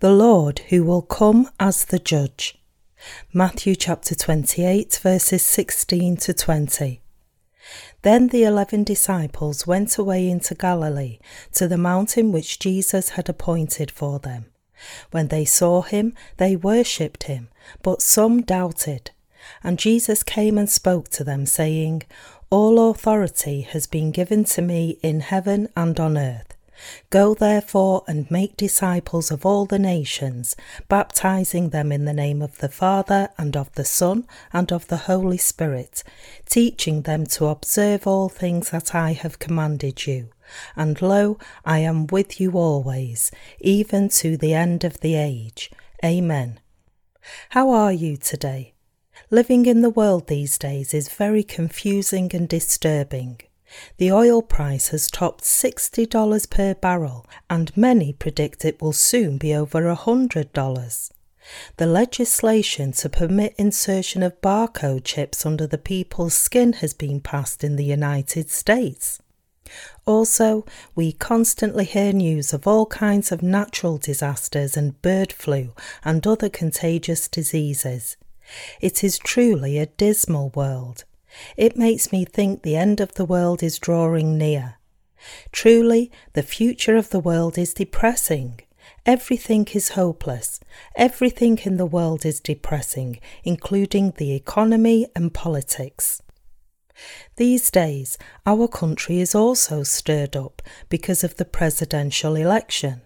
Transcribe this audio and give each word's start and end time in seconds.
the 0.00 0.12
Lord 0.12 0.60
who 0.68 0.84
will 0.84 1.02
come 1.02 1.48
as 1.58 1.84
the 1.84 1.98
judge. 1.98 2.56
Matthew 3.32 3.74
chapter 3.74 4.14
28, 4.14 5.00
verses 5.02 5.42
16 5.42 6.16
to 6.18 6.32
20. 6.32 7.00
Then 8.02 8.28
the 8.28 8.44
eleven 8.44 8.84
disciples 8.84 9.66
went 9.66 9.98
away 9.98 10.28
into 10.28 10.54
Galilee 10.54 11.18
to 11.54 11.66
the 11.66 11.76
mountain 11.76 12.30
which 12.30 12.60
Jesus 12.60 13.10
had 13.10 13.28
appointed 13.28 13.90
for 13.90 14.20
them. 14.20 14.46
When 15.10 15.28
they 15.28 15.44
saw 15.44 15.82
him, 15.82 16.14
they 16.36 16.54
worshipped 16.54 17.24
him, 17.24 17.48
but 17.82 18.00
some 18.00 18.42
doubted. 18.42 19.10
And 19.64 19.80
Jesus 19.80 20.22
came 20.22 20.56
and 20.56 20.70
spoke 20.70 21.08
to 21.10 21.24
them, 21.24 21.44
saying, 21.44 22.04
All 22.50 22.90
authority 22.90 23.62
has 23.62 23.88
been 23.88 24.12
given 24.12 24.44
to 24.44 24.62
me 24.62 24.98
in 25.02 25.20
heaven 25.20 25.68
and 25.76 25.98
on 25.98 26.16
earth. 26.16 26.47
Go 27.10 27.34
therefore 27.34 28.04
and 28.06 28.30
make 28.30 28.56
disciples 28.56 29.30
of 29.30 29.44
all 29.44 29.66
the 29.66 29.78
nations, 29.78 30.56
baptizing 30.88 31.70
them 31.70 31.90
in 31.92 32.04
the 32.04 32.12
name 32.12 32.42
of 32.42 32.58
the 32.58 32.68
Father 32.68 33.30
and 33.38 33.56
of 33.56 33.72
the 33.74 33.84
Son 33.84 34.26
and 34.52 34.72
of 34.72 34.88
the 34.88 34.96
Holy 34.96 35.38
Spirit, 35.38 36.04
teaching 36.46 37.02
them 37.02 37.26
to 37.26 37.46
observe 37.46 38.06
all 38.06 38.28
things 38.28 38.70
that 38.70 38.94
I 38.94 39.12
have 39.12 39.38
commanded 39.38 40.06
you. 40.06 40.30
And 40.76 41.00
lo, 41.02 41.38
I 41.64 41.80
am 41.80 42.06
with 42.06 42.40
you 42.40 42.52
always, 42.52 43.30
even 43.60 44.08
to 44.10 44.36
the 44.36 44.54
end 44.54 44.84
of 44.84 45.00
the 45.00 45.14
age. 45.14 45.70
Amen. 46.04 46.60
How 47.50 47.70
are 47.70 47.92
you 47.92 48.16
today? 48.16 48.74
Living 49.30 49.66
in 49.66 49.82
the 49.82 49.90
world 49.90 50.28
these 50.28 50.56
days 50.56 50.94
is 50.94 51.08
very 51.08 51.42
confusing 51.42 52.30
and 52.32 52.48
disturbing. 52.48 53.40
The 53.98 54.12
oil 54.12 54.42
price 54.42 54.88
has 54.88 55.08
topped 55.08 55.44
$60 55.44 56.50
per 56.50 56.74
barrel, 56.74 57.26
and 57.50 57.76
many 57.76 58.12
predict 58.12 58.64
it 58.64 58.80
will 58.80 58.92
soon 58.92 59.38
be 59.38 59.54
over 59.54 59.82
$100. 59.94 61.10
The 61.76 61.86
legislation 61.86 62.92
to 62.92 63.08
permit 63.08 63.54
insertion 63.56 64.22
of 64.22 64.40
barcode 64.40 65.04
chips 65.04 65.46
under 65.46 65.66
the 65.66 65.78
people's 65.78 66.34
skin 66.34 66.74
has 66.74 66.92
been 66.92 67.20
passed 67.20 67.64
in 67.64 67.76
the 67.76 67.84
United 67.84 68.50
States. 68.50 69.20
Also, 70.06 70.64
we 70.94 71.12
constantly 71.12 71.84
hear 71.84 72.12
news 72.12 72.52
of 72.52 72.66
all 72.66 72.86
kinds 72.86 73.30
of 73.30 73.42
natural 73.42 73.98
disasters 73.98 74.76
and 74.76 75.00
bird 75.02 75.32
flu 75.32 75.74
and 76.04 76.26
other 76.26 76.48
contagious 76.48 77.28
diseases. 77.28 78.16
It 78.80 79.04
is 79.04 79.18
truly 79.18 79.78
a 79.78 79.86
dismal 79.86 80.50
world. 80.54 81.04
It 81.56 81.76
makes 81.76 82.12
me 82.12 82.24
think 82.24 82.62
the 82.62 82.76
end 82.76 83.00
of 83.00 83.14
the 83.14 83.24
world 83.24 83.62
is 83.62 83.78
drawing 83.78 84.38
near. 84.38 84.76
Truly, 85.52 86.10
the 86.32 86.42
future 86.42 86.96
of 86.96 87.10
the 87.10 87.20
world 87.20 87.58
is 87.58 87.74
depressing. 87.74 88.60
Everything 89.04 89.66
is 89.72 89.90
hopeless. 89.90 90.60
Everything 90.96 91.58
in 91.64 91.76
the 91.76 91.86
world 91.86 92.24
is 92.24 92.40
depressing, 92.40 93.20
including 93.44 94.12
the 94.16 94.34
economy 94.34 95.06
and 95.16 95.32
politics. 95.32 96.22
These 97.36 97.70
days, 97.70 98.18
our 98.44 98.68
country 98.68 99.20
is 99.20 99.34
also 99.34 99.82
stirred 99.82 100.36
up 100.36 100.62
because 100.88 101.22
of 101.22 101.36
the 101.36 101.44
presidential 101.44 102.34
election. 102.34 103.02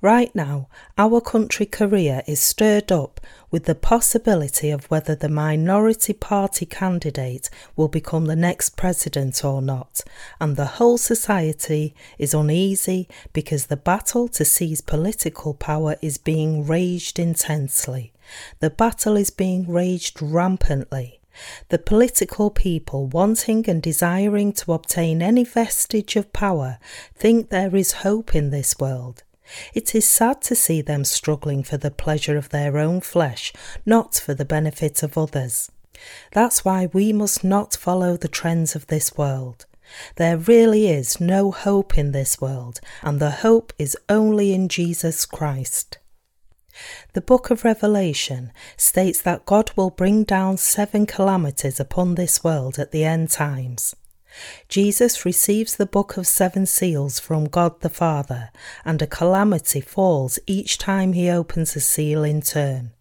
Right 0.00 0.34
now, 0.34 0.68
our 0.98 1.20
country 1.20 1.66
Korea 1.66 2.22
is 2.26 2.40
stirred 2.40 2.90
up 2.90 3.20
with 3.50 3.64
the 3.64 3.74
possibility 3.74 4.70
of 4.70 4.84
whether 4.90 5.14
the 5.14 5.28
minority 5.28 6.12
party 6.12 6.66
candidate 6.66 7.50
will 7.76 7.88
become 7.88 8.26
the 8.26 8.36
next 8.36 8.76
president 8.76 9.44
or 9.44 9.60
not, 9.60 10.02
and 10.40 10.56
the 10.56 10.76
whole 10.76 10.98
society 10.98 11.94
is 12.18 12.34
uneasy 12.34 13.08
because 13.32 13.66
the 13.66 13.76
battle 13.76 14.28
to 14.28 14.44
seize 14.44 14.80
political 14.80 15.54
power 15.54 15.96
is 16.00 16.18
being 16.18 16.66
raged 16.66 17.18
intensely. 17.18 18.12
The 18.60 18.70
battle 18.70 19.16
is 19.16 19.30
being 19.30 19.68
raged 19.68 20.22
rampantly. 20.22 21.20
The 21.68 21.78
political 21.78 22.50
people 22.50 23.06
wanting 23.06 23.68
and 23.68 23.82
desiring 23.82 24.52
to 24.54 24.72
obtain 24.72 25.22
any 25.22 25.44
vestige 25.44 26.16
of 26.16 26.32
power 26.32 26.78
think 27.14 27.48
there 27.48 27.74
is 27.74 28.02
hope 28.04 28.34
in 28.34 28.50
this 28.50 28.78
world. 28.78 29.22
It 29.74 29.94
is 29.94 30.08
sad 30.08 30.42
to 30.42 30.54
see 30.54 30.80
them 30.80 31.04
struggling 31.04 31.62
for 31.62 31.76
the 31.76 31.90
pleasure 31.90 32.36
of 32.36 32.50
their 32.50 32.78
own 32.78 33.00
flesh, 33.00 33.52
not 33.84 34.14
for 34.14 34.34
the 34.34 34.44
benefit 34.44 35.02
of 35.02 35.18
others. 35.18 35.70
That's 36.32 36.64
why 36.64 36.88
we 36.92 37.12
must 37.12 37.44
not 37.44 37.76
follow 37.76 38.16
the 38.16 38.28
trends 38.28 38.74
of 38.74 38.86
this 38.86 39.16
world. 39.16 39.66
There 40.16 40.36
really 40.36 40.88
is 40.88 41.20
no 41.20 41.50
hope 41.50 41.98
in 41.98 42.12
this 42.12 42.40
world, 42.40 42.80
and 43.02 43.20
the 43.20 43.30
hope 43.30 43.72
is 43.78 43.96
only 44.08 44.52
in 44.52 44.68
Jesus 44.68 45.26
Christ. 45.26 45.98
The 47.12 47.20
book 47.20 47.50
of 47.50 47.64
Revelation 47.64 48.52
states 48.76 49.20
that 49.22 49.44
God 49.44 49.72
will 49.76 49.90
bring 49.90 50.24
down 50.24 50.56
seven 50.56 51.06
calamities 51.06 51.80
upon 51.80 52.14
this 52.14 52.44
world 52.44 52.78
at 52.78 52.92
the 52.92 53.04
end 53.04 53.30
times. 53.30 53.94
Jesus 54.68 55.24
receives 55.24 55.76
the 55.76 55.86
book 55.86 56.16
of 56.16 56.26
seven 56.26 56.66
seals 56.66 57.18
from 57.18 57.44
God 57.44 57.80
the 57.80 57.88
Father, 57.88 58.50
and 58.84 59.00
a 59.00 59.06
calamity 59.06 59.80
falls 59.80 60.38
each 60.46 60.78
time 60.78 61.12
he 61.12 61.28
opens 61.28 61.74
a 61.76 61.80
seal 61.80 62.24
in 62.24 62.40
turn. 62.40 62.92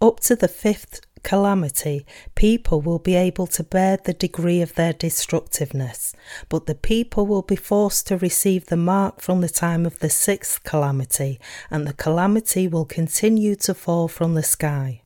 Up 0.00 0.20
to 0.20 0.36
the 0.36 0.48
fifth 0.48 1.00
calamity, 1.22 2.06
people 2.34 2.80
will 2.80 2.98
be 2.98 3.14
able 3.14 3.46
to 3.48 3.64
bear 3.64 3.96
the 3.96 4.12
degree 4.12 4.60
of 4.60 4.74
their 4.74 4.92
destructiveness, 4.92 6.14
but 6.48 6.66
the 6.66 6.74
people 6.74 7.26
will 7.26 7.42
be 7.42 7.56
forced 7.56 8.06
to 8.06 8.18
receive 8.18 8.66
the 8.66 8.76
mark 8.76 9.20
from 9.20 9.40
the 9.40 9.48
time 9.48 9.84
of 9.84 9.98
the 9.98 10.10
sixth 10.10 10.62
calamity, 10.62 11.40
and 11.70 11.86
the 11.86 11.94
calamity 11.94 12.68
will 12.68 12.84
continue 12.84 13.56
to 13.56 13.74
fall 13.74 14.06
from 14.06 14.34
the 14.34 14.42
sky. 14.42 15.00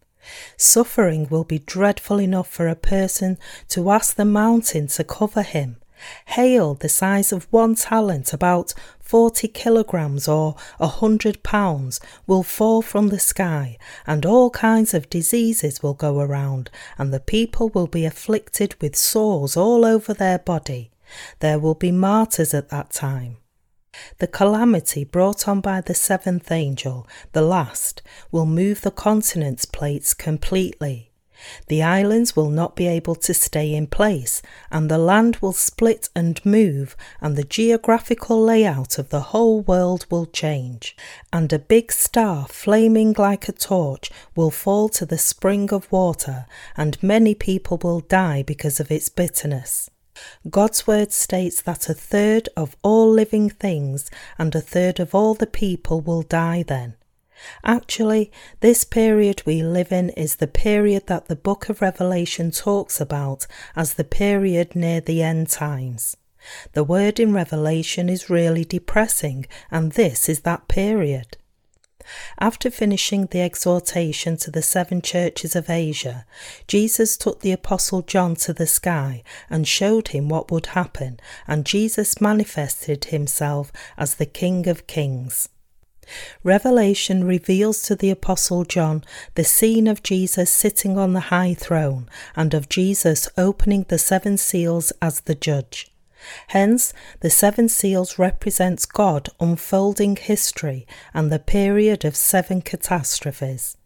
Suffering 0.56 1.28
will 1.28 1.44
be 1.44 1.58
dreadful 1.60 2.20
enough 2.20 2.48
for 2.48 2.68
a 2.68 2.74
person 2.74 3.38
to 3.68 3.90
ask 3.90 4.16
the 4.16 4.24
mountain 4.24 4.86
to 4.88 5.04
cover 5.04 5.42
him. 5.42 5.76
Hail 6.26 6.74
the 6.74 6.88
size 6.88 7.32
of 7.32 7.48
one 7.50 7.74
talent, 7.74 8.32
about 8.32 8.72
40 9.00 9.48
kilograms 9.48 10.28
or 10.28 10.54
a 10.78 10.86
hundred 10.86 11.42
pounds, 11.42 11.98
will 12.26 12.42
fall 12.42 12.82
from 12.82 13.08
the 13.08 13.18
sky, 13.18 13.78
and 14.06 14.24
all 14.24 14.50
kinds 14.50 14.94
of 14.94 15.10
diseases 15.10 15.82
will 15.82 15.94
go 15.94 16.20
around, 16.20 16.70
and 16.98 17.12
the 17.12 17.20
people 17.20 17.70
will 17.70 17.86
be 17.86 18.04
afflicted 18.04 18.80
with 18.80 18.94
sores 18.94 19.56
all 19.56 19.84
over 19.84 20.14
their 20.14 20.38
body. 20.38 20.90
There 21.40 21.58
will 21.58 21.74
be 21.74 21.90
martyrs 21.90 22.54
at 22.54 22.68
that 22.68 22.90
time. 22.90 23.38
The 24.18 24.26
calamity 24.26 25.04
brought 25.04 25.48
on 25.48 25.60
by 25.60 25.80
the 25.80 25.94
seventh 25.94 26.50
angel, 26.52 27.06
the 27.32 27.42
last, 27.42 28.02
will 28.30 28.46
move 28.46 28.80
the 28.80 28.90
continent's 28.90 29.64
plates 29.64 30.14
completely. 30.14 31.08
The 31.68 31.82
islands 31.82 32.34
will 32.34 32.50
not 32.50 32.74
be 32.74 32.88
able 32.88 33.14
to 33.14 33.32
stay 33.32 33.72
in 33.72 33.86
place, 33.86 34.42
and 34.70 34.90
the 34.90 34.98
land 34.98 35.36
will 35.36 35.52
split 35.52 36.08
and 36.14 36.44
move, 36.44 36.96
and 37.20 37.36
the 37.36 37.44
geographical 37.44 38.42
layout 38.42 38.98
of 38.98 39.10
the 39.10 39.20
whole 39.20 39.60
world 39.60 40.06
will 40.10 40.26
change. 40.26 40.96
And 41.32 41.52
a 41.52 41.58
big 41.58 41.92
star, 41.92 42.46
flaming 42.48 43.14
like 43.16 43.48
a 43.48 43.52
torch, 43.52 44.10
will 44.34 44.50
fall 44.50 44.88
to 44.90 45.06
the 45.06 45.18
spring 45.18 45.72
of 45.72 45.90
water, 45.92 46.46
and 46.76 47.00
many 47.02 47.34
people 47.34 47.78
will 47.82 48.00
die 48.00 48.42
because 48.42 48.80
of 48.80 48.90
its 48.90 49.08
bitterness. 49.08 49.90
God's 50.48 50.86
word 50.86 51.12
states 51.12 51.62
that 51.62 51.88
a 51.88 51.94
third 51.94 52.48
of 52.56 52.76
all 52.82 53.10
living 53.10 53.50
things 53.50 54.10
and 54.38 54.54
a 54.54 54.60
third 54.60 55.00
of 55.00 55.14
all 55.14 55.34
the 55.34 55.46
people 55.46 56.00
will 56.00 56.22
die 56.22 56.62
then. 56.62 56.94
Actually, 57.64 58.32
this 58.60 58.84
period 58.84 59.42
we 59.46 59.62
live 59.62 59.92
in 59.92 60.10
is 60.10 60.36
the 60.36 60.46
period 60.46 61.06
that 61.06 61.26
the 61.26 61.36
book 61.36 61.68
of 61.68 61.80
Revelation 61.80 62.50
talks 62.50 63.00
about 63.00 63.46
as 63.76 63.94
the 63.94 64.04
period 64.04 64.74
near 64.74 65.00
the 65.00 65.22
end 65.22 65.48
times. 65.48 66.16
The 66.72 66.84
word 66.84 67.20
in 67.20 67.32
Revelation 67.32 68.08
is 68.08 68.30
really 68.30 68.64
depressing, 68.64 69.46
and 69.70 69.92
this 69.92 70.28
is 70.28 70.40
that 70.40 70.68
period. 70.68 71.36
After 72.38 72.70
finishing 72.70 73.26
the 73.26 73.40
exhortation 73.40 74.36
to 74.38 74.50
the 74.50 74.62
seven 74.62 75.02
churches 75.02 75.54
of 75.56 75.68
Asia, 75.68 76.26
Jesus 76.66 77.16
took 77.16 77.40
the 77.40 77.52
Apostle 77.52 78.02
John 78.02 78.36
to 78.36 78.52
the 78.52 78.66
sky 78.66 79.22
and 79.50 79.66
showed 79.66 80.08
him 80.08 80.28
what 80.28 80.50
would 80.50 80.66
happen, 80.66 81.20
and 81.46 81.66
Jesus 81.66 82.20
manifested 82.20 83.06
himself 83.06 83.72
as 83.96 84.14
the 84.14 84.26
King 84.26 84.68
of 84.68 84.86
Kings. 84.86 85.48
Revelation 86.42 87.24
reveals 87.24 87.82
to 87.82 87.94
the 87.94 88.10
Apostle 88.10 88.64
John 88.64 89.04
the 89.34 89.44
scene 89.44 89.86
of 89.86 90.02
Jesus 90.02 90.50
sitting 90.50 90.96
on 90.96 91.12
the 91.12 91.28
high 91.28 91.54
throne 91.54 92.08
and 92.34 92.54
of 92.54 92.68
Jesus 92.68 93.28
opening 93.36 93.84
the 93.88 93.98
seven 93.98 94.38
seals 94.38 94.92
as 95.02 95.20
the 95.20 95.34
judge. 95.34 95.92
Hence, 96.48 96.92
the 97.20 97.30
seven 97.30 97.68
seals 97.68 98.18
represents 98.18 98.86
God 98.86 99.28
unfolding 99.40 100.16
history 100.16 100.86
and 101.14 101.30
the 101.30 101.38
period 101.38 102.04
of 102.04 102.16
seven 102.16 102.62
catastrophes. 102.62 103.76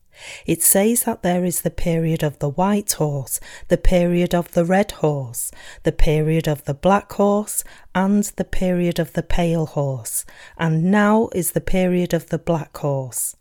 It 0.47 0.63
says 0.63 1.05
that 1.05 1.23
there 1.23 1.45
is 1.45 1.63
the 1.63 1.71
period 1.71 2.23
of 2.23 2.39
the 2.39 2.51
white 2.51 2.93
horse, 2.93 3.41
the 3.69 3.79
period 3.79 4.35
of 4.35 4.53
the 4.53 4.65
red 4.65 4.93
horse, 4.93 5.51
the 5.85 5.93
period 5.93 6.47
of 6.47 6.65
the 6.65 6.75
black 6.75 7.13
horse, 7.13 7.65
and 7.95 8.25
the 8.25 8.45
period 8.45 8.99
of 8.99 9.15
the 9.15 9.23
pale 9.23 9.67
horse, 9.67 10.25
and 10.59 10.91
now 10.91 11.29
is 11.35 11.53
the 11.53 11.61
period 11.61 12.13
of 12.13 12.29
the 12.29 12.39
black 12.39 12.77
horse. 12.77 13.37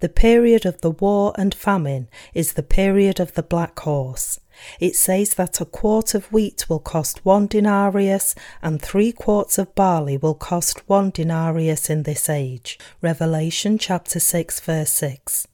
The 0.00 0.08
period 0.08 0.66
of 0.66 0.80
the 0.80 0.90
war 0.90 1.32
and 1.36 1.54
famine 1.54 2.08
is 2.34 2.54
the 2.54 2.62
period 2.62 3.20
of 3.20 3.34
the 3.34 3.42
black 3.42 3.78
horse. 3.78 4.40
It 4.80 4.96
says 4.96 5.34
that 5.34 5.60
a 5.60 5.64
quart 5.64 6.14
of 6.14 6.32
wheat 6.32 6.68
will 6.68 6.78
cost 6.78 7.24
one 7.24 7.46
denarius 7.46 8.34
and 8.62 8.80
three 8.80 9.12
quarts 9.12 9.58
of 9.58 9.74
barley 9.74 10.16
will 10.16 10.34
cost 10.34 10.88
one 10.88 11.10
denarius 11.10 11.90
in 11.90 12.02
this 12.02 12.28
age. 12.28 12.78
Revelation 13.00 13.78
chapter 13.78 14.20
6 14.20 14.60
verse 14.60 14.92
6. 14.92 15.46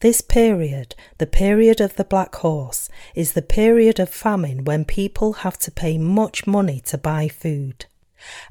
This 0.00 0.20
period, 0.20 0.94
the 1.18 1.26
period 1.26 1.80
of 1.80 1.94
the 1.96 2.04
black 2.04 2.34
horse, 2.36 2.88
is 3.14 3.32
the 3.32 3.42
period 3.42 4.00
of 4.00 4.08
famine 4.08 4.64
when 4.64 4.84
people 4.84 5.32
have 5.44 5.58
to 5.60 5.70
pay 5.70 5.98
much 5.98 6.46
money 6.46 6.80
to 6.86 6.98
buy 6.98 7.28
food. 7.28 7.86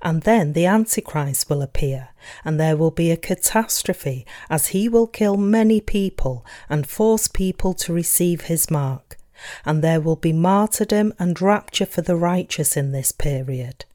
And 0.01 0.23
then 0.23 0.53
the 0.53 0.65
Antichrist 0.65 1.49
will 1.49 1.61
appear, 1.61 2.09
and 2.43 2.59
there 2.59 2.77
will 2.77 2.91
be 2.91 3.11
a 3.11 3.17
catastrophe 3.17 4.25
as 4.49 4.67
he 4.67 4.89
will 4.89 5.07
kill 5.07 5.37
many 5.37 5.79
people 5.79 6.45
and 6.69 6.87
force 6.87 7.27
people 7.27 7.73
to 7.75 7.93
receive 7.93 8.41
his 8.41 8.69
mark. 8.69 9.17
And 9.65 9.83
there 9.83 10.01
will 10.01 10.15
be 10.15 10.33
martyrdom 10.33 11.13
and 11.19 11.41
rapture 11.41 11.85
for 11.85 12.01
the 12.01 12.15
righteous 12.15 12.77
in 12.77 12.91
this 12.91 13.11
period. 13.11 13.85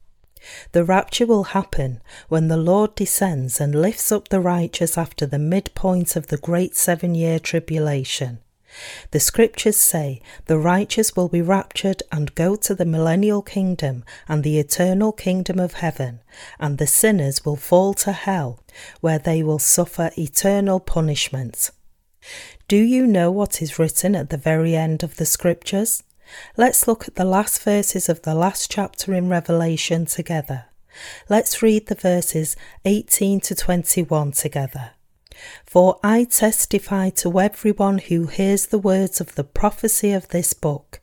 The 0.71 0.83
rapture 0.83 1.25
will 1.25 1.45
happen 1.45 2.01
when 2.29 2.47
the 2.47 2.57
Lord 2.57 2.95
descends 2.95 3.59
and 3.59 3.81
lifts 3.81 4.11
up 4.11 4.29
the 4.29 4.39
righteous 4.39 4.97
after 4.97 5.25
the 5.25 5.39
midpoint 5.39 6.15
of 6.15 6.27
the 6.27 6.37
great 6.37 6.75
seven 6.75 7.15
year 7.15 7.39
tribulation. 7.39 8.39
The 9.11 9.19
scriptures 9.19 9.77
say 9.77 10.21
the 10.45 10.57
righteous 10.57 11.15
will 11.15 11.29
be 11.29 11.41
raptured 11.41 12.03
and 12.11 12.35
go 12.35 12.55
to 12.57 12.75
the 12.75 12.85
millennial 12.85 13.41
kingdom 13.41 14.03
and 14.27 14.43
the 14.43 14.59
eternal 14.59 15.11
kingdom 15.11 15.59
of 15.59 15.73
heaven, 15.73 16.19
and 16.59 16.77
the 16.77 16.87
sinners 16.87 17.43
will 17.43 17.55
fall 17.55 17.93
to 17.95 18.11
hell, 18.11 18.59
where 19.01 19.19
they 19.19 19.41
will 19.41 19.59
suffer 19.59 20.11
eternal 20.17 20.79
punishment. 20.79 21.71
Do 22.67 22.75
you 22.75 23.07
know 23.07 23.31
what 23.31 23.61
is 23.61 23.79
written 23.79 24.13
at 24.13 24.29
the 24.29 24.35
very 24.35 24.75
end 24.75 25.01
of 25.01 25.15
the 25.15 25.25
scriptures? 25.25 26.03
Let's 26.57 26.85
look 26.85 27.07
at 27.07 27.15
the 27.15 27.23
last 27.23 27.63
verses 27.63 28.09
of 28.09 28.23
the 28.23 28.35
last 28.35 28.69
chapter 28.69 29.13
in 29.13 29.29
Revelation 29.29 30.05
together. 30.05 30.65
Let's 31.29 31.61
read 31.61 31.87
the 31.87 31.95
verses 31.95 32.57
18 32.83 33.39
to 33.39 33.55
21 33.55 34.33
together. 34.33 34.91
For 35.65 35.97
I 36.03 36.25
testify 36.25 37.11
to 37.11 37.39
everyone 37.39 37.99
who 37.99 38.27
hears 38.27 38.65
the 38.65 38.79
words 38.79 39.21
of 39.21 39.35
the 39.35 39.45
prophecy 39.45 40.11
of 40.11 40.27
this 40.27 40.51
book. 40.51 40.99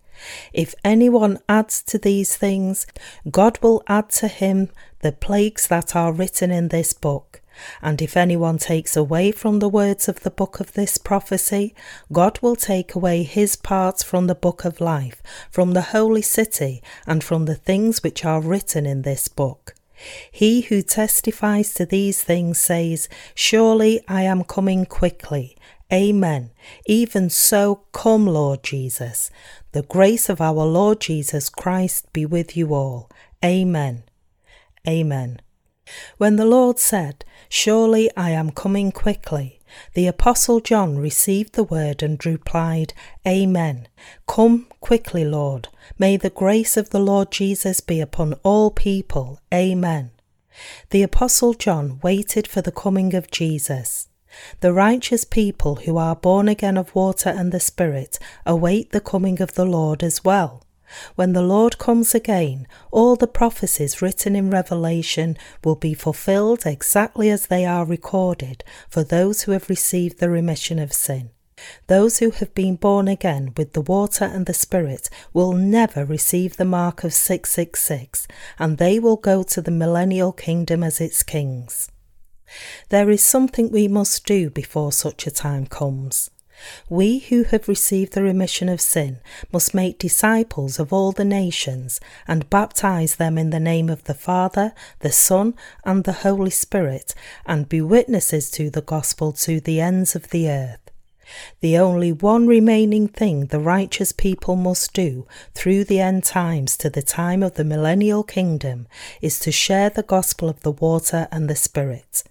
If 0.52 0.74
anyone 0.84 1.38
adds 1.48 1.82
to 1.84 1.96
these 1.96 2.36
things, 2.36 2.86
God 3.30 3.58
will 3.62 3.82
add 3.86 4.10
to 4.10 4.28
him 4.28 4.68
the 5.00 5.12
plagues 5.12 5.68
that 5.68 5.96
are 5.96 6.12
written 6.12 6.50
in 6.50 6.68
this 6.68 6.92
book. 6.92 7.40
And 7.82 8.00
if 8.00 8.16
anyone 8.16 8.58
takes 8.58 8.96
away 8.96 9.32
from 9.32 9.58
the 9.58 9.68
words 9.68 10.08
of 10.08 10.20
the 10.20 10.30
book 10.30 10.60
of 10.60 10.72
this 10.72 10.98
prophecy, 10.98 11.74
God 12.12 12.38
will 12.40 12.56
take 12.56 12.94
away 12.94 13.22
his 13.22 13.56
parts 13.56 14.02
from 14.02 14.26
the 14.26 14.34
book 14.34 14.64
of 14.64 14.80
life, 14.80 15.22
from 15.50 15.72
the 15.72 15.82
holy 15.82 16.22
city, 16.22 16.82
and 17.06 17.22
from 17.22 17.44
the 17.44 17.54
things 17.54 18.02
which 18.02 18.24
are 18.24 18.40
written 18.40 18.86
in 18.86 19.02
this 19.02 19.28
book. 19.28 19.74
He 20.30 20.62
who 20.62 20.82
testifies 20.82 21.72
to 21.74 21.86
these 21.86 22.22
things 22.22 22.60
says, 22.60 23.08
Surely 23.34 24.00
I 24.08 24.22
am 24.22 24.44
coming 24.44 24.86
quickly. 24.86 25.56
Amen. 25.92 26.50
Even 26.86 27.30
so, 27.30 27.84
come, 27.92 28.26
Lord 28.26 28.62
Jesus. 28.62 29.30
The 29.72 29.82
grace 29.82 30.28
of 30.28 30.40
our 30.40 30.64
Lord 30.64 31.00
Jesus 31.00 31.48
Christ 31.48 32.12
be 32.12 32.26
with 32.26 32.56
you 32.56 32.74
all. 32.74 33.10
Amen. 33.44 34.04
Amen. 34.88 35.40
When 36.18 36.36
the 36.36 36.46
Lord 36.46 36.78
said, 36.78 37.24
Surely 37.48 38.10
I 38.16 38.30
am 38.30 38.50
coming 38.50 38.90
quickly, 38.92 39.60
the 39.94 40.06
Apostle 40.06 40.60
John 40.60 40.98
received 40.98 41.54
the 41.54 41.64
word 41.64 42.02
and 42.02 42.24
replied, 42.24 42.92
Amen. 43.26 43.88
Come 44.26 44.66
quickly, 44.80 45.24
Lord. 45.24 45.68
May 45.98 46.16
the 46.16 46.30
grace 46.30 46.76
of 46.76 46.90
the 46.90 47.00
Lord 47.00 47.30
Jesus 47.30 47.80
be 47.80 48.00
upon 48.00 48.34
all 48.42 48.70
people. 48.70 49.40
Amen. 49.52 50.10
The 50.90 51.02
Apostle 51.02 51.54
John 51.54 52.00
waited 52.02 52.46
for 52.46 52.62
the 52.62 52.72
coming 52.72 53.14
of 53.14 53.30
Jesus. 53.30 54.08
The 54.60 54.72
righteous 54.72 55.24
people 55.24 55.76
who 55.76 55.96
are 55.96 56.16
born 56.16 56.48
again 56.48 56.76
of 56.76 56.94
water 56.94 57.30
and 57.30 57.52
the 57.52 57.60
Spirit 57.60 58.18
await 58.44 58.90
the 58.90 59.00
coming 59.00 59.40
of 59.40 59.54
the 59.54 59.64
Lord 59.64 60.02
as 60.02 60.24
well. 60.24 60.63
When 61.14 61.32
the 61.32 61.42
Lord 61.42 61.78
comes 61.78 62.14
again, 62.14 62.66
all 62.90 63.16
the 63.16 63.26
prophecies 63.26 64.02
written 64.02 64.36
in 64.36 64.50
Revelation 64.50 65.36
will 65.64 65.76
be 65.76 65.94
fulfilled 65.94 66.66
exactly 66.66 67.30
as 67.30 67.46
they 67.46 67.64
are 67.64 67.84
recorded 67.84 68.64
for 68.88 69.02
those 69.02 69.42
who 69.42 69.52
have 69.52 69.68
received 69.68 70.18
the 70.18 70.30
remission 70.30 70.78
of 70.78 70.92
sin. 70.92 71.30
Those 71.86 72.18
who 72.18 72.30
have 72.30 72.54
been 72.54 72.76
born 72.76 73.08
again 73.08 73.52
with 73.56 73.72
the 73.72 73.80
water 73.80 74.24
and 74.24 74.46
the 74.46 74.54
Spirit 74.54 75.08
will 75.32 75.52
never 75.52 76.04
receive 76.04 76.56
the 76.56 76.64
mark 76.64 77.04
of 77.04 77.14
666, 77.14 78.26
and 78.58 78.78
they 78.78 78.98
will 78.98 79.16
go 79.16 79.42
to 79.44 79.62
the 79.62 79.70
millennial 79.70 80.32
kingdom 80.32 80.82
as 80.82 81.00
its 81.00 81.22
kings. 81.22 81.90
There 82.88 83.10
is 83.10 83.22
something 83.22 83.70
we 83.70 83.88
must 83.88 84.26
do 84.26 84.50
before 84.50 84.92
such 84.92 85.26
a 85.26 85.30
time 85.30 85.66
comes. 85.66 86.30
We 86.88 87.18
who 87.18 87.44
have 87.44 87.68
received 87.68 88.12
the 88.12 88.22
remission 88.22 88.68
of 88.68 88.80
sin 88.80 89.18
must 89.52 89.74
make 89.74 89.98
disciples 89.98 90.78
of 90.78 90.92
all 90.92 91.12
the 91.12 91.24
nations 91.24 92.00
and 92.26 92.50
baptize 92.50 93.16
them 93.16 93.38
in 93.38 93.50
the 93.50 93.60
name 93.60 93.88
of 93.88 94.04
the 94.04 94.14
Father, 94.14 94.72
the 95.00 95.12
Son, 95.12 95.54
and 95.84 96.04
the 96.04 96.12
Holy 96.12 96.50
Spirit, 96.50 97.14
and 97.46 97.68
be 97.68 97.80
witnesses 97.80 98.50
to 98.52 98.70
the 98.70 98.82
gospel 98.82 99.32
to 99.32 99.60
the 99.60 99.80
ends 99.80 100.14
of 100.14 100.30
the 100.30 100.48
earth. 100.48 100.78
The 101.60 101.78
only 101.78 102.12
one 102.12 102.46
remaining 102.46 103.08
thing 103.08 103.46
the 103.46 103.58
righteous 103.58 104.12
people 104.12 104.56
must 104.56 104.92
do 104.92 105.26
through 105.54 105.84
the 105.84 106.00
end 106.00 106.24
times 106.24 106.76
to 106.78 106.90
the 106.90 107.02
time 107.02 107.42
of 107.42 107.54
the 107.54 107.64
millennial 107.64 108.22
kingdom 108.22 108.86
is 109.22 109.38
to 109.40 109.50
share 109.50 109.90
the 109.90 110.02
gospel 110.02 110.48
of 110.48 110.60
the 110.60 110.72
water 110.72 111.26
and 111.32 111.48
the 111.48 111.56
Spirit. 111.56 112.24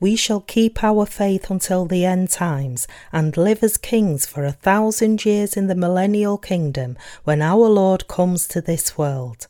We 0.00 0.16
shall 0.16 0.40
keep 0.40 0.82
our 0.82 1.06
faith 1.06 1.50
until 1.50 1.86
the 1.86 2.04
end 2.04 2.30
times 2.30 2.86
and 3.12 3.36
live 3.36 3.62
as 3.62 3.76
kings 3.76 4.26
for 4.26 4.44
a 4.44 4.52
thousand 4.52 5.24
years 5.24 5.56
in 5.56 5.66
the 5.66 5.74
millennial 5.74 6.38
kingdom 6.38 6.96
when 7.24 7.42
our 7.42 7.68
Lord 7.68 8.08
comes 8.08 8.46
to 8.48 8.60
this 8.60 8.96
world. 8.98 9.46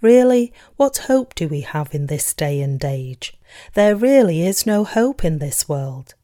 Really, 0.00 0.52
what 0.76 0.98
hope 1.08 1.34
do 1.34 1.48
we 1.48 1.62
have 1.62 1.94
in 1.94 2.06
this 2.06 2.34
day 2.34 2.60
and 2.60 2.84
age? 2.84 3.34
There 3.74 3.96
really 3.96 4.42
is 4.42 4.66
no 4.66 4.84
hope 4.84 5.24
in 5.24 5.38
this 5.38 5.68
world. 5.68 6.14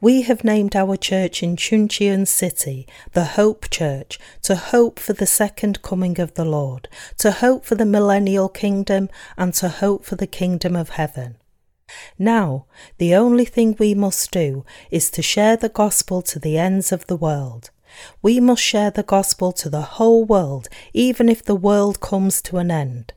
We 0.00 0.22
have 0.22 0.42
named 0.44 0.74
our 0.74 0.96
church 0.96 1.42
in 1.42 1.56
Chuncheon 1.56 2.26
City 2.26 2.86
the 3.12 3.24
Hope 3.24 3.70
Church 3.70 4.18
to 4.42 4.56
hope 4.56 4.98
for 4.98 5.12
the 5.12 5.26
second 5.26 5.82
coming 5.82 6.18
of 6.20 6.34
the 6.34 6.44
Lord, 6.44 6.88
to 7.18 7.30
hope 7.30 7.64
for 7.64 7.76
the 7.76 7.86
millennial 7.86 8.48
kingdom, 8.48 9.08
and 9.36 9.54
to 9.54 9.68
hope 9.68 10.04
for 10.04 10.16
the 10.16 10.26
kingdom 10.26 10.74
of 10.74 10.90
heaven. 10.90 11.36
Now, 12.18 12.66
the 12.98 13.14
only 13.14 13.44
thing 13.44 13.76
we 13.78 13.94
must 13.94 14.30
do 14.30 14.64
is 14.90 15.10
to 15.10 15.22
share 15.22 15.56
the 15.56 15.68
gospel 15.68 16.22
to 16.22 16.38
the 16.38 16.58
ends 16.58 16.92
of 16.92 17.06
the 17.06 17.16
world. 17.16 17.70
We 18.22 18.40
must 18.40 18.62
share 18.62 18.90
the 18.90 19.02
gospel 19.02 19.52
to 19.52 19.68
the 19.68 19.82
whole 19.82 20.24
world, 20.24 20.68
even 20.92 21.28
if 21.28 21.42
the 21.42 21.56
world 21.56 22.00
comes 22.00 22.42
to 22.42 22.58
an 22.58 22.70
end. 22.70 23.12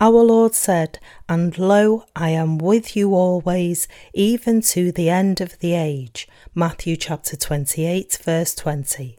Our 0.00 0.22
Lord 0.22 0.54
said, 0.54 0.98
And 1.28 1.56
lo, 1.58 2.04
I 2.14 2.30
am 2.30 2.58
with 2.58 2.96
you 2.96 3.14
always, 3.14 3.88
even 4.12 4.60
to 4.62 4.92
the 4.92 5.08
end 5.08 5.40
of 5.40 5.58
the 5.58 5.74
age. 5.74 6.28
Matthew 6.54 6.96
chapter 6.96 7.36
28, 7.36 8.18
verse 8.22 8.54
20. 8.54 9.18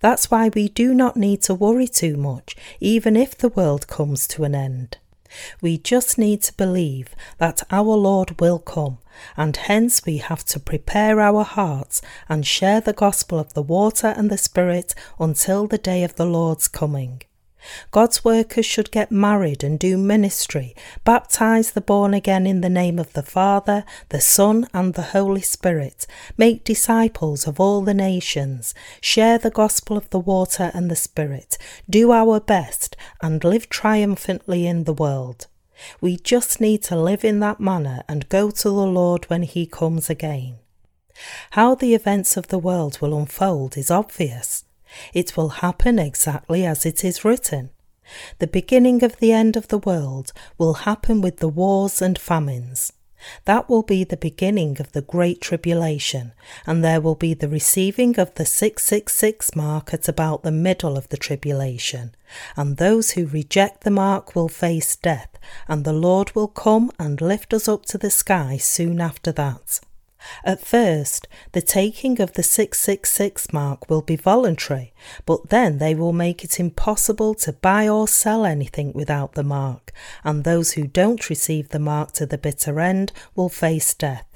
That's 0.00 0.30
why 0.30 0.50
we 0.54 0.68
do 0.68 0.94
not 0.94 1.16
need 1.16 1.42
to 1.42 1.54
worry 1.54 1.88
too 1.88 2.16
much, 2.16 2.56
even 2.80 3.16
if 3.16 3.36
the 3.36 3.48
world 3.48 3.86
comes 3.86 4.26
to 4.28 4.44
an 4.44 4.54
end. 4.54 4.98
We 5.60 5.78
just 5.78 6.18
need 6.18 6.42
to 6.42 6.54
believe 6.54 7.14
that 7.38 7.62
our 7.70 7.96
Lord 7.96 8.40
will 8.40 8.58
come, 8.58 8.98
and 9.36 9.56
hence 9.56 10.04
we 10.04 10.18
have 10.18 10.44
to 10.46 10.60
prepare 10.60 11.20
our 11.20 11.44
hearts 11.44 12.02
and 12.28 12.46
share 12.46 12.80
the 12.80 12.92
gospel 12.92 13.38
of 13.38 13.54
the 13.54 13.62
water 13.62 14.08
and 14.16 14.30
the 14.30 14.38
Spirit 14.38 14.94
until 15.18 15.66
the 15.66 15.78
day 15.78 16.04
of 16.04 16.16
the 16.16 16.26
Lord's 16.26 16.68
coming. 16.68 17.22
God's 17.90 18.24
workers 18.24 18.66
should 18.66 18.90
get 18.90 19.10
married 19.10 19.62
and 19.62 19.78
do 19.78 19.96
ministry, 19.98 20.74
baptize 21.04 21.72
the 21.72 21.80
born 21.80 22.14
again 22.14 22.46
in 22.46 22.60
the 22.60 22.68
name 22.68 22.98
of 22.98 23.12
the 23.12 23.22
Father, 23.22 23.84
the 24.08 24.20
Son, 24.20 24.66
and 24.72 24.94
the 24.94 25.02
Holy 25.02 25.40
Spirit, 25.40 26.06
make 26.36 26.64
disciples 26.64 27.46
of 27.46 27.60
all 27.60 27.82
the 27.82 27.94
nations, 27.94 28.74
share 29.00 29.38
the 29.38 29.50
gospel 29.50 29.96
of 29.96 30.08
the 30.10 30.18
water 30.18 30.70
and 30.74 30.90
the 30.90 30.96
Spirit, 30.96 31.58
do 31.88 32.12
our 32.12 32.40
best, 32.40 32.96
and 33.22 33.44
live 33.44 33.68
triumphantly 33.68 34.66
in 34.66 34.84
the 34.84 34.94
world. 34.94 35.46
We 36.00 36.16
just 36.16 36.60
need 36.60 36.82
to 36.84 36.96
live 36.96 37.24
in 37.24 37.40
that 37.40 37.60
manner 37.60 38.02
and 38.08 38.28
go 38.28 38.50
to 38.50 38.68
the 38.68 38.86
Lord 38.86 39.24
when 39.26 39.42
He 39.42 39.66
comes 39.66 40.10
again. 40.10 40.56
How 41.50 41.74
the 41.74 41.94
events 41.94 42.36
of 42.36 42.48
the 42.48 42.58
world 42.58 43.00
will 43.00 43.16
unfold 43.16 43.76
is 43.76 43.90
obvious. 43.90 44.64
It 45.12 45.36
will 45.36 45.48
happen 45.48 45.98
exactly 45.98 46.64
as 46.64 46.86
it 46.86 47.04
is 47.04 47.24
written. 47.24 47.70
The 48.38 48.46
beginning 48.46 49.04
of 49.04 49.18
the 49.18 49.32
end 49.32 49.56
of 49.56 49.68
the 49.68 49.78
world 49.78 50.32
will 50.58 50.74
happen 50.74 51.20
with 51.20 51.38
the 51.38 51.48
wars 51.48 52.02
and 52.02 52.18
famines. 52.18 52.92
That 53.44 53.68
will 53.68 53.82
be 53.82 54.02
the 54.02 54.16
beginning 54.16 54.80
of 54.80 54.92
the 54.92 55.02
Great 55.02 55.40
Tribulation, 55.40 56.32
and 56.66 56.82
there 56.82 57.00
will 57.00 57.14
be 57.14 57.34
the 57.34 57.48
receiving 57.48 58.18
of 58.18 58.34
the 58.34 58.46
666 58.46 59.54
mark 59.54 59.92
at 59.92 60.08
about 60.08 60.42
the 60.42 60.50
middle 60.50 60.96
of 60.96 61.08
the 61.10 61.18
tribulation. 61.18 62.14
And 62.56 62.76
those 62.78 63.10
who 63.10 63.26
reject 63.26 63.84
the 63.84 63.90
mark 63.90 64.34
will 64.34 64.48
face 64.48 64.96
death, 64.96 65.38
and 65.68 65.84
the 65.84 65.92
Lord 65.92 66.34
will 66.34 66.48
come 66.48 66.90
and 66.98 67.20
lift 67.20 67.52
us 67.52 67.68
up 67.68 67.84
to 67.86 67.98
the 67.98 68.10
sky 68.10 68.56
soon 68.56 69.00
after 69.00 69.32
that. 69.32 69.80
At 70.44 70.64
first, 70.64 71.28
the 71.52 71.62
taking 71.62 72.20
of 72.20 72.32
the 72.32 72.42
666 72.42 73.52
mark 73.52 73.88
will 73.88 74.02
be 74.02 74.16
voluntary, 74.16 74.92
but 75.26 75.50
then 75.50 75.78
they 75.78 75.94
will 75.94 76.12
make 76.12 76.44
it 76.44 76.58
impossible 76.58 77.34
to 77.34 77.52
buy 77.52 77.88
or 77.88 78.08
sell 78.08 78.44
anything 78.44 78.92
without 78.92 79.34
the 79.34 79.42
mark, 79.42 79.92
and 80.24 80.44
those 80.44 80.72
who 80.72 80.86
don't 80.86 81.30
receive 81.30 81.68
the 81.68 81.78
mark 81.78 82.12
to 82.12 82.26
the 82.26 82.38
bitter 82.38 82.80
end 82.80 83.12
will 83.34 83.48
face 83.48 83.94
death. 83.94 84.26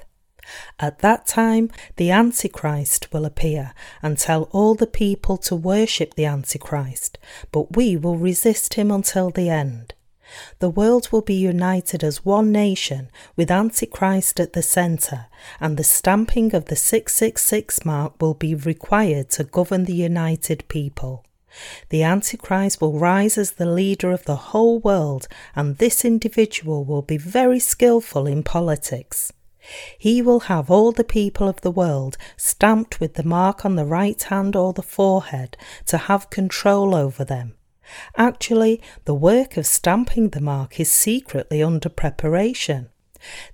At 0.79 0.99
that 0.99 1.25
time, 1.25 1.71
the 1.95 2.11
Antichrist 2.11 3.11
will 3.11 3.25
appear 3.25 3.73
and 4.03 4.15
tell 4.15 4.43
all 4.51 4.75
the 4.75 4.85
people 4.85 5.37
to 5.37 5.55
worship 5.55 6.13
the 6.13 6.25
Antichrist, 6.25 7.17
but 7.51 7.75
we 7.75 7.97
will 7.97 8.17
resist 8.17 8.75
him 8.75 8.91
until 8.91 9.31
the 9.31 9.49
end. 9.49 9.94
The 10.59 10.69
world 10.69 11.11
will 11.11 11.21
be 11.21 11.35
united 11.35 12.03
as 12.03 12.25
one 12.25 12.51
nation 12.51 13.09
with 13.35 13.51
Antichrist 13.51 14.39
at 14.39 14.53
the 14.53 14.61
centre, 14.61 15.27
and 15.59 15.77
the 15.77 15.83
stamping 15.83 16.55
of 16.55 16.65
the 16.65 16.75
666 16.75 17.85
mark 17.85 18.21
will 18.21 18.33
be 18.33 18.55
required 18.55 19.29
to 19.31 19.43
govern 19.43 19.85
the 19.85 19.93
united 19.93 20.67
people. 20.67 21.23
The 21.89 22.03
Antichrist 22.03 22.81
will 22.81 22.99
rise 22.99 23.37
as 23.37 23.51
the 23.51 23.65
leader 23.65 24.11
of 24.11 24.25
the 24.25 24.35
whole 24.35 24.79
world, 24.79 25.27
and 25.55 25.77
this 25.77 26.03
individual 26.03 26.83
will 26.83 27.01
be 27.01 27.17
very 27.17 27.59
skilful 27.59 28.27
in 28.27 28.43
politics. 28.43 29.31
He 29.97 30.21
will 30.21 30.41
have 30.41 30.69
all 30.69 30.91
the 30.91 31.03
people 31.03 31.47
of 31.47 31.61
the 31.61 31.71
world 31.71 32.17
stamped 32.37 32.99
with 32.99 33.15
the 33.15 33.23
mark 33.23 33.65
on 33.65 33.75
the 33.75 33.85
right 33.85 34.21
hand 34.21 34.55
or 34.55 34.73
the 34.73 34.83
forehead 34.83 35.57
to 35.87 35.97
have 35.97 36.29
control 36.29 36.93
over 36.93 37.23
them. 37.23 37.55
Actually, 38.15 38.81
the 39.05 39.13
work 39.13 39.57
of 39.57 39.65
stamping 39.65 40.29
the 40.29 40.41
mark 40.41 40.79
is 40.79 40.91
secretly 40.91 41.61
under 41.61 41.89
preparation. 41.89 42.89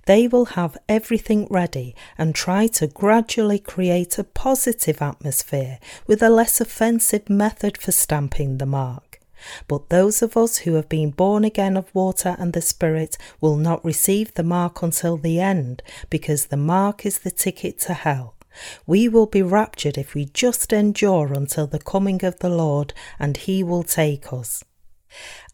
They 0.06 0.28
will 0.28 0.46
have 0.46 0.76
everything 0.88 1.46
ready 1.48 1.94
and 2.18 2.34
try 2.34 2.66
to 2.68 2.86
gradually 2.86 3.58
create 3.58 4.18
a 4.18 4.24
positive 4.24 5.00
atmosphere 5.00 5.78
with 6.06 6.22
a 6.22 6.28
less 6.28 6.60
offensive 6.60 7.30
method 7.30 7.78
for 7.78 7.92
stamping 7.92 8.58
the 8.58 8.66
mark. 8.66 9.20
But 9.66 9.88
those 9.88 10.22
of 10.22 10.36
us 10.36 10.58
who 10.58 10.74
have 10.74 10.88
been 10.88 11.10
born 11.10 11.44
again 11.44 11.76
of 11.76 11.94
water 11.94 12.36
and 12.38 12.52
the 12.52 12.62
Spirit 12.62 13.16
will 13.40 13.56
not 13.56 13.84
receive 13.84 14.34
the 14.34 14.44
mark 14.44 14.82
until 14.82 15.16
the 15.16 15.40
end, 15.40 15.82
because 16.10 16.46
the 16.46 16.56
mark 16.56 17.04
is 17.04 17.18
the 17.18 17.30
ticket 17.30 17.80
to 17.80 17.94
hell. 17.94 18.36
We 18.86 19.08
will 19.08 19.26
be 19.26 19.42
raptured 19.42 19.96
if 19.96 20.14
we 20.14 20.26
just 20.26 20.72
endure 20.72 21.32
until 21.32 21.66
the 21.66 21.78
coming 21.78 22.24
of 22.24 22.38
the 22.40 22.48
Lord, 22.48 22.92
and 23.18 23.36
he 23.36 23.62
will 23.62 23.82
take 23.82 24.32
us. 24.32 24.64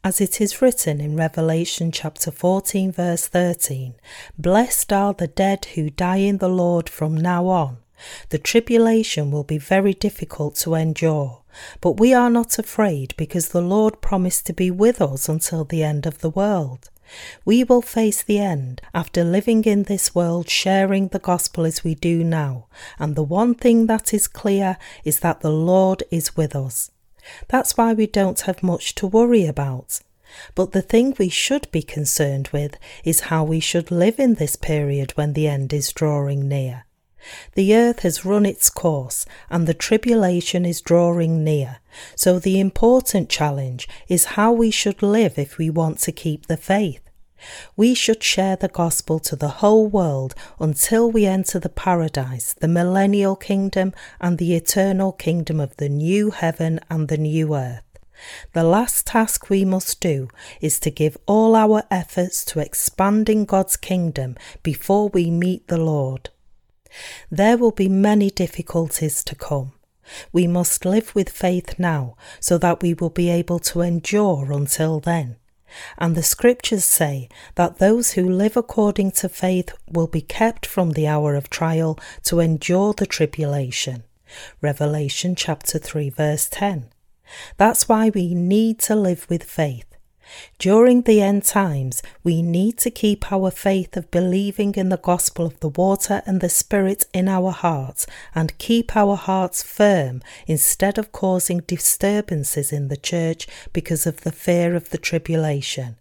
As 0.05 0.21
it 0.21 0.41
is 0.41 0.63
written 0.63 1.01
in 1.01 1.17
Revelation 1.17 1.91
chapter 1.91 2.31
14, 2.31 2.93
verse 2.93 3.27
13 3.27 3.95
Blessed 4.39 4.93
are 4.93 5.13
the 5.13 5.27
dead 5.27 5.65
who 5.75 5.91
die 5.91 6.19
in 6.19 6.39
the 6.39 6.49
Lord 6.49 6.89
from 6.89 7.17
now 7.17 7.49
on. 7.49 7.79
The 8.29 8.39
tribulation 8.39 9.33
will 9.33 9.43
be 9.43 9.59
very 9.59 9.93
difficult 9.93 10.55
to 10.57 10.75
endure, 10.75 11.43
but 11.81 11.99
we 11.99 12.15
are 12.15 12.31
not 12.31 12.59
afraid 12.59 13.15
because 13.17 13.49
the 13.49 13.61
Lord 13.61 14.01
promised 14.01 14.47
to 14.47 14.53
be 14.53 14.71
with 14.71 15.03
us 15.03 15.29
until 15.29 15.65
the 15.65 15.83
end 15.83 16.07
of 16.07 16.19
the 16.19 16.31
world. 16.31 16.91
We 17.45 17.65
will 17.65 17.83
face 17.83 18.23
the 18.23 18.39
end 18.39 18.83
after 18.93 19.25
living 19.25 19.65
in 19.65 19.85
this 19.85 20.15
world 20.15 20.49
sharing 20.49 21.09
the 21.09 21.19
gospel 21.19 21.65
as 21.65 21.85
we 21.85 21.95
do 21.95 22.23
now, 22.25 22.67
and 22.99 23.17
the 23.17 23.23
one 23.23 23.55
thing 23.55 23.87
that 23.87 24.13
is 24.13 24.29
clear 24.29 24.77
is 25.05 25.21
that 25.21 25.41
the 25.41 25.53
Lord 25.53 26.03
is 26.11 26.37
with 26.37 26.55
us. 26.55 26.91
That's 27.49 27.77
why 27.77 27.93
we 27.95 28.07
don't 28.07 28.41
have 28.43 28.63
much 28.63 28.95
to 28.97 29.07
worry 29.07 29.47
about. 29.47 30.01
But 30.55 30.73
the 30.73 30.83
thing 30.83 31.15
we 31.19 31.29
should 31.29 31.71
be 31.71 31.83
concerned 31.83 32.49
with 32.53 32.77
is 33.05 33.21
how 33.21 33.45
we 33.45 33.61
should 33.61 33.91
live 33.91 34.19
in 34.19 34.35
this 34.35 34.57
period 34.57 35.13
when 35.13 35.33
the 35.33 35.49
end 35.49 35.73
is 35.73 35.93
drawing 35.93 36.49
near. 36.49 36.85
The 37.55 37.75
earth 37.75 38.01
has 38.01 38.25
run 38.25 38.47
its 38.47 38.71
course 38.71 39.27
and 39.51 39.67
the 39.67 39.75
tribulation 39.75 40.65
is 40.65 40.81
drawing 40.81 41.45
near. 41.45 41.79
So 42.15 42.39
the 42.39 42.61
important 42.61 43.29
challenge 43.29 43.89
is 44.09 44.37
how 44.37 44.53
we 44.53 44.71
should 44.71 45.03
live 45.03 45.39
if 45.39 45.59
we 45.59 45.71
want 45.71 45.99
to 46.01 46.13
keep 46.13 46.47
the 46.47 46.57
faith. 46.57 47.01
We 47.77 47.95
should 47.95 48.23
share 48.23 48.57
the 48.57 48.69
gospel 48.69 49.19
to 49.21 49.37
the 49.37 49.49
whole 49.49 49.87
world 49.87 50.35
until 50.59 51.11
we 51.11 51.25
enter 51.25 51.59
the 51.59 51.69
paradise, 51.69 52.55
the 52.55 52.69
millennial 52.69 53.37
kingdom, 53.37 53.93
and 54.21 54.39
the 54.39 54.55
eternal 54.55 55.13
kingdom 55.13 55.61
of 55.61 55.77
the 55.77 55.89
new 55.89 56.31
heaven 56.31 56.81
and 56.91 57.09
the 57.09 57.19
new 57.19 57.55
earth. 57.55 57.83
The 58.53 58.65
last 58.65 59.07
task 59.07 59.49
we 59.49 59.65
must 59.65 60.01
do 60.01 60.29
is 60.61 60.81
to 60.81 60.91
give 60.91 61.17
all 61.27 61.55
our 61.55 61.85
efforts 61.91 62.45
to 62.47 62.59
expanding 62.59 63.45
God's 63.45 63.77
kingdom 63.77 64.37
before 64.65 65.09
we 65.09 65.31
meet 65.31 65.69
the 65.69 65.79
Lord. 65.79 66.31
There 67.31 67.57
will 67.57 67.73
be 67.73 67.89
many 67.89 68.31
difficulties 68.31 69.23
to 69.25 69.35
come. 69.35 69.73
We 70.33 70.47
must 70.47 70.85
live 70.85 71.15
with 71.15 71.29
faith 71.29 71.79
now 71.79 72.17
so 72.41 72.59
that 72.59 72.83
we 72.83 72.95
will 72.95 73.11
be 73.11 73.29
able 73.29 73.59
to 73.61 73.83
endure 73.83 74.53
until 74.53 75.01
then. 75.01 75.37
And 75.99 76.15
the 76.15 76.23
scriptures 76.23 76.85
say 76.85 77.29
that 77.57 77.79
those 77.79 78.13
who 78.13 78.27
live 78.29 78.57
according 78.57 79.13
to 79.13 79.29
faith 79.29 79.73
will 79.87 80.07
be 80.07 80.23
kept 80.23 80.65
from 80.65 80.93
the 80.93 81.07
hour 81.07 81.35
of 81.35 81.51
trial 81.51 81.99
to 82.25 82.41
endure 82.41 82.95
the 82.95 83.07
tribulation. 83.07 84.05
Revelation 84.61 85.35
chapter 85.35 85.79
3 85.79 86.11
verse 86.11 86.49
10. 86.51 86.87
That's 87.59 87.89
why 87.89 88.11
we 88.11 88.35
need 88.35 88.79
to 88.81 88.97
live 88.97 89.27
with 89.29 89.45
faith. 89.45 89.88
During 90.59 91.03
the 91.03 91.21
end 91.21 91.45
times, 91.45 92.03
we 92.25 92.43
need 92.43 92.79
to 92.79 92.91
keep 92.91 93.33
our 93.33 93.51
faith 93.51 93.97
of 93.97 94.11
believing 94.11 94.75
in 94.75 94.89
the 94.89 94.97
gospel 94.97 95.47
of 95.47 95.61
the 95.61 95.69
water 95.69 96.23
and 96.27 96.41
the 96.41 96.49
Spirit 96.49 97.07
in 97.13 97.29
our 97.29 97.51
hearts 97.51 98.07
and 98.35 98.59
keep 98.59 98.97
our 98.97 99.17
hearts 99.17 99.63
firm 99.63 100.23
instead 100.47 100.99
of 100.99 101.13
causing 101.13 101.61
disturbances 101.61 102.73
in 102.73 102.89
the 102.89 102.97
church 102.97 103.47
because 103.73 104.07
of 104.07 104.23
the 104.23 104.33
fear 104.33 104.75
of 104.75 104.91
the 104.91 104.99
tribulation. 104.99 105.97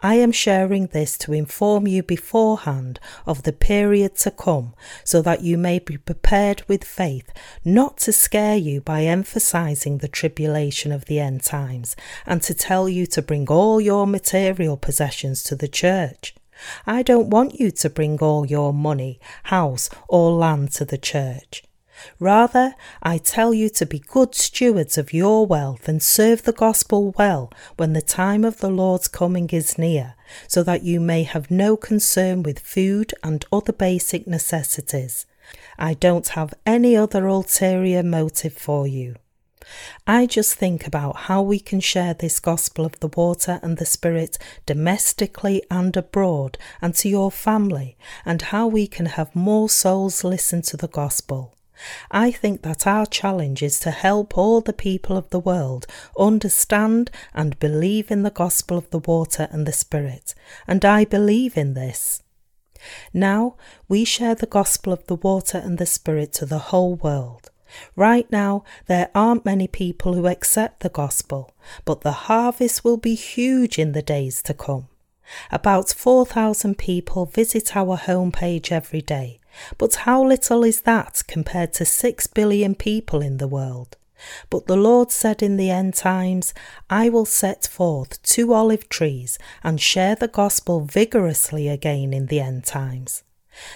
I 0.00 0.14
am 0.16 0.32
sharing 0.32 0.88
this 0.88 1.16
to 1.18 1.32
inform 1.32 1.86
you 1.86 2.02
beforehand 2.02 2.98
of 3.26 3.42
the 3.42 3.52
period 3.52 4.16
to 4.16 4.30
come 4.30 4.74
so 5.04 5.22
that 5.22 5.42
you 5.42 5.56
may 5.58 5.78
be 5.78 5.96
prepared 5.96 6.62
with 6.68 6.84
faith, 6.84 7.32
not 7.64 7.98
to 7.98 8.12
scare 8.12 8.56
you 8.56 8.80
by 8.80 9.02
emphasizing 9.04 9.98
the 9.98 10.08
tribulation 10.08 10.92
of 10.92 11.06
the 11.06 11.20
end 11.20 11.42
times 11.42 11.96
and 12.26 12.42
to 12.42 12.54
tell 12.54 12.88
you 12.88 13.06
to 13.06 13.22
bring 13.22 13.48
all 13.48 13.80
your 13.80 14.06
material 14.06 14.76
possessions 14.76 15.42
to 15.44 15.56
the 15.56 15.68
church. 15.68 16.34
I 16.86 17.02
don't 17.02 17.30
want 17.30 17.58
you 17.58 17.70
to 17.70 17.90
bring 17.90 18.18
all 18.18 18.46
your 18.46 18.72
money, 18.72 19.18
house, 19.44 19.90
or 20.08 20.32
land 20.32 20.72
to 20.72 20.84
the 20.84 20.98
church. 20.98 21.64
Rather, 22.18 22.74
I 23.02 23.18
tell 23.18 23.52
you 23.52 23.68
to 23.70 23.86
be 23.86 23.98
good 23.98 24.34
stewards 24.34 24.96
of 24.96 25.12
your 25.12 25.46
wealth 25.46 25.88
and 25.88 26.02
serve 26.02 26.42
the 26.42 26.52
gospel 26.52 27.14
well 27.18 27.52
when 27.76 27.92
the 27.92 28.02
time 28.02 28.44
of 28.44 28.58
the 28.58 28.70
Lord's 28.70 29.08
coming 29.08 29.48
is 29.50 29.78
near, 29.78 30.14
so 30.48 30.62
that 30.62 30.82
you 30.82 31.00
may 31.00 31.22
have 31.22 31.50
no 31.50 31.76
concern 31.76 32.42
with 32.42 32.58
food 32.58 33.12
and 33.22 33.44
other 33.52 33.72
basic 33.72 34.26
necessities. 34.26 35.26
I 35.78 35.94
don't 35.94 36.28
have 36.28 36.54
any 36.64 36.96
other 36.96 37.26
ulterior 37.26 38.02
motive 38.02 38.54
for 38.54 38.86
you. 38.86 39.16
I 40.06 40.26
just 40.26 40.54
think 40.54 40.86
about 40.86 41.16
how 41.28 41.42
we 41.42 41.60
can 41.60 41.80
share 41.80 42.14
this 42.14 42.40
gospel 42.40 42.84
of 42.84 42.98
the 43.00 43.08
water 43.08 43.60
and 43.62 43.76
the 43.76 43.86
spirit 43.86 44.36
domestically 44.66 45.62
and 45.70 45.96
abroad 45.96 46.58
and 46.80 46.94
to 46.96 47.08
your 47.08 47.30
family, 47.30 47.96
and 48.24 48.42
how 48.42 48.66
we 48.66 48.86
can 48.86 49.06
have 49.06 49.36
more 49.36 49.68
souls 49.68 50.24
listen 50.24 50.62
to 50.62 50.76
the 50.76 50.88
gospel. 50.88 51.51
I 52.10 52.30
think 52.30 52.62
that 52.62 52.86
our 52.86 53.06
challenge 53.06 53.62
is 53.62 53.80
to 53.80 53.90
help 53.90 54.36
all 54.36 54.60
the 54.60 54.72
people 54.72 55.16
of 55.16 55.30
the 55.30 55.40
world 55.40 55.86
understand 56.18 57.10
and 57.34 57.58
believe 57.58 58.10
in 58.10 58.22
the 58.22 58.30
gospel 58.30 58.78
of 58.78 58.90
the 58.90 58.98
water 58.98 59.48
and 59.50 59.66
the 59.66 59.72
Spirit, 59.72 60.34
and 60.66 60.84
I 60.84 61.04
believe 61.04 61.56
in 61.56 61.74
this. 61.74 62.22
Now 63.12 63.56
we 63.88 64.04
share 64.04 64.34
the 64.34 64.46
gospel 64.46 64.92
of 64.92 65.06
the 65.06 65.16
water 65.16 65.58
and 65.58 65.78
the 65.78 65.86
Spirit 65.86 66.32
to 66.34 66.46
the 66.46 66.58
whole 66.58 66.96
world. 66.96 67.50
Right 67.96 68.30
now, 68.30 68.64
there 68.86 69.10
aren't 69.14 69.44
many 69.44 69.66
people 69.66 70.14
who 70.14 70.26
accept 70.26 70.80
the 70.80 70.88
gospel, 70.88 71.54
but 71.84 72.02
the 72.02 72.12
harvest 72.12 72.84
will 72.84 72.98
be 72.98 73.14
huge 73.14 73.78
in 73.78 73.92
the 73.92 74.02
days 74.02 74.42
to 74.42 74.54
come. 74.54 74.88
About 75.50 75.90
4,000 75.90 76.76
people 76.76 77.24
visit 77.24 77.74
our 77.76 77.96
homepage 77.96 78.70
every 78.70 79.00
day, 79.00 79.40
but 79.78 79.94
how 80.06 80.24
little 80.24 80.64
is 80.64 80.82
that 80.82 81.22
compared 81.26 81.72
to 81.74 81.84
6 81.84 82.26
billion 82.28 82.74
people 82.74 83.20
in 83.20 83.38
the 83.38 83.48
world? 83.48 83.96
But 84.50 84.66
the 84.66 84.76
Lord 84.76 85.10
said 85.10 85.42
in 85.42 85.56
the 85.56 85.70
end 85.70 85.94
times, 85.94 86.54
I 86.88 87.08
will 87.08 87.24
set 87.24 87.66
forth 87.66 88.22
two 88.22 88.52
olive 88.52 88.88
trees 88.88 89.38
and 89.64 89.80
share 89.80 90.14
the 90.14 90.28
gospel 90.28 90.80
vigorously 90.80 91.68
again 91.68 92.12
in 92.12 92.26
the 92.26 92.40
end 92.40 92.64
times. 92.64 93.24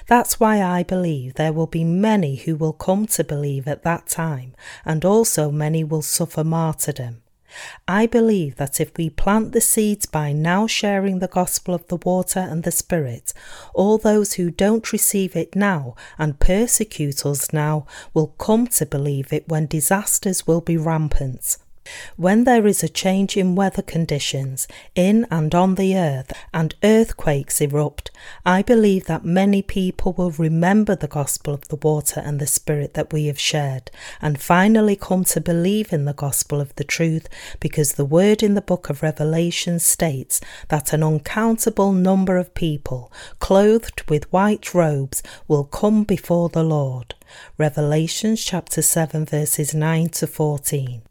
That's 0.07 0.41
why 0.41 0.63
I 0.63 0.83
believe 0.83 1.35
there 1.35 1.53
will 1.53 1.67
be 1.67 1.85
many 1.85 2.37
who 2.37 2.57
will 2.57 2.73
come 2.73 3.07
to 3.09 3.25
believe 3.25 3.69
at 3.69 3.83
that 3.83 4.07
time, 4.07 4.55
and 4.85 5.05
also 5.05 5.51
many 5.51 5.85
will 5.85 6.03
suffer 6.03 6.45
martyrdom. 6.45 7.23
I 7.89 8.07
believe 8.07 8.57
that 8.57 8.81
if 8.81 8.97
we 8.97 9.11
plant 9.11 9.53
the 9.53 9.61
seeds 9.61 10.07
by 10.07 10.33
now 10.33 10.67
sharing 10.67 11.19
the 11.19 11.29
gospel 11.29 11.75
of 11.75 11.87
the 11.89 11.97
water 11.97 12.41
and 12.41 12.63
the 12.63 12.73
Spirit, 12.73 13.33
all 13.75 13.99
those 13.99 14.35
who 14.35 14.51
don't 14.51 14.93
receive 14.93 15.37
it 15.37 15.57
now 15.57 15.95
and 16.19 16.41
persecute 16.41 17.25
us 17.25 17.53
now 17.53 17.87
will 18.15 18.29
come 18.39 18.67
to 18.69 18.87
believe 18.87 19.33
it 19.33 19.49
when 19.49 19.67
disasters 19.67 20.47
will 20.47 20.61
be 20.61 20.77
rampant. 20.77 21.57
When 22.17 22.45
there 22.45 22.67
is 22.67 22.83
a 22.83 22.89
change 22.89 23.37
in 23.37 23.55
weather 23.55 23.83
conditions 23.83 24.67
in 24.95 25.27
and 25.31 25.55
on 25.55 25.75
the 25.75 25.97
earth 25.97 26.33
and 26.53 26.75
earthquakes 26.83 27.61
erupt, 27.61 28.11
I 28.45 28.63
believe 28.63 29.07
that 29.07 29.25
many 29.25 29.63
people 29.63 30.13
will 30.13 30.31
remember 30.33 30.97
the 30.97 31.09
gospel 31.09 31.55
of 31.55 31.69
the 31.69 31.77
water 31.77 32.21
and 32.21 32.41
the 32.41 32.47
spirit 32.47 32.95
that 32.95 33.13
we 33.13 33.27
have 33.27 33.39
shared 33.39 33.91
and 34.21 34.41
finally 34.41 34.97
come 34.97 35.25
to 35.25 35.41
believe 35.41 35.93
in 35.93 36.05
the 36.05 36.13
gospel 36.13 36.61
of 36.61 36.75
the 36.77 36.85
truth 36.85 37.29
because 37.61 37.93
the 37.93 38.05
word 38.05 38.43
in 38.43 38.55
the 38.55 38.63
book 38.63 38.91
of 38.91 39.03
Revelation 39.03 39.79
states 39.79 40.41
that 40.69 40.93
an 40.93 41.03
uncountable 41.03 41.93
number 41.93 42.37
of 42.37 42.55
people 42.55 43.13
clothed 43.39 44.03
with 44.09 44.33
white 44.33 44.75
robes 44.75 45.23
will 45.49 45.65
come 45.65 46.05
before 46.05 46.49
the 46.49 46.65
Lord. 46.65 47.15
Revelation 47.59 48.37
chapter 48.37 48.83
7 48.83 49.27
verses 49.27 49.75
9 49.75 50.09
to 50.11 50.27
14. 50.27 51.03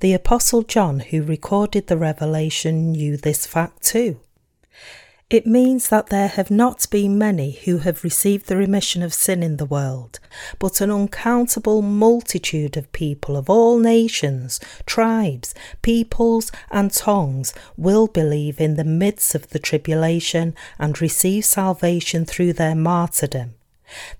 The 0.00 0.12
Apostle 0.12 0.62
John, 0.62 1.00
who 1.00 1.22
recorded 1.22 1.86
the 1.86 1.96
revelation, 1.96 2.92
knew 2.92 3.16
this 3.16 3.46
fact 3.46 3.82
too. 3.82 4.20
It 5.28 5.44
means 5.44 5.88
that 5.88 6.06
there 6.06 6.28
have 6.28 6.52
not 6.52 6.88
been 6.88 7.18
many 7.18 7.50
who 7.64 7.78
have 7.78 8.04
received 8.04 8.46
the 8.46 8.56
remission 8.56 9.02
of 9.02 9.12
sin 9.12 9.42
in 9.42 9.56
the 9.56 9.66
world, 9.66 10.20
but 10.60 10.80
an 10.80 10.88
uncountable 10.88 11.82
multitude 11.82 12.76
of 12.76 12.92
people 12.92 13.36
of 13.36 13.50
all 13.50 13.76
nations, 13.80 14.60
tribes, 14.86 15.52
peoples, 15.82 16.52
and 16.70 16.92
tongues 16.92 17.52
will 17.76 18.06
believe 18.06 18.60
in 18.60 18.76
the 18.76 18.84
midst 18.84 19.34
of 19.34 19.48
the 19.48 19.58
tribulation 19.58 20.54
and 20.78 21.00
receive 21.00 21.44
salvation 21.44 22.24
through 22.24 22.52
their 22.52 22.76
martyrdom. 22.76 23.54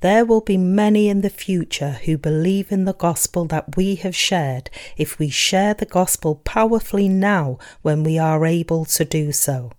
There 0.00 0.24
will 0.24 0.40
be 0.40 0.56
many 0.56 1.08
in 1.08 1.22
the 1.22 1.30
future 1.30 1.98
who 2.04 2.16
believe 2.18 2.70
in 2.70 2.84
the 2.84 2.94
gospel 2.94 3.46
that 3.46 3.76
we 3.76 3.96
have 3.96 4.14
shared 4.14 4.70
if 4.96 5.18
we 5.18 5.28
share 5.28 5.74
the 5.74 5.86
gospel 5.86 6.36
powerfully 6.36 7.08
now 7.08 7.58
when 7.82 8.02
we 8.02 8.18
are 8.18 8.46
able 8.46 8.84
to 8.84 9.04
do 9.04 9.32
so. 9.32 9.72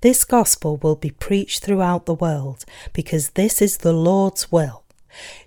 This 0.00 0.24
gospel 0.24 0.76
will 0.76 0.96
be 0.96 1.10
preached 1.10 1.64
throughout 1.64 2.06
the 2.06 2.14
world 2.14 2.64
because 2.92 3.30
this 3.30 3.60
is 3.60 3.78
the 3.78 3.92
Lord's 3.92 4.52
will. 4.52 4.84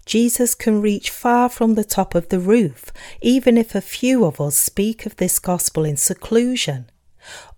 Jesus 0.05 0.53
can 0.53 0.81
reach 0.81 1.09
far 1.09 1.47
from 1.47 1.75
the 1.75 1.83
top 1.83 2.13
of 2.13 2.29
the 2.29 2.39
roof, 2.39 2.91
even 3.21 3.57
if 3.57 3.73
a 3.73 3.81
few 3.81 4.25
of 4.25 4.41
us 4.41 4.57
speak 4.57 5.05
of 5.05 5.15
this 5.15 5.39
gospel 5.39 5.85
in 5.85 5.95
seclusion. 5.95 6.89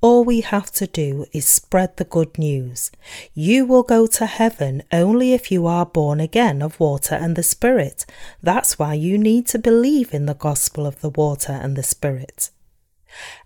All 0.02 0.24
we 0.24 0.42
have 0.42 0.72
to 0.74 0.88
do 0.88 1.26
is 1.32 1.48
spread 1.48 1.98
the 1.98 2.04
good 2.04 2.38
news. 2.38 2.92
You 3.34 3.66
will 3.66 3.84
go 3.84 4.08
to 4.08 4.26
heaven 4.26 4.84
only 4.92 5.34
if 5.34 5.52
you 5.52 5.68
are 5.68 5.86
born 5.86 6.20
again 6.20 6.62
of 6.62 6.80
water 6.80 7.16
and 7.16 7.36
the 7.36 7.44
Spirit. 7.44 8.06
That's 8.42 8.80
why 8.80 8.96
you 8.96 9.18
need 9.18 9.48
to 9.48 9.60
believe 9.60 10.14
in 10.14 10.26
the 10.26 10.34
gospel 10.34 10.86
of 10.86 11.02
the 11.02 11.10
water 11.10 11.54
and 11.54 11.76
the 11.76 11.84
Spirit. 11.84 12.50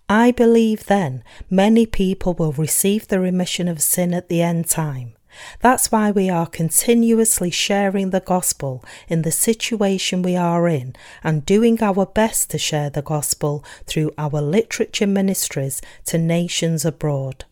I 0.09 0.31
believe 0.31 0.85
then 0.85 1.23
many 1.49 1.85
people 1.85 2.33
will 2.33 2.53
receive 2.53 3.07
the 3.07 3.19
remission 3.19 3.67
of 3.67 3.81
sin 3.81 4.13
at 4.13 4.29
the 4.29 4.41
end 4.41 4.69
time. 4.69 5.16
That's 5.61 5.91
why 5.91 6.11
we 6.11 6.29
are 6.29 6.47
continuously 6.47 7.51
sharing 7.51 8.09
the 8.09 8.19
gospel 8.19 8.83
in 9.07 9.21
the 9.21 9.31
situation 9.31 10.21
we 10.21 10.35
are 10.35 10.67
in 10.67 10.95
and 11.23 11.45
doing 11.45 11.81
our 11.81 12.05
best 12.05 12.51
to 12.51 12.57
share 12.57 12.89
the 12.89 13.01
gospel 13.01 13.63
through 13.85 14.11
our 14.17 14.41
literature 14.41 15.07
ministries 15.07 15.81
to 16.05 16.17
nations 16.17 16.85
abroad. 16.85 17.45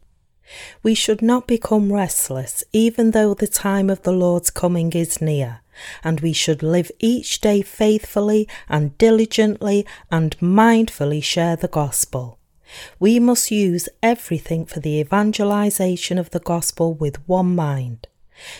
We 0.84 0.93
should 0.93 1.21
not 1.21 1.48
become 1.48 1.91
restless 1.91 2.63
even 2.71 3.12
though 3.12 3.34
the 3.34 3.48
time 3.48 3.89
of 3.89 4.04
the 4.04 4.12
Lord's 4.12 4.52
coming 4.52 4.91
is 4.93 5.21
near, 5.21 5.62
and 6.04 6.21
we 6.21 6.34
should 6.34 6.62
live 6.62 6.91
each 7.00 7.41
day 7.41 7.62
faithfully 7.62 8.48
and 8.69 8.98
diligently 8.98 9.86
and 10.12 10.38
mindfully 10.39 11.24
share 11.24 11.56
the 11.56 11.67
gospel. 11.67 12.38
We 12.99 13.19
must 13.19 13.51
use 13.51 13.89
everything 14.01 14.65
for 14.65 14.79
the 14.79 14.99
evangelization 14.99 16.17
of 16.17 16.29
the 16.31 16.39
gospel 16.39 16.93
with 16.93 17.27
one 17.27 17.55
mind. 17.55 18.07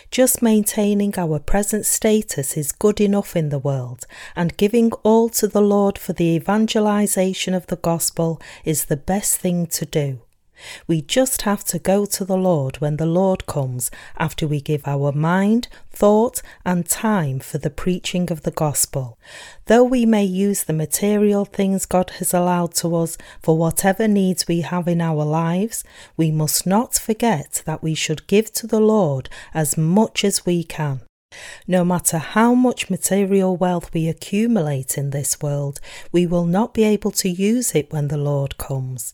Just 0.10 0.42
maintaining 0.42 1.14
our 1.18 1.40
present 1.40 1.86
status 1.86 2.56
is 2.56 2.72
good 2.72 3.02
enough 3.02 3.36
in 3.36 3.50
the 3.50 3.60
world, 3.60 4.06
and 4.36 4.56
giving 4.58 4.92
all 5.04 5.30
to 5.30 5.48
the 5.48 5.62
Lord 5.62 5.98
for 5.98 6.14
the 6.14 6.36
evangelization 6.36 7.54
of 7.54 7.68
the 7.68 7.76
gospel 7.76 8.42
is 8.64 8.86
the 8.86 8.98
best 8.98 9.38
thing 9.38 9.68
to 9.68 9.86
do. 9.86 10.22
We 10.88 11.02
just 11.02 11.44
have 11.44 11.64
to 11.66 11.80
go 11.80 12.06
to 12.06 12.26
the 12.26 12.38
Lord 12.38 12.78
when 12.78 12.98
the 12.98 13.06
Lord 13.06 13.46
comes 13.46 13.92
after 14.18 14.48
we 14.48 14.62
give 14.62 14.88
our 14.88 15.12
mind, 15.12 15.68
thought, 15.92 16.42
and 16.66 16.88
time 16.88 17.40
for 17.40 17.58
the 17.58 17.70
preaching 17.70 18.32
of 18.32 18.44
the 18.44 18.52
gospel. 18.52 19.18
Though 19.66 19.84
we 19.84 20.06
may 20.06 20.24
use 20.24 20.64
the 20.64 20.74
material 20.74 21.46
things 21.46 21.86
God 21.86 22.12
has 22.20 22.34
allowed 22.34 22.74
to 22.76 22.96
us 22.96 23.18
for 23.42 23.58
whatever 23.58 24.08
needs 24.08 24.48
we 24.48 24.62
have 24.62 24.88
in 24.88 25.02
our 25.02 25.26
lives, 25.26 25.84
we 26.18 26.32
must 26.32 26.66
not 26.66 26.96
forget 26.96 27.62
that 27.66 27.84
we 27.84 27.96
should 27.96 28.28
give 28.28 28.52
to 28.54 28.68
the 28.68 28.80
Lord 28.80 29.30
as 29.54 29.78
much 29.78 30.24
as 30.24 30.46
we 30.46 30.64
can. 30.64 31.02
No 31.68 31.84
matter 31.84 32.18
how 32.18 32.54
much 32.54 32.90
material 32.90 33.58
wealth 33.58 33.94
we 33.94 34.08
accumulate 34.08 34.98
in 34.98 35.10
this 35.10 35.42
world, 35.42 35.80
we 36.12 36.26
will 36.26 36.46
not 36.46 36.74
be 36.74 36.84
able 36.84 37.12
to 37.12 37.30
use 37.30 37.76
it 37.76 37.92
when 37.92 38.08
the 38.08 38.18
Lord 38.18 38.58
comes. 38.58 39.14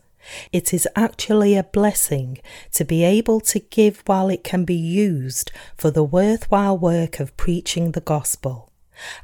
It 0.52 0.74
is 0.74 0.88
actually 0.96 1.56
a 1.56 1.64
blessing 1.64 2.40
to 2.74 2.86
be 2.86 3.04
able 3.04 3.40
to 3.42 3.60
give 3.60 4.04
while 4.06 4.30
it 4.30 4.44
can 4.44 4.66
be 4.66 4.76
used 4.76 5.52
for 5.76 5.92
the 5.92 6.04
worthwhile 6.04 6.78
work 6.78 7.20
of 7.20 7.36
preaching 7.38 7.92
the 7.92 8.02
gospel. 8.02 8.72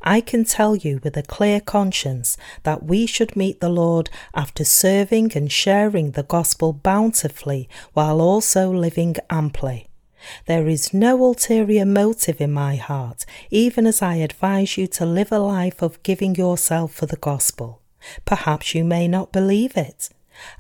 I 0.01 0.21
can 0.21 0.43
tell 0.43 0.75
you 0.75 0.99
with 1.03 1.15
a 1.17 1.23
clear 1.23 1.59
conscience 1.59 2.37
that 2.63 2.83
we 2.83 3.05
should 3.05 3.35
meet 3.35 3.59
the 3.59 3.69
Lord 3.69 4.09
after 4.33 4.63
serving 4.63 5.33
and 5.35 5.51
sharing 5.51 6.11
the 6.11 6.23
gospel 6.23 6.73
bountifully 6.73 7.69
while 7.93 8.21
also 8.21 8.71
living 8.71 9.15
amply. 9.29 9.87
There 10.45 10.67
is 10.67 10.93
no 10.93 11.23
ulterior 11.23 11.85
motive 11.85 12.41
in 12.41 12.51
my 12.51 12.75
heart, 12.75 13.25
even 13.51 13.85
as 13.85 14.01
I 14.01 14.15
advise 14.15 14.77
you 14.77 14.87
to 14.87 15.05
live 15.05 15.31
a 15.31 15.39
life 15.39 15.81
of 15.81 16.01
giving 16.03 16.35
yourself 16.35 16.93
for 16.93 17.05
the 17.05 17.17
gospel. 17.17 17.81
Perhaps 18.25 18.73
you 18.73 18.83
may 18.83 19.07
not 19.07 19.31
believe 19.31 19.77
it. 19.77 20.09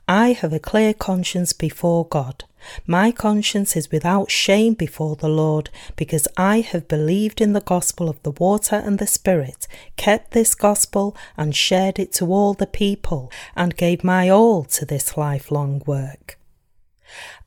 I 0.07 0.33
have 0.33 0.53
a 0.53 0.59
clear 0.59 0.93
conscience 0.93 1.53
before 1.53 2.05
God. 2.07 2.43
My 2.85 3.11
conscience 3.11 3.75
is 3.75 3.91
without 3.91 4.31
shame 4.31 4.73
before 4.73 5.15
the 5.15 5.29
Lord, 5.29 5.69
because 5.95 6.27
I 6.35 6.61
have 6.61 6.87
believed 6.87 7.39
in 7.39 7.53
the 7.53 7.61
gospel 7.61 8.09
of 8.09 8.21
the 8.23 8.31
water 8.31 8.75
and 8.75 8.99
the 8.99 9.07
Spirit, 9.07 9.67
kept 9.95 10.31
this 10.31 10.55
gospel 10.55 11.15
and 11.37 11.55
shared 11.55 11.99
it 11.99 12.11
to 12.13 12.25
all 12.33 12.53
the 12.53 12.67
people, 12.67 13.31
and 13.55 13.77
gave 13.77 14.03
my 14.03 14.29
all 14.29 14.63
to 14.65 14.85
this 14.85 15.17
lifelong 15.17 15.81
work. 15.85 16.37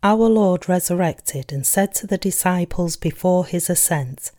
Our 0.03 0.29
Lord 0.29 0.69
resurrected 0.69 1.53
and 1.53 1.67
said 1.67 1.95
to 1.97 2.07
the 2.07 2.17
disciples 2.17 2.97
before 2.97 3.45
his 3.45 3.69
ascent, 3.69 4.31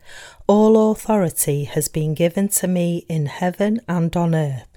All 0.47 0.91
authority 0.91 1.65
has 1.65 1.87
been 1.87 2.15
given 2.15 2.47
to 2.49 2.67
me 2.67 3.05
in 3.07 3.27
heaven 3.27 3.81
and 3.87 4.15
on 4.17 4.33
earth. 4.33 4.70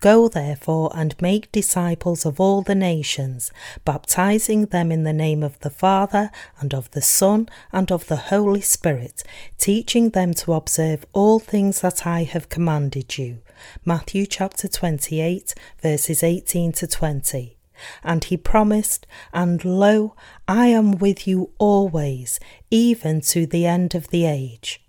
Go 0.00 0.28
therefore 0.28 0.90
and 0.94 1.20
make 1.20 1.52
disciples 1.52 2.24
of 2.24 2.40
all 2.40 2.62
the 2.62 2.74
nations, 2.74 3.50
baptizing 3.84 4.66
them 4.66 4.92
in 4.92 5.04
the 5.04 5.12
name 5.12 5.42
of 5.42 5.58
the 5.60 5.70
Father, 5.70 6.30
and 6.60 6.74
of 6.74 6.90
the 6.92 7.02
Son, 7.02 7.48
and 7.72 7.90
of 7.90 8.06
the 8.06 8.16
Holy 8.16 8.60
Spirit, 8.60 9.22
teaching 9.58 10.10
them 10.10 10.34
to 10.34 10.52
observe 10.52 11.04
all 11.12 11.38
things 11.38 11.80
that 11.80 12.06
I 12.06 12.22
have 12.24 12.48
commanded 12.48 13.18
you. 13.18 13.38
Matthew 13.84 14.26
chapter 14.26 14.68
28, 14.68 15.54
verses 15.82 16.22
18 16.22 16.72
to 16.72 16.86
20. 16.86 17.56
And 18.02 18.24
he 18.24 18.36
promised, 18.36 19.06
And 19.32 19.64
lo, 19.64 20.14
I 20.48 20.68
am 20.68 20.92
with 20.92 21.26
you 21.26 21.50
always, 21.58 22.40
even 22.70 23.20
to 23.22 23.46
the 23.46 23.66
end 23.66 23.94
of 23.94 24.08
the 24.08 24.24
age. 24.24 24.85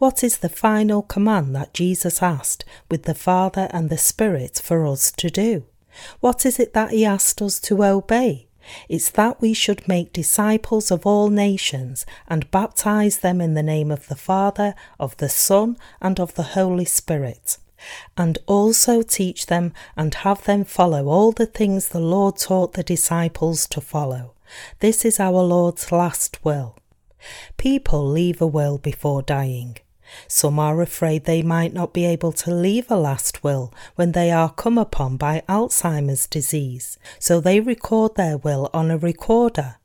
What 0.00 0.24
is 0.24 0.38
the 0.38 0.48
final 0.48 1.02
command 1.02 1.54
that 1.54 1.74
Jesus 1.74 2.22
asked 2.22 2.64
with 2.90 3.02
the 3.02 3.14
Father 3.14 3.68
and 3.70 3.90
the 3.90 3.98
Spirit 3.98 4.58
for 4.64 4.86
us 4.86 5.12
to 5.12 5.28
do? 5.28 5.64
What 6.20 6.46
is 6.46 6.58
it 6.58 6.72
that 6.72 6.92
he 6.92 7.04
asked 7.04 7.42
us 7.42 7.60
to 7.60 7.84
obey? 7.84 8.46
It's 8.88 9.10
that 9.10 9.42
we 9.42 9.52
should 9.52 9.86
make 9.86 10.14
disciples 10.14 10.90
of 10.90 11.04
all 11.04 11.28
nations 11.28 12.06
and 12.28 12.50
baptize 12.50 13.18
them 13.18 13.42
in 13.42 13.52
the 13.52 13.62
name 13.62 13.90
of 13.90 14.08
the 14.08 14.16
Father, 14.16 14.74
of 14.98 15.14
the 15.18 15.28
Son, 15.28 15.76
and 16.00 16.18
of 16.18 16.32
the 16.32 16.54
Holy 16.54 16.86
Spirit. 16.86 17.58
and 18.16 18.38
also 18.46 19.02
teach 19.02 19.46
them 19.46 19.74
and 19.96 20.14
have 20.14 20.44
them 20.44 20.64
follow 20.64 21.08
all 21.08 21.32
the 21.32 21.44
things 21.44 21.88
the 21.88 22.00
Lord 22.00 22.38
taught 22.38 22.72
the 22.72 22.82
disciples 22.82 23.66
to 23.68 23.82
follow. 23.82 24.32
This 24.78 25.04
is 25.04 25.20
our 25.20 25.42
Lord's 25.42 25.92
last 25.92 26.42
will. 26.42 26.76
People 27.58 28.06
leave 28.06 28.40
a 28.40 28.46
will 28.46 28.78
before 28.78 29.20
dying. 29.20 29.76
Some 30.28 30.58
are 30.58 30.80
afraid 30.80 31.24
they 31.24 31.42
might 31.42 31.72
not 31.72 31.92
be 31.92 32.04
able 32.04 32.32
to 32.32 32.54
leave 32.54 32.90
a 32.90 32.96
last 32.96 33.42
will 33.42 33.72
when 33.96 34.12
they 34.12 34.30
are 34.30 34.52
come 34.52 34.78
upon 34.78 35.16
by 35.16 35.42
Alzheimer's 35.48 36.26
disease, 36.26 36.98
so 37.18 37.40
they 37.40 37.60
record 37.60 38.14
their 38.14 38.36
will 38.38 38.70
on 38.72 38.90
a 38.90 38.98
recorder. 38.98 39.76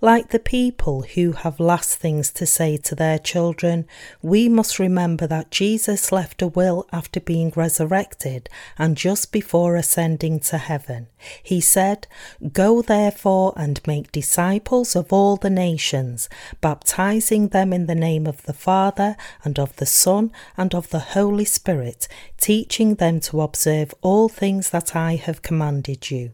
Like 0.00 0.30
the 0.30 0.38
people 0.38 1.02
who 1.02 1.32
have 1.32 1.60
last 1.60 1.98
things 1.98 2.30
to 2.32 2.46
say 2.46 2.76
to 2.78 2.94
their 2.94 3.18
children, 3.18 3.86
we 4.22 4.48
must 4.48 4.78
remember 4.78 5.26
that 5.26 5.50
Jesus 5.50 6.12
left 6.12 6.42
a 6.42 6.46
will 6.46 6.86
after 6.92 7.20
being 7.20 7.52
resurrected 7.54 8.48
and 8.78 8.96
just 8.96 9.32
before 9.32 9.76
ascending 9.76 10.40
to 10.40 10.58
heaven. 10.58 11.08
He 11.42 11.60
said, 11.60 12.06
Go 12.52 12.82
therefore 12.82 13.52
and 13.56 13.80
make 13.86 14.12
disciples 14.12 14.94
of 14.94 15.12
all 15.12 15.36
the 15.36 15.50
nations, 15.50 16.28
baptizing 16.60 17.48
them 17.48 17.72
in 17.72 17.86
the 17.86 17.94
name 17.94 18.26
of 18.26 18.42
the 18.44 18.52
Father 18.52 19.16
and 19.44 19.58
of 19.58 19.76
the 19.76 19.86
Son 19.86 20.32
and 20.56 20.74
of 20.74 20.90
the 20.90 20.98
Holy 20.98 21.44
Spirit, 21.44 22.08
teaching 22.38 22.96
them 22.96 23.20
to 23.20 23.40
observe 23.40 23.94
all 24.02 24.28
things 24.28 24.70
that 24.70 24.94
I 24.94 25.16
have 25.16 25.42
commanded 25.42 26.10
you. 26.10 26.32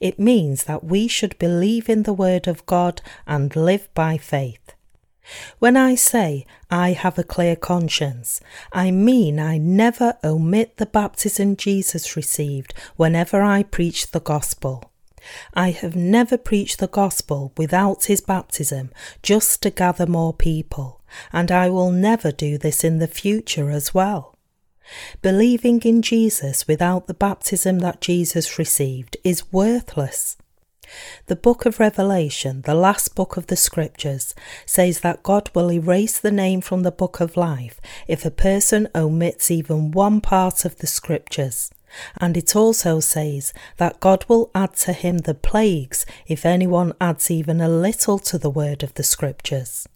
It 0.00 0.18
means 0.18 0.64
that 0.64 0.84
we 0.84 1.08
should 1.08 1.38
believe 1.38 1.88
in 1.88 2.02
the 2.04 2.12
Word 2.12 2.48
of 2.48 2.66
God 2.66 3.00
and 3.26 3.54
live 3.54 3.92
by 3.94 4.18
faith. 4.18 4.74
When 5.58 5.76
I 5.76 5.94
say 5.94 6.46
I 6.70 6.92
have 6.92 7.18
a 7.18 7.24
clear 7.24 7.54
conscience, 7.54 8.40
I 8.72 8.90
mean 8.90 9.38
I 9.38 9.58
never 9.58 10.18
omit 10.24 10.76
the 10.78 10.86
baptism 10.86 11.56
Jesus 11.56 12.16
received 12.16 12.74
whenever 12.96 13.42
I 13.42 13.62
preach 13.62 14.10
the 14.10 14.20
gospel. 14.20 14.90
I 15.54 15.70
have 15.70 15.94
never 15.94 16.38
preached 16.38 16.78
the 16.78 16.88
gospel 16.88 17.52
without 17.56 18.04
his 18.04 18.20
baptism 18.20 18.90
just 19.22 19.62
to 19.62 19.70
gather 19.70 20.06
more 20.06 20.32
people, 20.32 21.00
and 21.32 21.52
I 21.52 21.68
will 21.68 21.90
never 21.90 22.32
do 22.32 22.56
this 22.58 22.82
in 22.82 22.98
the 22.98 23.06
future 23.06 23.70
as 23.70 23.92
well. 23.92 24.29
Believing 25.22 25.80
in 25.82 26.02
Jesus 26.02 26.66
without 26.66 27.06
the 27.06 27.14
baptism 27.14 27.78
that 27.80 28.00
Jesus 28.00 28.58
received 28.58 29.16
is 29.24 29.52
worthless. 29.52 30.36
The 31.26 31.36
book 31.36 31.66
of 31.66 31.78
Revelation, 31.78 32.62
the 32.62 32.74
last 32.74 33.14
book 33.14 33.36
of 33.36 33.46
the 33.46 33.56
scriptures, 33.56 34.34
says 34.66 35.00
that 35.00 35.22
God 35.22 35.50
will 35.54 35.70
erase 35.70 36.18
the 36.18 36.32
name 36.32 36.60
from 36.60 36.82
the 36.82 36.90
book 36.90 37.20
of 37.20 37.36
life 37.36 37.80
if 38.08 38.24
a 38.24 38.30
person 38.30 38.88
omits 38.94 39.50
even 39.50 39.92
one 39.92 40.20
part 40.20 40.64
of 40.64 40.78
the 40.78 40.86
scriptures. 40.86 41.70
And 42.16 42.36
it 42.36 42.54
also 42.54 43.00
says 43.00 43.52
that 43.76 44.00
God 44.00 44.24
will 44.28 44.50
add 44.54 44.74
to 44.76 44.92
him 44.92 45.18
the 45.18 45.34
plagues 45.34 46.06
if 46.26 46.46
anyone 46.46 46.92
adds 47.00 47.30
even 47.30 47.60
a 47.60 47.68
little 47.68 48.18
to 48.20 48.38
the 48.38 48.50
word 48.50 48.82
of 48.82 48.94
the 48.94 49.02
scriptures. 49.02 49.88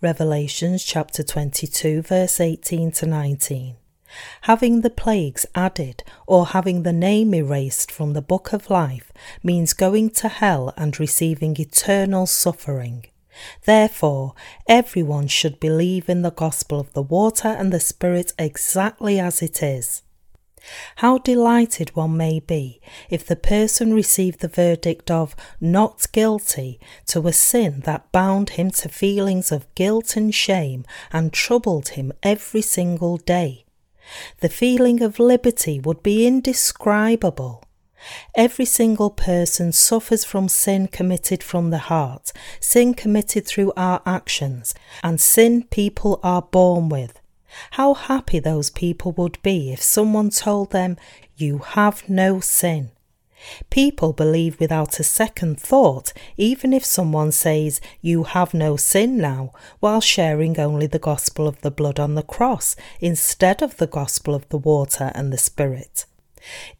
Revelations 0.00 0.84
chapter 0.84 1.22
22, 1.22 2.02
verse 2.02 2.40
18 2.40 2.90
to 2.92 3.06
19 3.06 3.76
having 4.42 4.80
the 4.80 4.90
plagues 4.90 5.46
added 5.54 6.02
or 6.26 6.46
having 6.46 6.82
the 6.82 6.92
name 6.92 7.34
erased 7.34 7.90
from 7.90 8.12
the 8.12 8.22
book 8.22 8.52
of 8.52 8.70
life 8.70 9.12
means 9.42 9.72
going 9.72 10.10
to 10.10 10.28
hell 10.28 10.74
and 10.76 10.98
receiving 11.00 11.56
eternal 11.58 12.26
suffering. 12.26 13.06
Therefore, 13.64 14.34
everyone 14.68 15.26
should 15.26 15.58
believe 15.58 16.08
in 16.08 16.22
the 16.22 16.30
gospel 16.30 16.78
of 16.78 16.92
the 16.92 17.02
water 17.02 17.48
and 17.48 17.72
the 17.72 17.80
Spirit 17.80 18.32
exactly 18.38 19.18
as 19.18 19.42
it 19.42 19.62
is. 19.62 20.02
How 20.96 21.18
delighted 21.18 21.96
one 21.96 22.16
may 22.16 22.38
be 22.38 22.80
if 23.10 23.26
the 23.26 23.36
person 23.36 23.94
received 23.94 24.40
the 24.40 24.48
verdict 24.48 25.10
of 25.10 25.34
not 25.60 26.06
guilty 26.12 26.78
to 27.06 27.26
a 27.26 27.32
sin 27.32 27.80
that 27.80 28.12
bound 28.12 28.50
him 28.50 28.70
to 28.70 28.88
feelings 28.88 29.50
of 29.50 29.72
guilt 29.74 30.16
and 30.16 30.32
shame 30.32 30.84
and 31.10 31.32
troubled 31.32 31.90
him 31.90 32.12
every 32.22 32.62
single 32.62 33.16
day. 33.16 33.64
The 34.40 34.48
feeling 34.48 35.02
of 35.02 35.18
liberty 35.18 35.80
would 35.80 36.02
be 36.02 36.26
indescribable. 36.26 37.64
Every 38.34 38.64
single 38.64 39.10
person 39.10 39.72
suffers 39.72 40.24
from 40.24 40.48
sin 40.48 40.88
committed 40.88 41.42
from 41.42 41.70
the 41.70 41.78
heart, 41.78 42.32
sin 42.60 42.94
committed 42.94 43.46
through 43.46 43.72
our 43.76 44.02
actions, 44.04 44.74
and 45.02 45.20
sin 45.20 45.64
people 45.70 46.18
are 46.22 46.42
born 46.42 46.88
with. 46.88 47.20
How 47.72 47.94
happy 47.94 48.38
those 48.38 48.70
people 48.70 49.12
would 49.12 49.40
be 49.42 49.72
if 49.72 49.82
someone 49.82 50.30
told 50.30 50.70
them, 50.70 50.96
You 51.36 51.58
have 51.58 52.08
no 52.08 52.40
sin. 52.40 52.90
People 53.70 54.12
believe 54.12 54.58
without 54.60 55.00
a 55.00 55.04
second 55.04 55.60
thought, 55.60 56.12
even 56.36 56.72
if 56.72 56.84
someone 56.84 57.32
says, 57.32 57.80
You 58.00 58.24
have 58.24 58.54
no 58.54 58.76
sin 58.76 59.18
now, 59.18 59.52
while 59.80 60.00
sharing 60.00 60.58
only 60.58 60.86
the 60.86 60.98
gospel 60.98 61.48
of 61.48 61.60
the 61.60 61.70
blood 61.70 61.98
on 61.98 62.14
the 62.14 62.22
cross 62.22 62.76
instead 63.00 63.62
of 63.62 63.76
the 63.76 63.86
gospel 63.86 64.34
of 64.34 64.48
the 64.48 64.58
water 64.58 65.12
and 65.14 65.32
the 65.32 65.38
Spirit. 65.38 66.06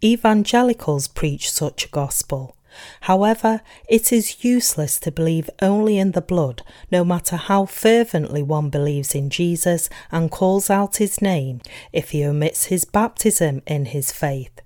Evangelicals 0.02 1.08
preach 1.08 1.50
such 1.50 1.86
a 1.86 1.88
gospel. 1.88 2.56
However, 3.02 3.60
it 3.88 4.12
is 4.12 4.44
useless 4.44 4.98
to 5.00 5.10
believe 5.10 5.50
only 5.60 5.98
in 5.98 6.12
the 6.12 6.22
blood, 6.22 6.62
no 6.90 7.04
matter 7.04 7.36
how 7.36 7.66
fervently 7.66 8.42
one 8.42 8.70
believes 8.70 9.14
in 9.14 9.28
Jesus 9.30 9.90
and 10.10 10.30
calls 10.30 10.70
out 10.70 10.96
his 10.96 11.20
name, 11.20 11.60
if 11.92 12.10
he 12.10 12.24
omits 12.24 12.66
his 12.66 12.84
baptism 12.84 13.62
in 13.66 13.86
his 13.86 14.10
faith. 14.10 14.60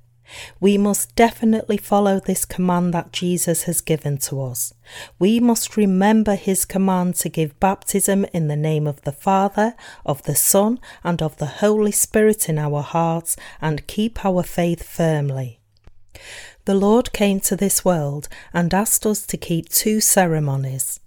We 0.61 0.79
must 0.79 1.15
definitely 1.15 1.77
follow 1.77 2.21
this 2.21 2.45
command 2.45 2.93
that 2.95 3.13
Jesus 3.13 3.65
has 3.65 3.81
given 3.81 4.19
to 4.19 4.43
us. 4.43 4.75
We 5.19 5.41
must 5.41 5.77
remember 5.77 6.35
his 6.35 6.65
command 6.65 7.15
to 7.17 7.29
give 7.29 7.59
baptism 7.61 8.25
in 8.33 8.49
the 8.49 8.57
name 8.57 8.87
of 8.87 9.03
the 9.03 9.13
Father, 9.13 9.75
of 10.05 10.23
the 10.25 10.35
Son, 10.35 10.81
and 11.05 11.23
of 11.23 11.37
the 11.37 11.47
Holy 11.47 11.93
Spirit 11.93 12.49
in 12.49 12.59
our 12.59 12.83
hearts 12.83 13.37
and 13.61 13.87
keep 13.87 14.25
our 14.25 14.43
faith 14.43 14.83
firmly. 14.83 15.61
The 16.65 16.75
Lord 16.75 17.13
came 17.13 17.41
to 17.41 17.57
this 17.57 17.85
world 17.85 18.29
and 18.53 18.75
asked 18.75 19.07
us 19.07 19.25
to 19.27 19.37
keep 19.37 19.69
two 19.69 20.01
ceremonies. 20.01 21.01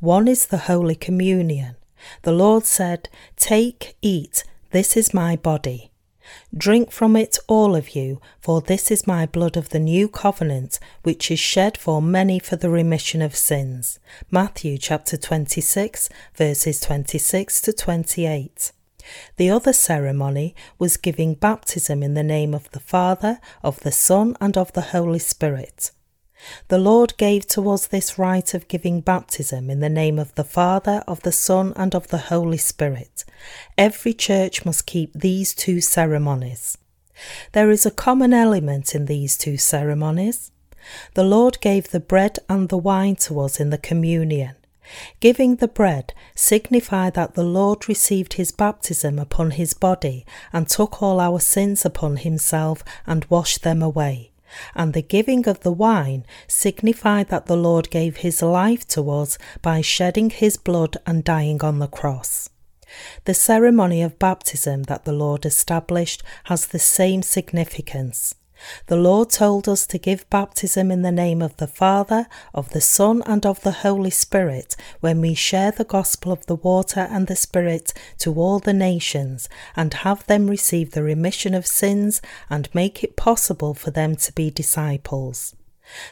One 0.00 0.26
is 0.28 0.46
the 0.46 0.58
Holy 0.58 0.96
Communion. 0.96 1.76
The 2.22 2.32
Lord 2.32 2.64
said, 2.64 3.08
Take, 3.36 3.96
eat, 4.02 4.44
this 4.70 4.96
is 4.96 5.14
my 5.14 5.36
body. 5.36 5.90
Drink 6.56 6.90
from 6.90 7.16
it, 7.16 7.38
all 7.46 7.74
of 7.74 7.94
you, 7.94 8.20
for 8.40 8.60
this 8.60 8.90
is 8.90 9.06
my 9.06 9.26
blood 9.26 9.56
of 9.56 9.70
the 9.70 9.78
new 9.78 10.08
covenant, 10.08 10.78
which 11.02 11.30
is 11.30 11.38
shed 11.38 11.76
for 11.76 12.00
many 12.00 12.38
for 12.38 12.56
the 12.56 12.70
remission 12.70 13.22
of 13.22 13.36
sins. 13.36 13.98
Matthew 14.30 14.78
chapter 14.78 15.16
26, 15.16 16.08
verses 16.34 16.80
26 16.80 17.60
to 17.62 17.72
28. 17.72 18.72
The 19.36 19.50
other 19.50 19.72
ceremony 19.72 20.54
was 20.78 20.96
giving 20.96 21.34
baptism 21.34 22.02
in 22.02 22.14
the 22.14 22.22
name 22.22 22.54
of 22.54 22.70
the 22.70 22.80
Father, 22.80 23.40
of 23.62 23.80
the 23.80 23.92
Son, 23.92 24.36
and 24.40 24.56
of 24.56 24.72
the 24.72 24.80
Holy 24.80 25.18
Spirit. 25.18 25.90
The 26.68 26.78
Lord 26.78 27.16
gave 27.16 27.46
to 27.48 27.70
us 27.70 27.86
this 27.86 28.18
rite 28.18 28.54
of 28.54 28.68
giving 28.68 29.00
baptism 29.00 29.70
in 29.70 29.80
the 29.80 29.88
name 29.88 30.18
of 30.18 30.34
the 30.34 30.44
Father, 30.44 31.02
of 31.06 31.22
the 31.22 31.32
Son, 31.32 31.72
and 31.76 31.94
of 31.94 32.08
the 32.08 32.18
Holy 32.18 32.58
Spirit. 32.58 33.24
Every 33.78 34.12
church 34.12 34.64
must 34.64 34.86
keep 34.86 35.12
these 35.12 35.54
two 35.54 35.80
ceremonies. 35.80 36.78
There 37.52 37.70
is 37.70 37.86
a 37.86 37.90
common 37.90 38.32
element 38.32 38.94
in 38.94 39.06
these 39.06 39.38
two 39.38 39.56
ceremonies. 39.56 40.50
The 41.14 41.24
Lord 41.24 41.60
gave 41.60 41.90
the 41.90 42.00
bread 42.00 42.38
and 42.48 42.68
the 42.68 42.78
wine 42.78 43.16
to 43.16 43.40
us 43.40 43.60
in 43.60 43.70
the 43.70 43.78
communion. 43.78 44.56
Giving 45.20 45.56
the 45.56 45.68
bread 45.68 46.12
signified 46.34 47.14
that 47.14 47.34
the 47.34 47.44
Lord 47.44 47.88
received 47.88 48.34
his 48.34 48.52
baptism 48.52 49.18
upon 49.18 49.52
his 49.52 49.72
body 49.72 50.26
and 50.52 50.68
took 50.68 51.02
all 51.02 51.20
our 51.20 51.40
sins 51.40 51.86
upon 51.86 52.18
himself 52.18 52.84
and 53.06 53.24
washed 53.30 53.62
them 53.62 53.82
away 53.82 54.30
and 54.74 54.92
the 54.92 55.02
giving 55.02 55.48
of 55.48 55.60
the 55.60 55.72
wine 55.72 56.24
signified 56.48 57.28
that 57.28 57.46
the 57.46 57.56
Lord 57.56 57.90
gave 57.90 58.18
his 58.18 58.42
life 58.42 58.86
to 58.88 59.10
us 59.10 59.38
by 59.62 59.80
shedding 59.80 60.30
his 60.30 60.56
blood 60.56 60.96
and 61.06 61.24
dying 61.24 61.62
on 61.62 61.78
the 61.78 61.88
cross. 61.88 62.48
The 63.24 63.34
ceremony 63.34 64.02
of 64.02 64.18
baptism 64.18 64.84
that 64.84 65.04
the 65.04 65.12
Lord 65.12 65.44
established 65.44 66.22
has 66.44 66.66
the 66.66 66.78
same 66.78 67.22
significance. 67.22 68.34
The 68.86 68.96
Lord 68.96 69.30
told 69.30 69.68
us 69.68 69.86
to 69.86 69.98
give 69.98 70.28
baptism 70.30 70.90
in 70.90 71.02
the 71.02 71.12
name 71.12 71.42
of 71.42 71.56
the 71.56 71.66
Father, 71.66 72.26
of 72.52 72.70
the 72.70 72.80
Son, 72.80 73.22
and 73.26 73.44
of 73.44 73.60
the 73.62 73.72
Holy 73.72 74.10
Spirit 74.10 74.76
when 75.00 75.20
we 75.20 75.34
share 75.34 75.70
the 75.70 75.84
gospel 75.84 76.32
of 76.32 76.46
the 76.46 76.56
water 76.56 77.08
and 77.10 77.26
the 77.26 77.36
Spirit 77.36 77.92
to 78.18 78.34
all 78.34 78.58
the 78.58 78.72
nations 78.72 79.48
and 79.76 79.92
have 79.94 80.26
them 80.26 80.48
receive 80.48 80.92
the 80.92 81.02
remission 81.02 81.54
of 81.54 81.66
sins 81.66 82.22
and 82.48 82.74
make 82.74 83.02
it 83.02 83.16
possible 83.16 83.74
for 83.74 83.90
them 83.90 84.16
to 84.16 84.32
be 84.32 84.50
disciples. 84.50 85.54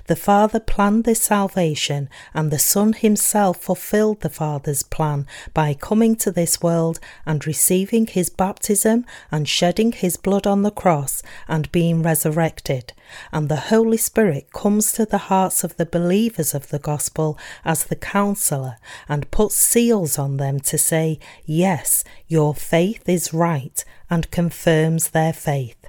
The 0.07 0.17
Father 0.17 0.61
planned 0.61 1.05
this 1.05 1.23
salvation, 1.23 2.09
and 2.35 2.51
the 2.51 2.59
Son 2.59 2.93
himself 2.93 3.59
fulfilled 3.59 4.21
the 4.21 4.29
Father's 4.29 4.83
plan 4.83 5.27
by 5.55 5.75
coming 5.75 6.17
to 6.17 6.31
this 6.31 6.63
world 6.63 7.01
and 7.27 7.47
receiving 7.47 8.07
his 8.07 8.31
baptism 8.31 9.05
and 9.31 9.49
shedding 9.49 9.93
his 9.93 10.17
blood 10.17 10.47
on 10.47 10.63
the 10.63 10.71
cross 10.71 11.23
and 11.49 11.73
being 11.73 12.03
resurrected. 12.03 12.93
And 13.33 13.49
the 13.49 13.57
Holy 13.73 13.97
Spirit 13.97 14.53
comes 14.53 14.93
to 14.93 15.05
the 15.05 15.29
hearts 15.29 15.65
of 15.65 15.77
the 15.77 15.87
believers 15.87 16.55
of 16.55 16.69
the 16.69 16.79
gospel 16.79 17.39
as 17.65 17.85
the 17.85 17.97
counselor 17.97 18.77
and 19.09 19.31
puts 19.31 19.57
seals 19.57 20.19
on 20.19 20.37
them 20.37 20.61
to 20.61 20.79
say, 20.79 21.19
Yes, 21.45 22.05
your 22.29 22.55
faith 22.55 23.09
is 23.09 23.35
right, 23.35 23.85
and 24.09 24.31
confirms 24.31 25.11
their 25.11 25.33
faith. 25.33 25.83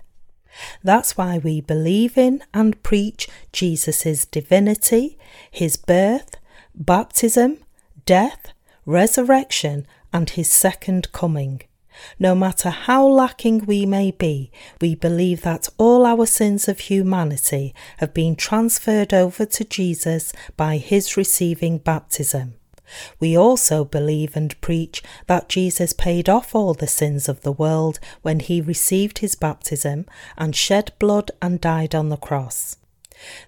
That's 0.83 1.17
why 1.17 1.37
we 1.37 1.61
believe 1.61 2.17
in 2.17 2.43
and 2.53 2.81
preach 2.83 3.27
Jesus' 3.51 4.25
divinity, 4.25 5.17
his 5.49 5.77
birth, 5.77 6.35
baptism, 6.75 7.59
death, 8.05 8.53
resurrection, 8.85 9.87
and 10.11 10.29
his 10.29 10.49
second 10.49 11.11
coming. 11.11 11.61
No 12.19 12.33
matter 12.35 12.69
how 12.69 13.05
lacking 13.05 13.65
we 13.65 13.85
may 13.85 14.11
be, 14.11 14.51
we 14.81 14.95
believe 14.95 15.41
that 15.41 15.69
all 15.77 16.05
our 16.05 16.25
sins 16.25 16.67
of 16.67 16.79
humanity 16.79 17.73
have 17.97 18.13
been 18.13 18.35
transferred 18.35 19.13
over 19.13 19.45
to 19.45 19.63
Jesus 19.63 20.33
by 20.57 20.77
his 20.77 21.15
receiving 21.17 21.77
baptism. 21.77 22.55
We 23.19 23.37
also 23.37 23.85
believe 23.85 24.35
and 24.35 24.59
preach 24.61 25.01
that 25.27 25.49
Jesus 25.49 25.93
paid 25.93 26.29
off 26.29 26.53
all 26.53 26.73
the 26.73 26.87
sins 26.87 27.29
of 27.29 27.41
the 27.41 27.51
world 27.51 27.99
when 28.21 28.39
he 28.39 28.61
received 28.61 29.19
his 29.19 29.35
baptism 29.35 30.05
and 30.37 30.55
shed 30.55 30.91
blood 30.99 31.31
and 31.41 31.61
died 31.61 31.95
on 31.95 32.09
the 32.09 32.17
cross. 32.17 32.77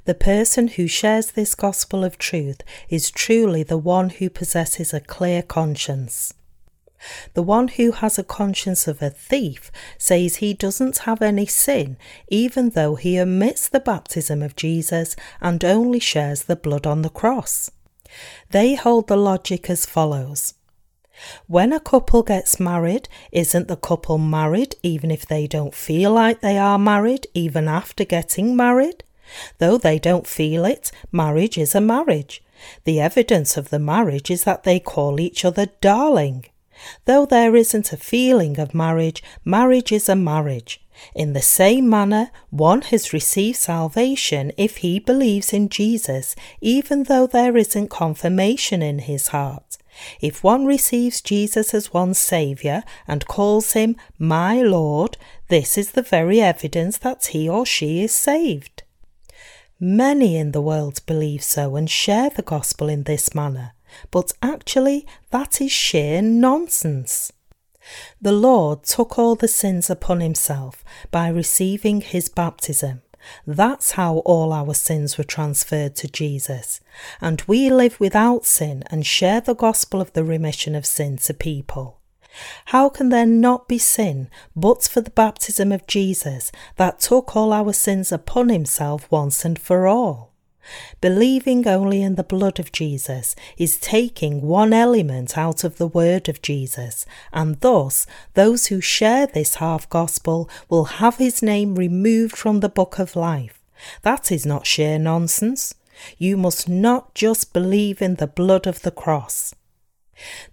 The 0.06 0.15
person 0.15 0.69
who 0.69 0.88
shares 0.88 1.32
this 1.32 1.56
gospel 1.56 2.04
of 2.04 2.17
truth 2.17 2.62
is 2.89 3.12
truly 3.12 3.63
the 3.63 3.78
one 3.78 4.10
who 4.10 4.30
possesses 4.30 4.93
a 4.93 5.00
clear 5.02 5.41
conscience. 5.41 6.34
The 7.34 7.43
one 7.43 7.67
who 7.67 7.91
has 7.91 8.17
a 8.17 8.24
conscience 8.24 8.88
of 8.88 9.02
a 9.02 9.10
thief 9.10 9.71
says 9.98 10.38
he 10.38 10.54
doesn't 10.54 11.00
have 11.00 11.21
any 11.21 11.45
sin, 11.45 11.98
even 12.30 12.69
though 12.69 12.95
he 12.95 13.19
omits 13.19 13.67
the 13.67 13.80
baptism 13.80 14.41
of 14.41 14.56
Jesus 14.56 15.15
and 15.41 15.63
only 15.63 16.00
shares 16.00 16.43
the 16.43 16.56
blood 16.56 16.88
on 16.88 17.02
the 17.02 17.10
cross. 17.10 17.69
They 18.51 18.75
hold 18.75 19.08
the 19.08 19.17
logic 19.17 19.69
as 19.69 19.86
follows. 19.86 20.54
When 21.47 21.71
a 21.71 21.80
couple 21.80 22.23
gets 22.23 22.60
married, 22.60 23.08
isn't 23.32 23.67
the 23.67 23.78
couple 23.78 24.17
married 24.17 24.75
even 24.84 25.12
if 25.12 25.25
they 25.25 25.47
don't 25.47 25.73
feel 25.73 26.12
like 26.12 26.41
they 26.41 26.58
are 26.58 26.78
married, 26.78 27.28
even 27.34 27.67
after 27.67 28.04
getting 28.04 28.56
married? 28.56 29.04
Though 29.58 29.78
they 29.78 29.97
don't 29.97 30.28
feel 30.28 30.65
it, 30.65 30.91
marriage 31.12 31.58
is 31.58 31.73
a 31.73 31.82
marriage. 31.82 32.43
The 32.84 32.99
evidence 32.99 33.58
of 33.58 33.69
the 33.69 33.80
marriage 33.80 34.30
is 34.30 34.43
that 34.43 34.63
they 34.63 34.80
call 34.80 35.19
each 35.19 35.45
other 35.45 35.67
darling. 35.82 36.45
Though 37.06 37.25
there 37.25 37.56
isn't 37.56 37.93
a 37.93 37.97
feeling 37.97 38.60
of 38.60 38.73
marriage, 38.73 39.23
marriage 39.43 39.91
is 39.91 40.10
a 40.10 40.15
marriage. 40.15 40.85
In 41.13 41.34
the 41.34 41.41
same 41.41 41.89
manner, 41.89 42.31
one 42.49 42.81
has 42.84 43.13
received 43.13 43.58
salvation 43.58 44.51
if 44.58 44.77
he 44.77 44.99
believes 44.99 45.53
in 45.53 45.69
Jesus, 45.69 46.36
even 46.62 47.03
though 47.03 47.27
there 47.27 47.58
isn't 47.58 47.89
confirmation 47.89 48.81
in 48.81 48.99
his 48.99 49.29
heart. 49.29 49.77
If 50.19 50.43
one 50.43 50.65
receives 50.65 51.21
Jesus 51.21 51.73
as 51.73 51.93
one's 51.93 52.17
Saviour 52.17 52.84
and 53.08 53.27
calls 53.27 53.73
him 53.73 53.95
my 54.17 54.62
Lord, 54.62 55.17
this 55.47 55.77
is 55.77 55.91
the 55.91 56.01
very 56.01 56.41
evidence 56.41 56.97
that 56.99 57.27
he 57.27 57.47
or 57.47 57.65
she 57.65 58.03
is 58.03 58.13
saved. 58.13 58.84
Many 59.79 60.38
in 60.38 60.51
the 60.51 60.62
world 60.62 61.01
believe 61.05 61.43
so 61.43 61.75
and 61.75 61.89
share 61.89 62.29
the 62.29 62.41
gospel 62.41 62.89
in 62.89 63.03
this 63.03 63.36
manner, 63.36 63.73
but 64.12 64.31
actually 64.41 65.05
that 65.31 65.62
is 65.62 65.71
sheer 65.71 66.21
nonsense. 66.21 67.31
The 68.21 68.32
Lord 68.32 68.84
took 68.84 69.17
all 69.17 69.36
the 69.36 69.48
sins 69.48 69.89
upon 69.89 70.21
himself 70.21 70.84
by 71.12 71.28
receiving 71.28 72.02
his 72.02 72.30
baptism. 72.30 73.02
That's 73.48 73.91
how 73.91 74.17
all 74.19 74.54
our 74.54 74.74
sins 74.74 75.17
were 75.17 75.24
transferred 75.24 75.95
to 75.98 76.08
Jesus. 76.08 76.80
And 77.19 77.41
we 77.48 77.69
live 77.69 78.00
without 78.00 78.45
sin 78.45 78.84
and 78.91 79.06
share 79.06 79.41
the 79.41 79.56
gospel 79.56 80.00
of 80.02 80.13
the 80.13 80.24
remission 80.24 80.76
of 80.76 80.86
sin 80.86 81.17
to 81.17 81.34
people. 81.34 82.00
How 82.65 82.89
can 82.89 83.10
there 83.10 83.26
not 83.26 83.67
be 83.67 83.78
sin 83.78 84.30
but 84.56 84.84
for 84.84 85.02
the 85.02 85.10
baptism 85.10 85.71
of 85.71 85.88
Jesus 85.88 86.52
that 86.76 87.00
took 87.00 87.36
all 87.36 87.54
our 87.54 87.74
sins 87.74 88.12
upon 88.12 88.50
himself 88.50 89.10
once 89.10 89.45
and 89.45 89.58
for 89.58 89.88
all? 89.88 90.35
Believing 91.01 91.67
only 91.67 92.01
in 92.01 92.15
the 92.15 92.23
blood 92.23 92.60
of 92.60 92.71
Jesus 92.71 93.36
is 93.58 93.78
taking 93.78 94.41
one 94.41 94.73
element 94.73 95.38
out 95.38 95.63
of 95.63 95.78
the 95.78 95.88
word 95.88 96.30
of 96.30 96.41
Jesus, 96.41 97.06
and 97.32 97.60
thus 97.62 98.06
those 98.34 98.67
who 98.67 98.82
share 98.82 99.28
this 99.28 99.56
half 99.56 99.89
gospel 99.89 100.49
will 100.69 100.86
have 100.86 101.17
his 101.17 101.41
name 101.41 101.75
removed 101.75 102.36
from 102.36 102.60
the 102.60 102.69
book 102.69 102.99
of 102.99 103.15
life. 103.15 103.62
That 104.01 104.32
is 104.32 104.45
not 104.45 104.65
sheer 104.65 104.97
nonsense. 104.97 105.75
You 106.17 106.38
must 106.38 106.67
not 106.67 107.13
just 107.15 107.54
believe 107.54 108.01
in 108.01 108.15
the 108.15 108.28
blood 108.28 108.67
of 108.67 108.82
the 108.82 108.91
cross. 108.91 109.54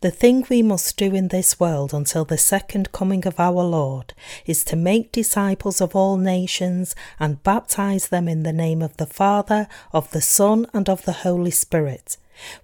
The 0.00 0.10
thing 0.10 0.44
we 0.50 0.62
must 0.62 0.96
do 0.96 1.14
in 1.14 1.28
this 1.28 1.60
world 1.60 1.94
until 1.94 2.24
the 2.24 2.38
second 2.38 2.90
coming 2.92 3.26
of 3.26 3.38
our 3.38 3.62
Lord 3.62 4.14
is 4.44 4.64
to 4.64 4.76
make 4.76 5.12
disciples 5.12 5.80
of 5.80 5.94
all 5.94 6.16
nations 6.16 6.94
and 7.20 7.42
baptize 7.42 8.08
them 8.08 8.28
in 8.28 8.42
the 8.42 8.52
name 8.52 8.82
of 8.82 8.96
the 8.96 9.06
Father, 9.06 9.68
of 9.92 10.10
the 10.10 10.20
Son, 10.20 10.66
and 10.74 10.88
of 10.88 11.04
the 11.04 11.12
Holy 11.12 11.50
Spirit. 11.50 12.16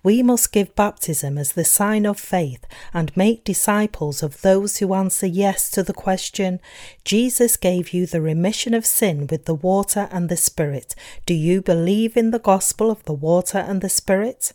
We 0.02 0.22
must 0.22 0.52
give 0.52 0.74
baptism 0.74 1.38
as 1.38 1.52
the 1.52 1.64
sign 1.64 2.06
of 2.06 2.18
faith 2.18 2.64
and 2.92 3.16
make 3.16 3.44
disciples 3.44 4.22
of 4.22 4.40
those 4.40 4.78
who 4.78 4.94
answer 4.94 5.26
yes 5.26 5.70
to 5.72 5.82
the 5.82 5.92
question 5.92 6.60
Jesus 7.04 7.56
gave 7.56 7.92
you 7.92 8.06
the 8.06 8.20
remission 8.20 8.74
of 8.74 8.86
sin 8.86 9.26
with 9.26 9.44
the 9.44 9.54
water 9.54 10.08
and 10.10 10.28
the 10.28 10.36
Spirit. 10.36 10.94
Do 11.26 11.34
you 11.34 11.62
believe 11.62 12.16
in 12.16 12.30
the 12.30 12.38
gospel 12.38 12.90
of 12.90 13.04
the 13.04 13.12
water 13.12 13.58
and 13.58 13.80
the 13.80 13.88
Spirit? 13.88 14.52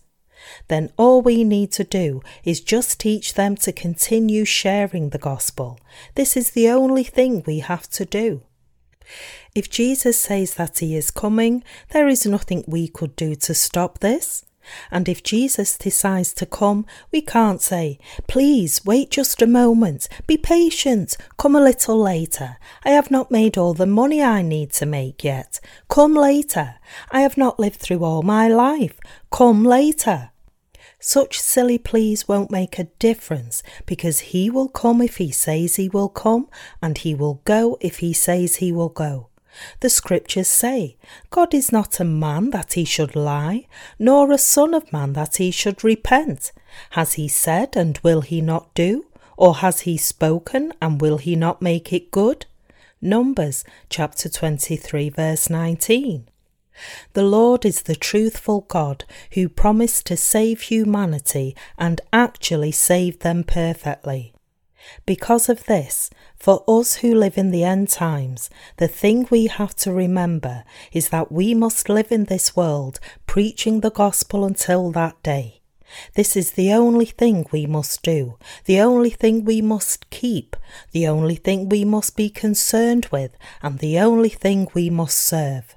Then 0.68 0.92
all 0.98 1.22
we 1.22 1.44
need 1.44 1.72
to 1.74 1.84
do 1.84 2.22
is 2.44 2.62
just 2.62 3.00
teach 3.00 3.34
them 3.34 3.56
to 3.58 3.72
continue 3.72 4.46
sharing 4.46 5.10
the 5.10 5.18
gospel. 5.18 5.80
This 6.16 6.36
is 6.36 6.52
the 6.52 6.70
only 6.70 7.04
thing 7.04 7.44
we 7.46 7.60
have 7.60 7.90
to 7.92 8.06
do. 8.06 8.42
If 9.56 9.70
Jesus 9.70 10.20
says 10.20 10.56
that 10.56 10.80
he 10.80 10.96
is 10.96 11.12
coming, 11.12 11.64
there 11.92 12.08
is 12.08 12.26
nothing 12.26 12.64
we 12.68 12.88
could 12.88 13.16
do 13.16 13.36
to 13.36 13.54
stop 13.54 14.00
this. 14.00 14.46
And 14.92 15.10
if 15.10 15.24
Jesus 15.24 15.78
decides 15.78 16.34
to 16.36 16.46
come, 16.46 16.86
we 17.12 17.22
can't 17.22 17.62
say, 17.62 18.00
Please 18.28 18.84
wait 18.86 19.12
just 19.12 19.42
a 19.42 19.48
moment, 19.48 20.08
be 20.26 20.38
patient, 20.38 21.18
come 21.38 21.56
a 21.56 21.62
little 21.62 22.00
later. 22.00 22.58
I 22.86 22.92
have 22.92 23.12
not 23.12 23.32
made 23.32 23.58
all 23.58 23.74
the 23.74 23.86
money 23.86 24.24
I 24.24 24.42
need 24.42 24.72
to 24.74 24.86
make 24.86 25.24
yet. 25.24 25.60
Come 25.90 26.16
later. 26.16 26.76
I 27.12 27.22
have 27.22 27.38
not 27.38 27.60
lived 27.60 27.80
through 27.80 28.04
all 28.04 28.22
my 28.22 28.48
life. 28.48 29.00
Come 29.32 29.64
later. 29.64 30.32
Such 31.06 31.38
silly 31.38 31.78
pleas 31.78 32.30
won't 32.30 32.50
make 32.50 32.80
a 32.80 32.86
difference 32.98 33.62
because 33.86 34.32
he 34.32 34.50
will 34.50 34.70
come 34.70 35.02
if 35.02 35.18
he 35.18 35.32
says 35.32 35.76
he 35.76 35.90
will 35.90 36.08
come, 36.08 36.48
and 36.82 36.98
he 36.98 37.14
will 37.14 37.42
go 37.44 37.78
if 37.82 37.98
he 37.98 38.14
says 38.14 38.56
he 38.56 38.72
will 38.72 38.88
go. 38.88 39.28
The 39.82 39.90
scriptures 39.90 40.48
say, 40.48 40.96
God 41.30 41.54
is 41.54 41.74
not 41.74 42.00
a 42.00 42.06
man 42.06 42.52
that 42.52 42.74
he 42.74 42.86
should 42.86 43.18
lie, 43.18 43.68
nor 44.00 44.32
a 44.32 44.38
son 44.38 44.74
of 44.74 44.94
man 44.94 45.12
that 45.12 45.36
he 45.36 45.52
should 45.52 45.84
repent. 45.84 46.54
Has 46.92 47.14
he 47.14 47.28
said, 47.28 47.76
and 47.76 47.98
will 48.02 48.22
he 48.22 48.40
not 48.40 48.74
do? 48.74 49.08
Or 49.36 49.56
has 49.56 49.82
he 49.82 49.98
spoken, 49.98 50.72
and 50.82 51.02
will 51.02 51.18
he 51.18 51.36
not 51.36 51.62
make 51.62 51.92
it 51.92 52.12
good? 52.12 52.46
Numbers 53.02 53.66
chapter 53.90 54.30
23, 54.30 55.10
verse 55.10 55.50
19. 55.50 56.30
The 57.14 57.24
Lord 57.24 57.66
is 57.66 57.84
the 57.84 57.96
truthful 57.96 58.62
God 58.62 59.06
who 59.34 59.50
promised 59.50 60.06
to 60.08 60.18
save 60.18 60.62
humanity 60.62 61.56
and 61.78 62.02
actually 62.12 62.72
saved 62.72 63.22
them 63.22 63.44
perfectly. 63.44 64.34
Because 65.06 65.50
of 65.50 65.66
this, 65.66 66.10
for 66.36 66.64
us 66.68 66.96
who 66.96 67.16
live 67.16 67.38
in 67.38 67.52
the 67.52 67.64
end 67.64 67.90
times, 67.90 68.50
the 68.78 68.88
thing 68.88 69.28
we 69.30 69.48
have 69.48 69.76
to 69.78 69.94
remember 69.94 70.64
is 70.92 71.10
that 71.10 71.32
we 71.32 71.54
must 71.54 71.90
live 71.90 72.12
in 72.12 72.26
this 72.26 72.56
world 72.56 73.00
preaching 73.26 73.80
the 73.80 73.92
gospel 73.92 74.44
until 74.44 74.92
that 74.92 75.22
day. 75.24 75.62
This 76.16 76.36
is 76.36 76.52
the 76.52 76.74
only 76.74 77.06
thing 77.06 77.46
we 77.52 77.66
must 77.66 78.02
do, 78.02 78.38
the 78.66 78.80
only 78.80 79.12
thing 79.12 79.46
we 79.46 79.62
must 79.62 80.10
keep, 80.10 80.56
the 80.92 81.08
only 81.08 81.36
thing 81.36 81.70
we 81.70 81.86
must 81.86 82.16
be 82.16 82.30
concerned 82.30 83.08
with, 83.12 83.38
and 83.62 83.80
the 83.80 84.00
only 84.00 84.30
thing 84.30 84.68
we 84.74 84.90
must 84.90 85.18
serve. 85.18 85.76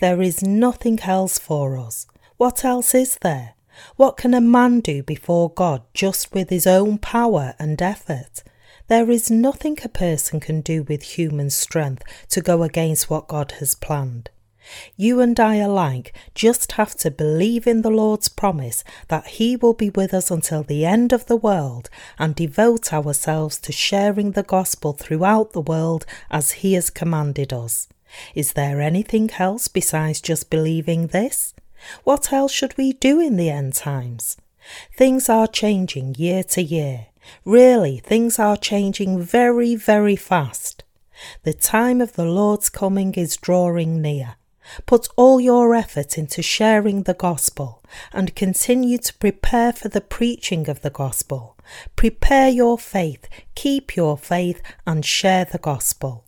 There 0.00 0.22
is 0.22 0.42
nothing 0.42 1.00
else 1.00 1.38
for 1.38 1.76
us. 1.76 2.06
What 2.36 2.64
else 2.64 2.94
is 2.94 3.16
there? 3.22 3.54
What 3.96 4.16
can 4.16 4.34
a 4.34 4.40
man 4.40 4.80
do 4.80 5.02
before 5.02 5.50
God 5.50 5.82
just 5.94 6.32
with 6.32 6.50
his 6.50 6.66
own 6.66 6.98
power 6.98 7.54
and 7.58 7.80
effort? 7.80 8.42
There 8.88 9.10
is 9.10 9.30
nothing 9.30 9.78
a 9.84 9.88
person 9.88 10.40
can 10.40 10.62
do 10.62 10.82
with 10.82 11.02
human 11.02 11.50
strength 11.50 12.02
to 12.30 12.40
go 12.40 12.62
against 12.62 13.10
what 13.10 13.28
God 13.28 13.52
has 13.58 13.74
planned. 13.74 14.30
You 14.96 15.20
and 15.20 15.38
I 15.38 15.56
alike 15.56 16.14
just 16.34 16.72
have 16.72 16.94
to 16.96 17.10
believe 17.10 17.66
in 17.66 17.82
the 17.82 17.90
Lord's 17.90 18.28
promise 18.28 18.84
that 19.08 19.26
He 19.26 19.56
will 19.56 19.74
be 19.74 19.90
with 19.90 20.12
us 20.12 20.30
until 20.30 20.62
the 20.62 20.84
end 20.84 21.12
of 21.12 21.26
the 21.26 21.36
world 21.36 21.88
and 22.18 22.34
devote 22.34 22.92
ourselves 22.92 23.58
to 23.60 23.72
sharing 23.72 24.32
the 24.32 24.42
gospel 24.42 24.92
throughout 24.92 25.52
the 25.52 25.60
world 25.60 26.04
as 26.30 26.52
He 26.52 26.74
has 26.74 26.90
commanded 26.90 27.52
us. 27.52 27.88
Is 28.34 28.54
there 28.54 28.80
anything 28.80 29.30
else 29.38 29.68
besides 29.68 30.20
just 30.20 30.50
believing 30.50 31.08
this? 31.08 31.54
What 32.04 32.32
else 32.32 32.52
should 32.52 32.76
we 32.76 32.92
do 32.92 33.20
in 33.20 33.36
the 33.36 33.50
end 33.50 33.74
times? 33.74 34.36
Things 34.96 35.28
are 35.28 35.46
changing 35.46 36.16
year 36.16 36.42
to 36.44 36.62
year. 36.62 37.06
Really, 37.44 37.98
things 37.98 38.38
are 38.38 38.56
changing 38.56 39.20
very, 39.20 39.74
very 39.74 40.16
fast. 40.16 40.84
The 41.42 41.54
time 41.54 42.00
of 42.00 42.14
the 42.14 42.24
Lord's 42.24 42.68
coming 42.68 43.14
is 43.14 43.36
drawing 43.36 44.00
near. 44.00 44.36
Put 44.86 45.08
all 45.16 45.40
your 45.40 45.74
effort 45.74 46.18
into 46.18 46.42
sharing 46.42 47.04
the 47.04 47.14
gospel 47.14 47.82
and 48.12 48.36
continue 48.36 48.98
to 48.98 49.14
prepare 49.14 49.72
for 49.72 49.88
the 49.88 50.02
preaching 50.02 50.68
of 50.68 50.82
the 50.82 50.90
gospel. 50.90 51.56
Prepare 51.96 52.50
your 52.50 52.78
faith, 52.78 53.28
keep 53.54 53.96
your 53.96 54.18
faith, 54.18 54.60
and 54.86 55.04
share 55.04 55.46
the 55.46 55.58
gospel. 55.58 56.24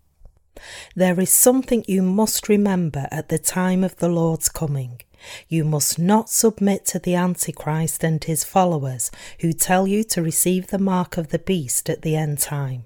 There 0.95 1.19
is 1.21 1.31
something 1.31 1.85
you 1.87 2.03
must 2.03 2.49
remember 2.49 3.09
at 3.11 3.29
the 3.29 3.39
time 3.39 3.85
of 3.85 3.97
the 3.97 4.09
Lord's 4.09 4.49
coming. 4.49 5.01
You 5.49 5.65
must 5.65 5.99
not 5.99 6.31
submit 6.31 6.87
to 6.87 6.99
the 6.99 7.15
Antichrist 7.15 8.03
and 8.03 8.23
his 8.23 8.45
followers 8.45 9.11
who 9.41 9.53
tell 9.53 9.87
you 9.87 10.03
to 10.05 10.23
receive 10.23 10.69
the 10.69 10.79
mark 10.79 11.17
of 11.17 11.29
the 11.29 11.39
beast 11.39 11.91
at 11.91 12.03
the 12.03 12.17
end 12.17 12.39
time. 12.39 12.85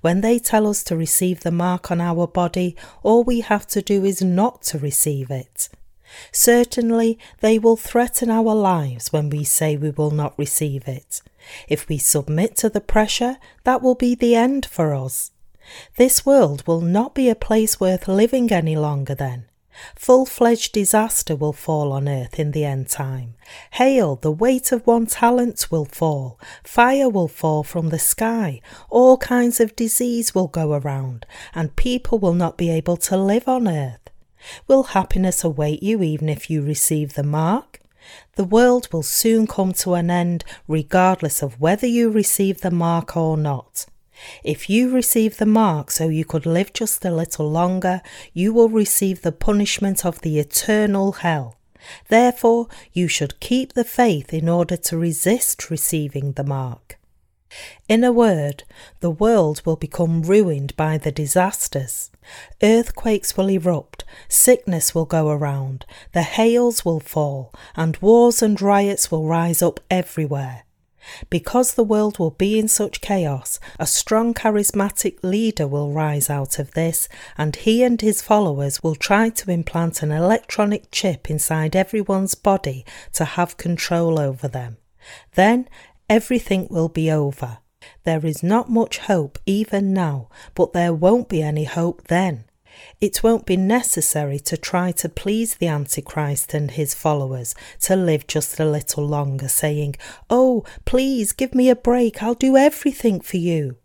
When 0.00 0.20
they 0.20 0.38
tell 0.38 0.66
us 0.66 0.82
to 0.84 0.96
receive 0.96 1.40
the 1.40 1.50
mark 1.50 1.90
on 1.90 2.00
our 2.00 2.26
body, 2.26 2.76
all 3.02 3.24
we 3.24 3.40
have 3.40 3.66
to 3.68 3.82
do 3.82 4.04
is 4.04 4.22
not 4.22 4.62
to 4.64 4.78
receive 4.78 5.30
it. 5.30 5.68
Certainly, 6.32 7.18
they 7.40 7.58
will 7.58 7.76
threaten 7.76 8.30
our 8.30 8.54
lives 8.54 9.12
when 9.12 9.28
we 9.28 9.44
say 9.44 9.76
we 9.76 9.90
will 9.90 10.12
not 10.12 10.38
receive 10.38 10.86
it. 10.88 11.20
If 11.68 11.88
we 11.88 11.98
submit 11.98 12.56
to 12.56 12.68
the 12.68 12.80
pressure, 12.80 13.38
that 13.64 13.82
will 13.82 13.94
be 13.94 14.14
the 14.14 14.34
end 14.34 14.66
for 14.66 14.94
us. 14.94 15.32
This 15.96 16.24
world 16.24 16.66
will 16.66 16.80
not 16.80 17.14
be 17.14 17.28
a 17.28 17.34
place 17.34 17.80
worth 17.80 18.08
living 18.08 18.52
any 18.52 18.76
longer 18.76 19.14
then. 19.14 19.46
Full 19.94 20.24
fledged 20.24 20.72
disaster 20.72 21.36
will 21.36 21.52
fall 21.52 21.92
on 21.92 22.08
earth 22.08 22.38
in 22.38 22.52
the 22.52 22.64
end 22.64 22.88
time. 22.88 23.34
Hail, 23.72 24.16
the 24.16 24.30
weight 24.30 24.72
of 24.72 24.86
one 24.86 25.06
talent 25.06 25.70
will 25.70 25.84
fall. 25.84 26.40
Fire 26.64 27.08
will 27.08 27.28
fall 27.28 27.62
from 27.62 27.90
the 27.90 27.98
sky. 27.98 28.60
All 28.88 29.18
kinds 29.18 29.60
of 29.60 29.76
disease 29.76 30.34
will 30.34 30.48
go 30.48 30.72
around, 30.72 31.26
and 31.54 31.76
people 31.76 32.18
will 32.18 32.34
not 32.34 32.56
be 32.56 32.70
able 32.70 32.96
to 32.98 33.16
live 33.16 33.48
on 33.48 33.68
earth. 33.68 34.10
Will 34.66 34.84
happiness 34.84 35.44
await 35.44 35.82
you 35.82 36.02
even 36.02 36.28
if 36.28 36.48
you 36.48 36.62
receive 36.62 37.14
the 37.14 37.22
mark? 37.22 37.80
The 38.36 38.44
world 38.44 38.88
will 38.92 39.02
soon 39.02 39.46
come 39.46 39.72
to 39.74 39.94
an 39.94 40.10
end, 40.10 40.44
regardless 40.68 41.42
of 41.42 41.60
whether 41.60 41.86
you 41.86 42.10
receive 42.10 42.60
the 42.60 42.70
mark 42.70 43.16
or 43.16 43.36
not. 43.36 43.86
If 44.42 44.70
you 44.70 44.90
receive 44.90 45.36
the 45.36 45.46
mark 45.46 45.90
so 45.90 46.08
you 46.08 46.24
could 46.24 46.46
live 46.46 46.72
just 46.72 47.04
a 47.04 47.10
little 47.10 47.50
longer, 47.50 48.02
you 48.32 48.52
will 48.52 48.68
receive 48.68 49.22
the 49.22 49.32
punishment 49.32 50.04
of 50.04 50.20
the 50.20 50.38
eternal 50.38 51.12
hell. 51.12 51.56
Therefore, 52.08 52.68
you 52.92 53.08
should 53.08 53.40
keep 53.40 53.74
the 53.74 53.84
faith 53.84 54.32
in 54.32 54.48
order 54.48 54.76
to 54.76 54.98
resist 54.98 55.70
receiving 55.70 56.32
the 56.32 56.44
mark. 56.44 56.98
In 57.88 58.02
a 58.02 58.12
word, 58.12 58.64
the 59.00 59.10
world 59.10 59.62
will 59.64 59.76
become 59.76 60.22
ruined 60.22 60.76
by 60.76 60.98
the 60.98 61.12
disasters. 61.12 62.10
Earthquakes 62.62 63.36
will 63.36 63.48
erupt, 63.48 64.04
sickness 64.28 64.94
will 64.94 65.04
go 65.04 65.28
around, 65.28 65.86
the 66.12 66.22
hails 66.22 66.84
will 66.84 67.00
fall, 67.00 67.54
and 67.76 67.96
wars 67.98 68.42
and 68.42 68.60
riots 68.60 69.10
will 69.10 69.26
rise 69.26 69.62
up 69.62 69.78
everywhere. 69.90 70.65
Because 71.30 71.74
the 71.74 71.84
world 71.84 72.18
will 72.18 72.30
be 72.30 72.58
in 72.58 72.68
such 72.68 73.00
chaos, 73.00 73.60
a 73.78 73.86
strong 73.86 74.34
charismatic 74.34 75.18
leader 75.22 75.66
will 75.66 75.92
rise 75.92 76.30
out 76.30 76.58
of 76.58 76.72
this, 76.72 77.08
and 77.36 77.54
he 77.54 77.82
and 77.82 78.00
his 78.00 78.22
followers 78.22 78.82
will 78.82 78.94
try 78.94 79.28
to 79.28 79.50
implant 79.50 80.02
an 80.02 80.10
electronic 80.10 80.90
chip 80.90 81.30
inside 81.30 81.76
everyone's 81.76 82.34
body 82.34 82.84
to 83.12 83.24
have 83.24 83.56
control 83.56 84.18
over 84.18 84.48
them. 84.48 84.78
Then 85.34 85.68
everything 86.08 86.66
will 86.70 86.88
be 86.88 87.10
over. 87.10 87.58
There 88.04 88.24
is 88.24 88.42
not 88.42 88.70
much 88.70 88.98
hope 88.98 89.38
even 89.46 89.92
now, 89.92 90.28
but 90.54 90.72
there 90.72 90.94
won't 90.94 91.28
be 91.28 91.42
any 91.42 91.64
hope 91.64 92.08
then. 92.08 92.45
It 93.00 93.22
won't 93.22 93.46
be 93.46 93.56
necessary 93.56 94.38
to 94.40 94.56
try 94.56 94.92
to 94.92 95.08
please 95.08 95.56
the 95.56 95.68
Antichrist 95.68 96.54
and 96.54 96.70
his 96.70 96.94
followers 96.94 97.54
to 97.82 97.96
live 97.96 98.26
just 98.26 98.58
a 98.58 98.64
little 98.64 99.06
longer, 99.06 99.48
saying, 99.48 99.96
Oh, 100.30 100.64
please 100.84 101.32
give 101.32 101.54
me 101.54 101.68
a 101.70 101.76
break, 101.76 102.22
I'll 102.22 102.34
do 102.34 102.56
everything 102.56 103.20
for 103.20 103.36
you. 103.36 103.76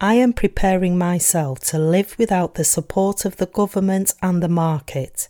I 0.00 0.14
am 0.14 0.32
preparing 0.32 0.96
myself 0.96 1.60
to 1.70 1.78
live 1.78 2.16
without 2.18 2.54
the 2.54 2.64
support 2.64 3.24
of 3.24 3.36
the 3.36 3.46
government 3.46 4.14
and 4.22 4.42
the 4.42 4.48
market. 4.48 5.28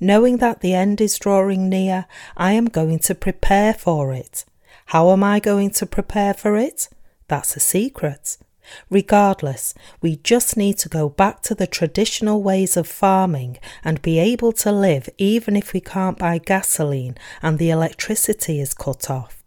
Knowing 0.00 0.38
that 0.38 0.60
the 0.60 0.74
end 0.74 1.00
is 1.00 1.18
drawing 1.18 1.68
near, 1.68 2.06
I 2.36 2.52
am 2.52 2.66
going 2.66 2.98
to 3.00 3.14
prepare 3.14 3.74
for 3.74 4.12
it. 4.12 4.44
How 4.86 5.10
am 5.10 5.22
I 5.22 5.40
going 5.40 5.70
to 5.70 5.86
prepare 5.86 6.32
for 6.32 6.56
it? 6.56 6.88
That's 7.28 7.56
a 7.56 7.60
secret. 7.60 8.38
Regardless, 8.90 9.74
we 10.00 10.16
just 10.16 10.56
need 10.56 10.78
to 10.78 10.88
go 10.88 11.08
back 11.08 11.42
to 11.42 11.54
the 11.54 11.66
traditional 11.66 12.42
ways 12.42 12.76
of 12.76 12.86
farming 12.86 13.58
and 13.84 14.02
be 14.02 14.18
able 14.18 14.52
to 14.52 14.72
live 14.72 15.08
even 15.18 15.56
if 15.56 15.72
we 15.72 15.80
can't 15.80 16.18
buy 16.18 16.38
gasoline 16.38 17.16
and 17.42 17.58
the 17.58 17.70
electricity 17.70 18.60
is 18.60 18.74
cut 18.74 19.10
off. 19.10 19.42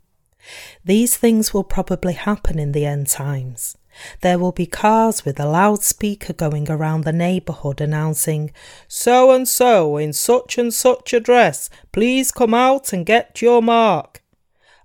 These 0.84 1.18
things 1.18 1.54
will 1.54 1.64
probably 1.64 2.14
happen 2.14 2.58
in 2.58 2.72
the 2.72 2.86
end 2.86 3.08
times. 3.08 3.78
There 4.22 4.40
will 4.40 4.54
be 4.54 4.66
cars 4.66 5.26
with 5.26 5.40
a 5.40 5.46
loudspeaker 5.46 6.34
going 6.34 6.72
around 6.72 7.04
the 7.04 7.12
neighbourhood 7.12 7.82
announcing, 7.82 8.52
So 8.88 9.32
and 9.32 9.48
so 9.48 9.98
in 9.98 10.14
such 10.14 10.58
and 10.58 10.74
such 10.74 11.14
a 11.14 11.20
dress, 11.20 11.70
please 11.92 12.32
come 12.32 12.54
out 12.54 12.94
and 12.94 13.06
get 13.06 13.42
your 13.42 13.62
mark. 13.62 14.21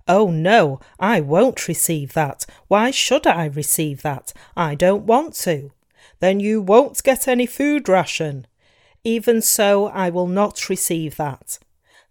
Oh 0.07 0.31
no, 0.31 0.79
I 0.99 1.19
won't 1.19 1.67
receive 1.67 2.13
that. 2.13 2.45
Why 2.67 2.91
should 2.91 3.27
I 3.27 3.45
receive 3.45 4.01
that? 4.03 4.33
I 4.55 4.75
don't 4.75 5.05
want 5.05 5.33
to. 5.35 5.71
Then 6.19 6.39
you 6.39 6.61
won't 6.61 7.03
get 7.03 7.27
any 7.27 7.45
food 7.45 7.89
ration. 7.89 8.47
Even 9.03 9.41
so, 9.41 9.87
I 9.87 10.09
will 10.09 10.27
not 10.27 10.69
receive 10.69 11.17
that. 11.17 11.59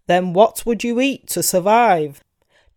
Then 0.05 0.33
what 0.33 0.65
would 0.65 0.83
you 0.83 1.01
eat 1.01 1.27
to 1.27 1.43
survive? 1.43 2.21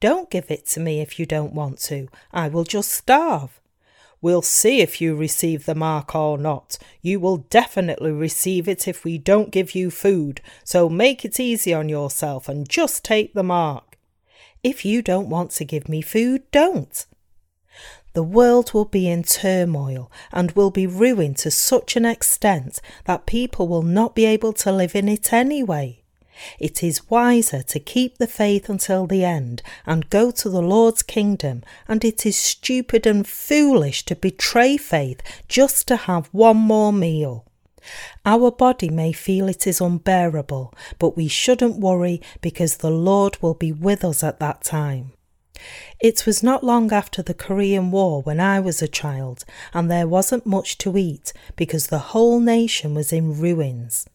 Don't 0.00 0.30
give 0.30 0.50
it 0.50 0.66
to 0.68 0.80
me 0.80 1.00
if 1.00 1.18
you 1.18 1.26
don't 1.26 1.52
want 1.52 1.78
to. 1.80 2.08
I 2.32 2.48
will 2.48 2.64
just 2.64 2.90
starve. 2.90 3.60
We'll 4.22 4.42
see 4.42 4.80
if 4.80 5.00
you 5.00 5.14
receive 5.14 5.64
the 5.64 5.74
mark 5.74 6.14
or 6.14 6.36
not. 6.36 6.76
You 7.00 7.20
will 7.20 7.38
definitely 7.38 8.12
receive 8.12 8.68
it 8.68 8.86
if 8.86 9.04
we 9.04 9.16
don't 9.16 9.50
give 9.50 9.74
you 9.74 9.90
food, 9.90 10.42
so 10.64 10.88
make 10.88 11.24
it 11.24 11.40
easy 11.40 11.72
on 11.72 11.88
yourself 11.88 12.48
and 12.48 12.68
just 12.68 13.04
take 13.04 13.32
the 13.32 13.42
mark. 13.42 13.89
If 14.62 14.84
you 14.84 15.02
don't 15.02 15.30
want 15.30 15.52
to 15.52 15.64
give 15.64 15.88
me 15.88 16.02
food, 16.02 16.42
don't. 16.52 17.06
The 18.12 18.22
world 18.22 18.74
will 18.74 18.86
be 18.86 19.08
in 19.08 19.22
turmoil 19.22 20.10
and 20.32 20.52
will 20.52 20.70
be 20.70 20.86
ruined 20.86 21.38
to 21.38 21.50
such 21.50 21.96
an 21.96 22.04
extent 22.04 22.80
that 23.04 23.26
people 23.26 23.68
will 23.68 23.82
not 23.82 24.14
be 24.14 24.24
able 24.24 24.52
to 24.54 24.72
live 24.72 24.96
in 24.96 25.08
it 25.08 25.32
anyway. 25.32 26.02
It 26.58 26.82
is 26.82 27.08
wiser 27.08 27.62
to 27.62 27.78
keep 27.78 28.18
the 28.18 28.26
faith 28.26 28.68
until 28.68 29.06
the 29.06 29.24
end 29.24 29.62
and 29.86 30.10
go 30.10 30.30
to 30.32 30.48
the 30.48 30.62
Lord's 30.62 31.02
kingdom, 31.02 31.62
and 31.86 32.04
it 32.04 32.24
is 32.26 32.36
stupid 32.36 33.06
and 33.06 33.26
foolish 33.26 34.04
to 34.06 34.16
betray 34.16 34.76
faith 34.76 35.22
just 35.48 35.86
to 35.88 35.96
have 35.96 36.28
one 36.32 36.56
more 36.56 36.92
meal. 36.92 37.46
Our 38.24 38.50
body 38.50 38.88
may 38.88 39.12
feel 39.12 39.48
it 39.48 39.66
is 39.66 39.80
unbearable, 39.80 40.74
but 40.98 41.16
we 41.16 41.28
shouldn't 41.28 41.78
worry 41.78 42.20
because 42.40 42.78
the 42.78 42.90
Lord 42.90 43.40
will 43.42 43.54
be 43.54 43.72
with 43.72 44.04
us 44.04 44.22
at 44.22 44.40
that 44.40 44.62
time. 44.62 45.12
It 46.00 46.24
was 46.26 46.42
not 46.42 46.64
long 46.64 46.92
after 46.92 47.22
the 47.22 47.34
Korean 47.34 47.90
War 47.90 48.22
when 48.22 48.40
I 48.40 48.60
was 48.60 48.80
a 48.80 48.88
child, 48.88 49.44
and 49.74 49.90
there 49.90 50.08
wasn't 50.08 50.46
much 50.46 50.78
to 50.78 50.96
eat 50.96 51.32
because 51.56 51.88
the 51.88 51.98
whole 51.98 52.40
nation 52.40 52.94
was 52.94 53.12
in 53.12 53.38
ruins. 53.38 54.08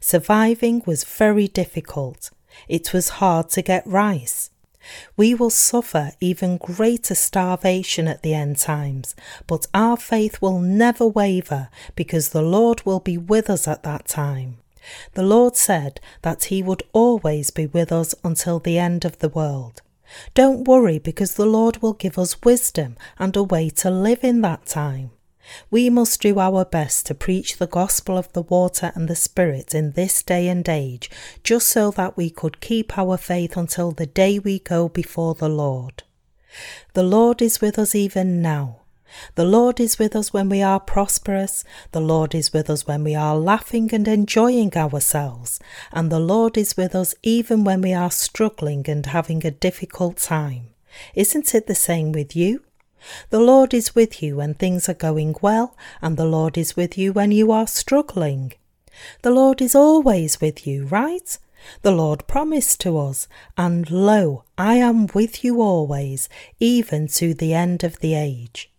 Surviving 0.00 0.82
was 0.86 1.04
very 1.04 1.48
difficult. 1.48 2.30
It 2.68 2.94
was 2.94 3.20
hard 3.20 3.50
to 3.50 3.62
get 3.62 3.86
rice. 3.86 4.50
We 5.16 5.34
will 5.34 5.50
suffer 5.50 6.12
even 6.20 6.58
greater 6.58 7.14
starvation 7.14 8.08
at 8.08 8.22
the 8.22 8.34
end 8.34 8.58
times, 8.58 9.14
but 9.46 9.66
our 9.74 9.96
faith 9.96 10.40
will 10.40 10.60
never 10.60 11.06
waver 11.06 11.68
because 11.94 12.28
the 12.28 12.42
Lord 12.42 12.84
will 12.84 13.00
be 13.00 13.18
with 13.18 13.50
us 13.50 13.66
at 13.66 13.82
that 13.82 14.06
time. 14.06 14.58
The 15.14 15.22
Lord 15.22 15.56
said 15.56 16.00
that 16.22 16.44
He 16.44 16.62
would 16.62 16.82
always 16.92 17.50
be 17.50 17.66
with 17.66 17.90
us 17.90 18.14
until 18.22 18.58
the 18.58 18.78
end 18.78 19.04
of 19.04 19.18
the 19.18 19.28
world. 19.28 19.82
Don't 20.34 20.68
worry 20.68 20.98
because 20.98 21.34
the 21.34 21.46
Lord 21.46 21.82
will 21.82 21.92
give 21.92 22.18
us 22.18 22.42
wisdom 22.42 22.96
and 23.18 23.36
a 23.36 23.42
way 23.42 23.68
to 23.70 23.90
live 23.90 24.22
in 24.22 24.40
that 24.42 24.66
time. 24.66 25.10
We 25.70 25.90
must 25.90 26.20
do 26.20 26.38
our 26.38 26.64
best 26.64 27.06
to 27.06 27.14
preach 27.14 27.56
the 27.56 27.66
gospel 27.66 28.18
of 28.18 28.32
the 28.32 28.42
water 28.42 28.92
and 28.94 29.08
the 29.08 29.16
Spirit 29.16 29.74
in 29.74 29.92
this 29.92 30.22
day 30.22 30.48
and 30.48 30.68
age, 30.68 31.10
just 31.44 31.68
so 31.68 31.90
that 31.92 32.16
we 32.16 32.30
could 32.30 32.60
keep 32.60 32.96
our 32.96 33.16
faith 33.16 33.56
until 33.56 33.92
the 33.92 34.06
day 34.06 34.38
we 34.38 34.58
go 34.58 34.88
before 34.88 35.34
the 35.34 35.48
Lord. 35.48 36.02
The 36.94 37.02
Lord 37.02 37.42
is 37.42 37.60
with 37.60 37.78
us 37.78 37.94
even 37.94 38.42
now. 38.42 38.80
The 39.36 39.44
Lord 39.44 39.78
is 39.78 39.98
with 39.98 40.16
us 40.16 40.32
when 40.32 40.48
we 40.48 40.62
are 40.62 40.80
prosperous. 40.80 41.64
The 41.92 42.00
Lord 42.00 42.34
is 42.34 42.52
with 42.52 42.68
us 42.68 42.86
when 42.86 43.04
we 43.04 43.14
are 43.14 43.36
laughing 43.36 43.94
and 43.94 44.06
enjoying 44.08 44.76
ourselves. 44.76 45.60
And 45.92 46.10
the 46.10 46.20
Lord 46.20 46.58
is 46.58 46.76
with 46.76 46.94
us 46.94 47.14
even 47.22 47.64
when 47.64 47.82
we 47.82 47.92
are 47.92 48.10
struggling 48.10 48.84
and 48.88 49.06
having 49.06 49.46
a 49.46 49.50
difficult 49.50 50.16
time. 50.16 50.70
Isn't 51.14 51.54
it 51.54 51.66
the 51.66 51.74
same 51.74 52.12
with 52.12 52.34
you? 52.34 52.65
The 53.30 53.40
Lord 53.40 53.72
is 53.74 53.94
with 53.94 54.22
you 54.22 54.36
when 54.36 54.54
things 54.54 54.88
are 54.88 54.94
going 54.94 55.34
well, 55.40 55.76
and 56.00 56.16
the 56.16 56.24
Lord 56.24 56.56
is 56.58 56.76
with 56.76 56.96
you 56.98 57.12
when 57.12 57.30
you 57.30 57.52
are 57.52 57.66
struggling. 57.66 58.52
The 59.22 59.30
Lord 59.30 59.60
is 59.60 59.74
always 59.74 60.40
with 60.40 60.66
you, 60.66 60.86
right? 60.86 61.38
The 61.82 61.90
Lord 61.90 62.26
promised 62.26 62.80
to 62.82 62.98
us, 62.98 63.28
and 63.56 63.90
lo, 63.90 64.44
I 64.56 64.76
am 64.76 65.08
with 65.08 65.42
you 65.42 65.60
always, 65.60 66.28
even 66.60 67.08
to 67.08 67.34
the 67.34 67.54
end 67.54 67.84
of 67.84 67.98
the 68.00 68.14
age. 68.14 68.70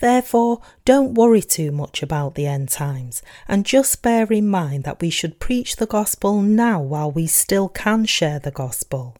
Therefore, 0.00 0.60
don't 0.84 1.14
worry 1.14 1.42
too 1.42 1.72
much 1.72 2.02
about 2.02 2.34
the 2.34 2.46
end 2.46 2.68
times, 2.68 3.22
and 3.48 3.64
just 3.64 4.02
bear 4.02 4.26
in 4.26 4.48
mind 4.48 4.84
that 4.84 5.00
we 5.00 5.10
should 5.10 5.40
preach 5.40 5.76
the 5.76 5.86
gospel 5.86 6.42
now 6.42 6.80
while 6.80 7.10
we 7.10 7.26
still 7.26 7.68
can 7.68 8.04
share 8.04 8.38
the 8.38 8.50
gospel. 8.50 9.16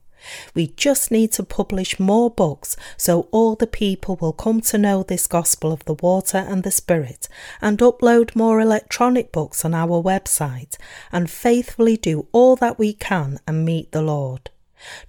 We 0.55 0.69
just 0.69 1.11
need 1.11 1.33
to 1.33 1.43
publish 1.43 1.99
more 1.99 2.31
books 2.31 2.77
so 2.97 3.29
all 3.31 3.55
the 3.55 3.67
people 3.67 4.17
will 4.21 4.33
come 4.33 4.61
to 4.63 4.79
know 4.79 5.03
this 5.03 5.27
gospel 5.27 5.73
of 5.73 5.85
the 5.85 5.95
water 5.95 6.39
and 6.39 6.63
the 6.63 6.71
spirit, 6.71 7.29
and 7.61 7.79
upload 7.79 8.37
more 8.37 8.61
electronic 8.61 9.33
books 9.33 9.65
on 9.65 9.75
our 9.75 10.03
website, 10.03 10.77
and 11.11 11.31
faithfully 11.31 11.97
do 11.97 12.27
all 12.33 12.57
that 12.57 12.79
we 12.79 12.93
can 12.93 13.39
and 13.47 13.65
meet 13.65 13.93
the 13.93 14.03
Lord. 14.03 14.51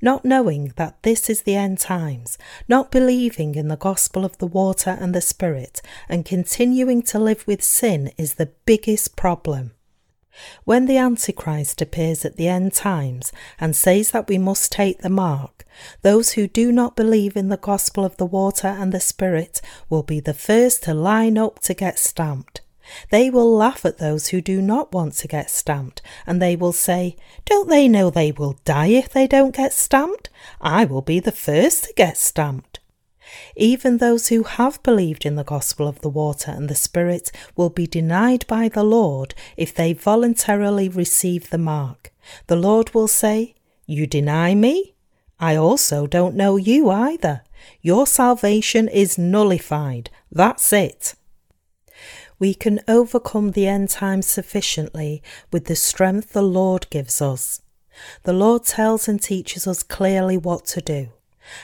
Not 0.02 0.24
knowing 0.24 0.74
that 0.76 1.02
this 1.02 1.30
is 1.30 1.42
the 1.42 1.56
end 1.56 1.80
times, 1.80 2.38
not 2.68 2.92
believing 2.92 3.56
in 3.56 3.70
the 3.70 3.76
gospel 3.76 4.24
of 4.24 4.38
the 4.38 4.48
water 4.48 4.98
and 5.00 5.16
the 5.16 5.22
spirit, 5.22 5.82
and 6.08 6.26
continuing 6.26 7.02
to 7.04 7.20
live 7.20 7.46
with 7.48 7.64
sin 7.64 8.12
is 8.18 8.36
the 8.36 8.52
biggest 8.66 9.16
problem. 9.16 9.72
When 10.64 10.86
the 10.86 10.98
Antichrist 10.98 11.82
appears 11.82 12.26
at 12.26 12.36
the 12.36 12.48
end 12.48 12.74
times 12.74 13.32
and 13.60 13.76
says 13.76 14.12
that 14.12 14.28
we 14.28 14.38
must 14.38 14.72
take 14.72 15.02
the 15.02 15.10
mark, 15.10 15.66
those 16.02 16.34
who 16.34 16.48
do 16.48 16.72
not 16.72 16.96
believe 16.96 17.36
in 17.36 17.50
the 17.50 17.58
gospel 17.58 18.06
of 18.06 18.18
the 18.18 18.26
water 18.26 18.68
and 18.68 18.92
the 18.92 19.00
Spirit 19.00 19.62
will 19.90 20.04
be 20.04 20.20
the 20.20 20.34
first 20.34 20.84
to 20.84 20.94
line 20.94 21.38
up 21.38 21.60
to 21.60 21.74
get 21.74 22.00
stamped. 22.00 22.62
They 23.10 23.30
will 23.30 23.56
laugh 23.56 23.86
at 23.86 23.98
those 23.98 24.28
who 24.28 24.42
do 24.42 24.62
not 24.62 24.92
want 24.92 25.14
to 25.16 25.28
get 25.28 25.50
stamped, 25.50 26.02
and 26.28 26.42
they 26.42 26.56
will 26.56 26.74
say, 26.74 27.16
Don't 27.46 27.70
they 27.70 27.88
know 27.88 28.10
they 28.10 28.32
will 28.32 28.58
die 28.66 28.88
if 28.88 29.10
they 29.10 29.26
don't 29.26 29.56
get 29.56 29.74
stamped? 29.74 30.30
I 30.60 30.86
will 30.86 31.02
be 31.02 31.20
the 31.20 31.32
first 31.32 31.86
to 31.86 31.94
get 31.94 32.18
stamped. 32.18 32.80
Even 33.56 33.98
those 33.98 34.28
who 34.28 34.44
have 34.44 34.82
believed 34.84 35.26
in 35.26 35.36
the 35.36 35.44
gospel 35.44 35.88
of 35.88 36.02
the 36.02 36.10
water 36.10 36.52
and 36.52 36.70
the 36.70 36.76
Spirit 36.76 37.32
will 37.56 37.70
be 37.70 37.88
denied 37.88 38.46
by 38.48 38.68
the 38.68 38.84
Lord 38.84 39.36
if 39.58 39.74
they 39.74 39.94
voluntarily 39.94 40.90
receive 40.90 41.50
the 41.50 41.58
mark. 41.58 42.12
The 42.48 42.56
Lord 42.56 42.94
will 42.94 43.08
say, 43.08 43.56
You 43.86 44.08
deny 44.08 44.56
me? 44.56 44.94
I 45.40 45.56
also 45.56 46.08
don't 46.08 46.36
know 46.36 46.56
you 46.58 46.90
either. 46.90 47.42
Your 47.82 48.08
salvation 48.08 48.88
is 48.88 49.18
nullified. 49.18 50.10
That's 50.32 50.72
it. 50.72 51.16
We 52.40 52.54
can 52.54 52.82
overcome 52.88 53.52
the 53.52 53.68
end 53.68 53.90
times 53.90 54.26
sufficiently 54.26 55.22
with 55.52 55.66
the 55.66 55.76
strength 55.76 56.34
the 56.34 56.42
Lord 56.42 56.90
gives 56.90 57.22
us. 57.22 57.62
The 58.24 58.34
Lord 58.34 58.66
tells 58.66 59.08
and 59.08 59.22
teaches 59.22 59.68
us 59.68 59.84
clearly 59.84 60.38
what 60.38 60.66
to 60.68 60.82
do. 60.82 61.10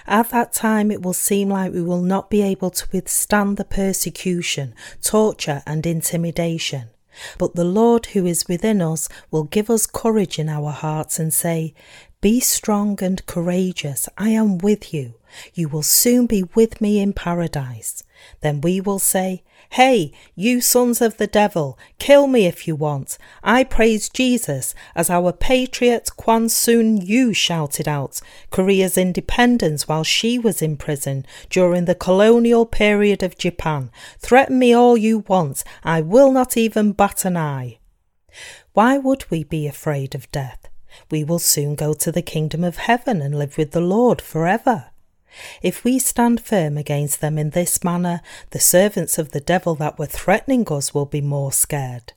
At 0.08 0.30
that 0.30 0.54
time, 0.54 0.92
it 0.92 1.02
will 1.02 1.14
seem 1.14 1.50
like 1.50 1.74
we 1.74 1.82
will 1.82 2.02
not 2.02 2.30
be 2.30 2.42
able 2.42 2.70
to 2.72 2.88
withstand 2.92 3.58
the 3.58 3.66
persecution, 3.66 4.74
torture, 5.02 5.64
and 5.66 5.86
intimidation. 5.86 6.90
But 7.38 7.56
the 7.56 7.66
Lord 7.66 8.08
who 8.08 8.26
is 8.26 8.48
within 8.48 8.82
us 8.82 9.10
will 9.32 9.44
give 9.44 9.70
us 9.70 9.86
courage 9.86 10.40
in 10.40 10.50
our 10.50 10.72
hearts 10.72 11.20
and 11.20 11.34
say, 11.34 11.74
Be 12.22 12.40
strong 12.40 12.98
and 13.02 13.26
courageous. 13.26 14.08
I 14.18 14.30
am 14.30 14.58
with 14.58 14.94
you. 14.94 15.16
You 15.54 15.68
will 15.68 15.84
soon 15.84 16.26
be 16.26 16.44
with 16.56 16.82
me 16.82 17.00
in 17.00 17.14
paradise. 17.14 18.04
Then 18.42 18.62
we 18.62 18.82
will 18.82 19.00
say, 19.00 19.44
Hey, 19.74 20.12
you 20.36 20.62
sons 20.62 21.00
of 21.00 21.18
the 21.18 21.28
devil, 21.28 21.78
kill 22.00 22.26
me 22.26 22.48
if 22.48 22.68
you 22.68 22.76
want. 22.76 23.20
I 23.44 23.64
praise 23.64 24.10
Jesus 24.10 24.74
as 24.96 25.12
our 25.12 25.32
patriot 25.32 26.10
Kwan 26.18 26.50
Soon 26.50 26.98
Yu 26.98 27.34
shouted 27.36 27.88
out 27.88 28.20
Korea's 28.50 28.98
independence 28.98 29.88
while 29.88 30.04
she 30.04 30.40
was 30.40 30.64
in 30.64 30.76
prison 30.76 31.24
during 31.52 31.86
the 31.86 31.94
colonial 31.94 32.66
period 32.66 33.22
of 33.22 33.38
Japan. 33.38 33.92
Threaten 34.18 34.58
me 34.58 34.74
all 34.74 34.98
you 34.98 35.20
want, 35.28 35.64
I 35.84 36.02
will 36.02 36.32
not 36.32 36.58
even 36.58 36.92
bat 36.94 37.24
an 37.24 37.38
eye. 37.38 37.78
Why 38.74 38.98
would 38.98 39.30
we 39.30 39.44
be 39.44 39.68
afraid 39.68 40.16
of 40.16 40.32
death? 40.32 40.68
We 41.12 41.24
will 41.24 41.40
soon 41.40 41.76
go 41.76 41.94
to 41.94 42.12
the 42.12 42.24
kingdom 42.24 42.64
of 42.64 42.78
heaven 42.78 43.22
and 43.22 43.38
live 43.38 43.56
with 43.56 43.72
the 43.72 43.82
Lord 43.82 44.20
forever. 44.20 44.89
If 45.62 45.84
we 45.84 46.00
stand 46.00 46.42
firm 46.42 46.78
against 46.78 47.22
them 47.22 47.38
in 47.38 47.52
this 47.52 47.84
manner, 47.84 48.22
the 48.52 48.60
servants 48.60 49.18
of 49.18 49.32
the 49.32 49.40
devil 49.40 49.76
that 49.76 50.00
were 50.00 50.06
threatening 50.06 50.68
us 50.72 50.94
will 50.94 51.06
be 51.06 51.22
more 51.22 51.52
scared. 51.52 52.14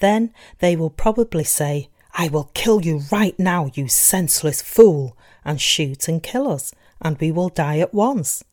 Then 0.00 0.32
they 0.58 0.76
will 0.76 0.90
probably 0.90 1.44
say, 1.44 1.88
I 2.14 2.28
will 2.28 2.50
kill 2.54 2.84
you 2.84 3.02
right 3.12 3.38
now, 3.38 3.70
you 3.74 3.88
senseless 3.88 4.60
fool, 4.60 5.16
and 5.44 5.60
shoot 5.60 6.08
and 6.08 6.22
kill 6.22 6.50
us, 6.50 6.72
and 7.00 7.18
we 7.18 7.30
will 7.30 7.48
die 7.48 7.78
at 7.78 7.94
once. 7.94 8.44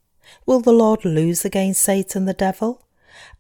Will 0.46 0.60
the 0.60 0.72
Lord 0.72 1.04
lose 1.04 1.46
against 1.46 1.82
Satan 1.82 2.26
the 2.26 2.34
devil? 2.34 2.85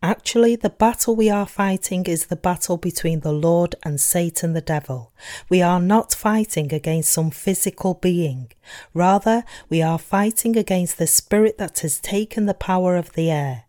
Actually, 0.02 0.56
the 0.56 0.70
battle 0.70 1.16
we 1.16 1.30
are 1.30 1.48
fighting 1.48 2.06
is 2.06 2.28
the 2.28 2.36
battle 2.36 2.78
between 2.78 3.22
the 3.22 3.32
Lord 3.32 3.76
and 3.84 4.00
Satan 4.00 4.54
the 4.54 4.62
devil. 4.62 5.12
We 5.50 5.62
are 5.62 5.80
not 5.80 6.14
fighting 6.14 6.74
against 6.74 7.12
some 7.12 7.32
physical 7.32 7.96
being. 7.96 8.52
Rather, 8.94 9.44
we 9.70 9.82
are 9.82 10.00
fighting 10.00 10.56
against 10.58 10.98
the 10.98 11.08
spirit 11.08 11.58
that 11.58 11.80
has 11.80 12.00
taken 12.00 12.46
the 12.46 12.54
power 12.54 12.96
of 12.96 13.14
the 13.14 13.32
air. 13.32 13.66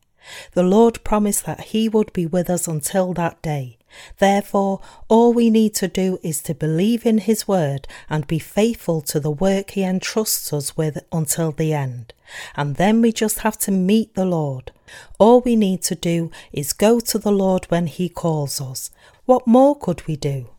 The 0.52 0.62
Lord 0.62 1.02
promised 1.04 1.46
that 1.46 1.66
He 1.72 1.88
would 1.88 2.12
be 2.12 2.26
with 2.26 2.50
us 2.50 2.66
until 2.66 3.12
that 3.14 3.40
day. 3.42 3.78
Therefore, 4.18 4.80
all 5.08 5.32
we 5.32 5.48
need 5.48 5.74
to 5.76 5.88
do 5.88 6.18
is 6.22 6.42
to 6.42 6.54
believe 6.54 7.06
in 7.06 7.18
His 7.18 7.48
word 7.48 7.86
and 8.10 8.26
be 8.26 8.38
faithful 8.38 9.00
to 9.02 9.20
the 9.20 9.30
work 9.30 9.70
He 9.70 9.84
entrusts 9.84 10.52
us 10.52 10.76
with 10.76 10.98
until 11.12 11.52
the 11.52 11.72
end. 11.72 12.12
And 12.56 12.76
then 12.76 13.00
we 13.00 13.12
just 13.12 13.40
have 13.40 13.58
to 13.58 13.70
meet 13.70 14.14
the 14.14 14.26
Lord. 14.26 14.72
All 15.18 15.40
we 15.40 15.56
need 15.56 15.82
to 15.82 15.94
do 15.94 16.30
is 16.52 16.72
go 16.72 17.00
to 17.00 17.18
the 17.18 17.32
Lord 17.32 17.66
when 17.66 17.86
He 17.86 18.08
calls 18.08 18.60
us. 18.60 18.90
What 19.24 19.46
more 19.46 19.76
could 19.76 20.06
we 20.06 20.16
do? 20.16 20.50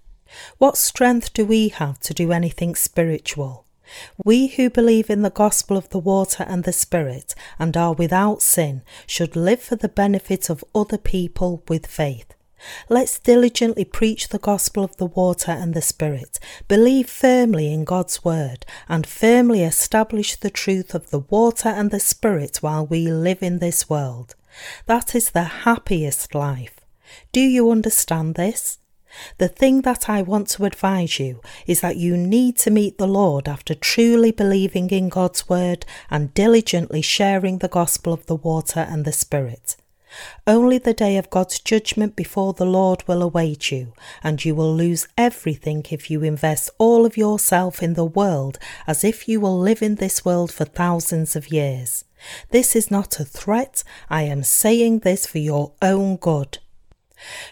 What 0.58 0.78
strength 0.78 1.34
do 1.34 1.46
we 1.46 1.70
have 1.70 2.00
to 2.02 2.14
do 2.14 2.32
anything 2.32 2.76
spiritual? 2.76 3.66
We 4.24 4.48
who 4.48 4.70
believe 4.70 5.10
in 5.10 5.22
the 5.22 5.30
gospel 5.30 5.78
of 5.78 5.90
the 5.90 6.00
water 6.00 6.44
and 6.44 6.64
the 6.64 6.74
Spirit 6.74 7.34
and 7.58 7.76
are 7.78 7.94
without 7.94 8.42
sin 8.42 8.82
should 9.06 9.36
live 9.36 9.62
for 9.62 9.78
the 9.78 9.90
benefit 9.90 10.50
of 10.50 10.66
other 10.76 10.98
people 10.98 11.64
with 11.68 11.88
faith. 11.88 12.34
Let's 12.90 13.20
diligently 13.20 13.86
preach 13.86 14.30
the 14.30 14.40
gospel 14.40 14.84
of 14.84 14.98
the 14.98 15.06
water 15.06 15.52
and 15.52 15.74
the 15.74 15.82
Spirit, 15.82 16.40
believe 16.68 17.10
firmly 17.10 17.72
in 17.72 17.84
God's 17.84 18.24
word, 18.24 18.66
and 18.88 19.06
firmly 19.06 19.64
establish 19.64 20.36
the 20.36 20.50
truth 20.50 20.96
of 20.96 21.10
the 21.10 21.20
water 21.20 21.70
and 21.70 21.92
the 21.92 22.00
Spirit 22.00 22.58
while 22.58 22.86
we 22.86 23.08
live 23.08 23.44
in 23.44 23.60
this 23.60 23.90
world. 23.90 24.36
That 24.86 25.14
is 25.16 25.32
the 25.32 25.44
happiest 25.44 26.34
life. 26.34 26.80
Do 27.32 27.42
you 27.42 27.72
understand 27.72 28.36
this? 28.36 28.80
The 29.38 29.48
thing 29.48 29.82
that 29.82 30.10
I 30.10 30.22
want 30.22 30.48
to 30.50 30.66
advise 30.66 31.20
you 31.20 31.42
is 31.66 31.82
that 31.82 31.98
you 31.98 32.18
need 32.18 32.58
to 32.58 32.72
meet 32.72 32.98
the 32.98 33.08
Lord 33.08 33.48
after 33.48 33.74
truly 33.74 34.32
believing 34.32 34.90
in 34.90 35.10
God's 35.10 35.48
word 35.50 35.86
and 36.10 36.34
diligently 36.34 37.02
sharing 37.02 37.60
the 37.60 37.68
gospel 37.68 38.14
of 38.14 38.26
the 38.26 38.36
water 38.36 38.82
and 38.82 39.06
the 39.06 39.12
Spirit. 39.12 39.76
Only 40.46 40.78
the 40.78 40.94
day 40.94 41.18
of 41.18 41.30
God's 41.30 41.60
judgment 41.60 42.16
before 42.16 42.54
the 42.54 42.66
Lord 42.66 43.08
will 43.08 43.22
await 43.22 43.72
you, 43.72 43.94
and 44.24 44.44
you 44.44 44.56
will 44.56 44.74
lose 44.74 45.08
everything 45.18 45.86
if 45.90 46.10
you 46.10 46.24
invest 46.24 46.70
all 46.78 47.06
of 47.06 47.18
yourself 47.18 47.84
in 47.84 47.94
the 47.94 48.06
world 48.06 48.58
as 48.86 49.04
if 49.04 49.28
you 49.28 49.40
will 49.40 49.60
live 49.60 49.82
in 49.82 49.96
this 49.96 50.24
world 50.24 50.52
for 50.52 50.66
thousands 50.66 51.36
of 51.36 51.52
years. 51.52 52.06
This 52.52 52.76
is 52.76 52.90
not 52.90 53.20
a 53.20 53.26
threat, 53.26 53.84
I 54.10 54.24
am 54.24 54.44
saying 54.44 55.00
this 55.00 55.26
for 55.28 55.40
your 55.40 55.74
own 55.82 56.18
good. 56.18 56.60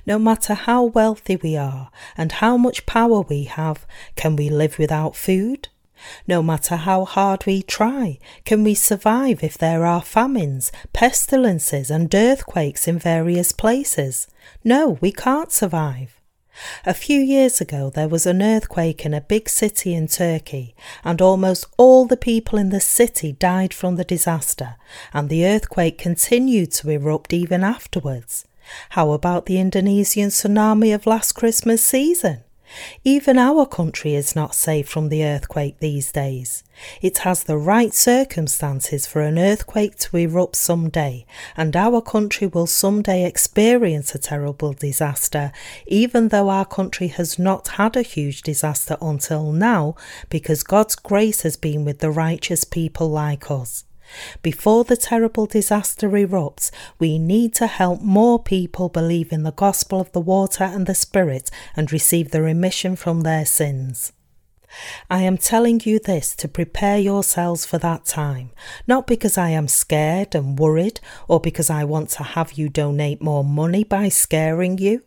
No 0.06 0.20
matter 0.20 0.54
how 0.54 0.84
wealthy 0.84 1.36
we 1.36 1.58
are 1.58 1.90
and 2.16 2.32
how 2.32 2.56
much 2.58 2.86
power 2.86 3.22
we 3.22 3.46
have, 3.46 3.86
can 4.16 4.36
we 4.36 4.50
live 4.50 4.78
without 4.78 5.16
food? 5.16 5.70
No 6.28 6.42
matter 6.44 6.76
how 6.76 7.06
hard 7.06 7.46
we 7.46 7.62
try, 7.62 8.20
can 8.44 8.64
we 8.64 8.74
survive 8.74 9.44
if 9.44 9.58
there 9.58 9.86
are 9.86 10.02
famines, 10.02 10.72
pestilences, 10.94 11.90
and 11.90 12.14
earthquakes 12.14 12.88
in 12.88 13.00
various 13.00 13.52
places? 13.52 14.28
No, 14.64 14.98
we 15.02 15.12
can't 15.12 15.52
survive. 15.52 16.20
A 16.86 16.94
few 16.94 17.20
years 17.20 17.60
ago, 17.60 17.90
there 17.90 18.08
was 18.08 18.26
an 18.26 18.42
earthquake 18.42 19.06
in 19.06 19.14
a 19.14 19.20
big 19.20 19.50
city 19.50 19.94
in 19.94 20.08
Turkey, 20.08 20.74
and 21.04 21.22
almost 21.22 21.66
all 21.78 22.06
the 22.06 22.16
people 22.16 22.58
in 22.58 22.70
the 22.70 22.80
city 22.80 23.34
died 23.34 23.74
from 23.74 23.98
the 23.98 24.06
disaster, 24.06 24.76
and 25.14 25.28
the 25.28 25.46
earthquake 25.46 25.98
continued 25.98 26.72
to 26.74 26.90
erupt 26.90 27.34
even 27.34 27.64
afterwards. 27.64 28.46
How 28.92 29.12
about 29.12 29.48
the 29.48 29.60
Indonesian 29.60 30.30
tsunami 30.30 30.96
of 30.96 31.06
last 31.06 31.34
Christmas 31.34 31.84
season? 31.84 32.45
Even 33.04 33.38
our 33.38 33.66
country 33.66 34.16
is 34.16 34.36
not 34.36 34.56
safe 34.56 34.88
from 34.88 35.10
the 35.10 35.24
earthquake 35.24 35.80
these 35.80 36.12
days. 36.12 36.64
It 37.02 37.20
has 37.20 37.44
the 37.44 37.58
right 37.58 37.94
circumstances 37.94 39.08
for 39.08 39.22
an 39.22 39.40
earthquake 39.40 39.98
to 40.00 40.18
erupt 40.18 40.56
someday, 40.56 41.26
and 41.56 41.76
our 41.76 42.02
country 42.02 42.48
will 42.48 42.68
someday 42.68 43.26
experience 43.26 44.14
a 44.14 44.20
terrible 44.20 44.74
disaster, 44.74 45.52
even 45.88 46.30
though 46.30 46.50
our 46.50 46.66
country 46.66 47.08
has 47.08 47.40
not 47.40 47.70
had 47.70 47.96
a 47.96 48.02
huge 48.02 48.42
disaster 48.42 48.98
until 49.02 49.52
now, 49.52 49.96
because 50.30 50.64
God's 50.64 50.96
grace 50.96 51.42
has 51.42 51.58
been 51.58 51.86
with 51.86 52.00
the 52.00 52.12
righteous 52.12 52.64
people 52.64 53.10
like 53.10 53.50
us. 53.50 53.86
Before 54.42 54.84
the 54.84 54.98
terrible 54.98 55.46
disaster 55.46 56.10
erupts, 56.10 56.72
we 57.00 57.18
need 57.18 57.54
to 57.56 57.68
help 57.68 58.02
more 58.02 58.42
people 58.42 58.90
believe 58.90 59.32
in 59.32 59.44
the 59.44 59.52
gospel 59.52 60.00
of 60.00 60.12
the 60.12 60.20
water 60.20 60.64
and 60.64 60.86
the 60.86 60.96
Spirit 60.96 61.50
and 61.76 61.92
receive 61.92 62.32
the 62.32 62.42
remission 62.42 62.96
from 62.96 63.22
their 63.22 63.46
sins. 63.46 64.14
I 65.10 65.22
am 65.22 65.38
telling 65.38 65.82
you 65.86 66.00
this 66.00 66.36
to 66.38 66.48
prepare 66.48 66.98
yourselves 66.98 67.66
for 67.66 67.78
that 67.80 68.06
time, 68.06 68.52
not 68.88 69.08
because 69.08 69.38
I 69.38 69.50
am 69.52 69.68
scared 69.68 70.36
and 70.36 70.60
worried 70.60 71.00
or 71.28 71.40
because 71.40 71.70
I 71.70 71.84
want 71.84 72.10
to 72.12 72.24
have 72.24 72.54
you 72.54 72.70
donate 72.70 73.22
more 73.22 73.44
money 73.44 73.84
by 73.84 74.10
scaring 74.10 74.78
you. 74.78 75.04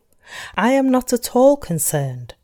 I 0.57 0.73
am 0.73 0.91
not 0.91 1.13
at 1.13 1.35
all 1.35 1.57
concerned. 1.57 2.35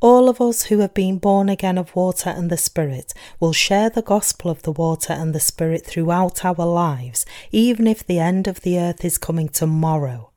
All 0.00 0.30
of 0.30 0.40
us 0.40 0.64
who 0.64 0.78
have 0.78 0.94
been 0.94 1.18
born 1.18 1.50
again 1.50 1.76
of 1.76 1.94
water 1.94 2.30
and 2.30 2.48
the 2.48 2.56
Spirit 2.56 3.12
will 3.38 3.52
share 3.52 3.90
the 3.90 4.00
gospel 4.00 4.50
of 4.50 4.62
the 4.62 4.72
water 4.72 5.12
and 5.12 5.34
the 5.34 5.40
Spirit 5.40 5.84
throughout 5.84 6.42
our 6.42 6.54
lives, 6.66 7.26
even 7.52 7.86
if 7.86 8.06
the 8.06 8.18
end 8.18 8.48
of 8.48 8.62
the 8.62 8.78
earth 8.78 9.04
is 9.04 9.18
coming 9.18 9.50
tomorrow. 9.50 10.30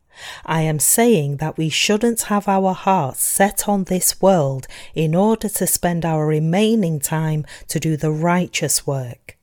I 0.46 0.62
am 0.64 0.80
saying 0.80 1.38
that 1.38 1.58
we 1.58 1.70
shouldn't 1.70 2.24
have 2.24 2.48
our 2.48 2.74
hearts 2.74 3.24
set 3.24 3.68
on 3.70 3.86
this 3.86 4.22
world 4.22 4.68
in 4.94 5.16
order 5.16 5.48
to 5.48 5.66
spend 5.66 6.06
our 6.06 6.28
remaining 6.28 7.00
time 7.00 7.46
to 7.70 7.80
do 7.80 7.96
the 7.96 8.12
righteous 8.12 8.86
work. 8.86 9.38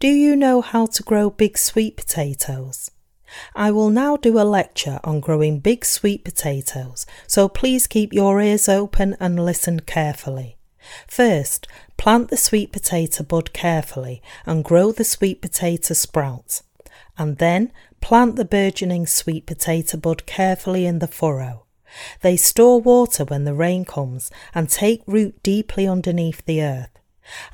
Do 0.00 0.08
you 0.08 0.34
know 0.34 0.60
how 0.60 0.86
to 0.86 1.02
grow 1.04 1.30
big 1.30 1.56
sweet 1.56 1.96
potatoes? 1.96 2.90
I 3.54 3.70
will 3.70 3.90
now 3.90 4.16
do 4.16 4.38
a 4.38 4.44
lecture 4.44 5.00
on 5.04 5.20
growing 5.20 5.58
big 5.58 5.84
sweet 5.84 6.24
potatoes, 6.24 7.06
so 7.26 7.48
please 7.48 7.86
keep 7.86 8.12
your 8.12 8.40
ears 8.40 8.68
open 8.68 9.16
and 9.20 9.44
listen 9.44 9.80
carefully. 9.80 10.56
First, 11.06 11.66
plant 11.96 12.28
the 12.28 12.36
sweet 12.36 12.72
potato 12.72 13.24
bud 13.24 13.52
carefully 13.52 14.22
and 14.44 14.64
grow 14.64 14.92
the 14.92 15.04
sweet 15.04 15.42
potato 15.42 15.94
sprout. 15.94 16.62
And 17.18 17.38
then 17.38 17.72
plant 18.00 18.36
the 18.36 18.44
burgeoning 18.44 19.06
sweet 19.06 19.46
potato 19.46 19.96
bud 19.96 20.26
carefully 20.26 20.86
in 20.86 20.98
the 20.98 21.08
furrow. 21.08 21.64
They 22.20 22.36
store 22.36 22.80
water 22.80 23.24
when 23.24 23.44
the 23.44 23.54
rain 23.54 23.84
comes 23.84 24.30
and 24.54 24.68
take 24.68 25.02
root 25.06 25.42
deeply 25.42 25.86
underneath 25.86 26.44
the 26.44 26.62
earth. 26.62 26.90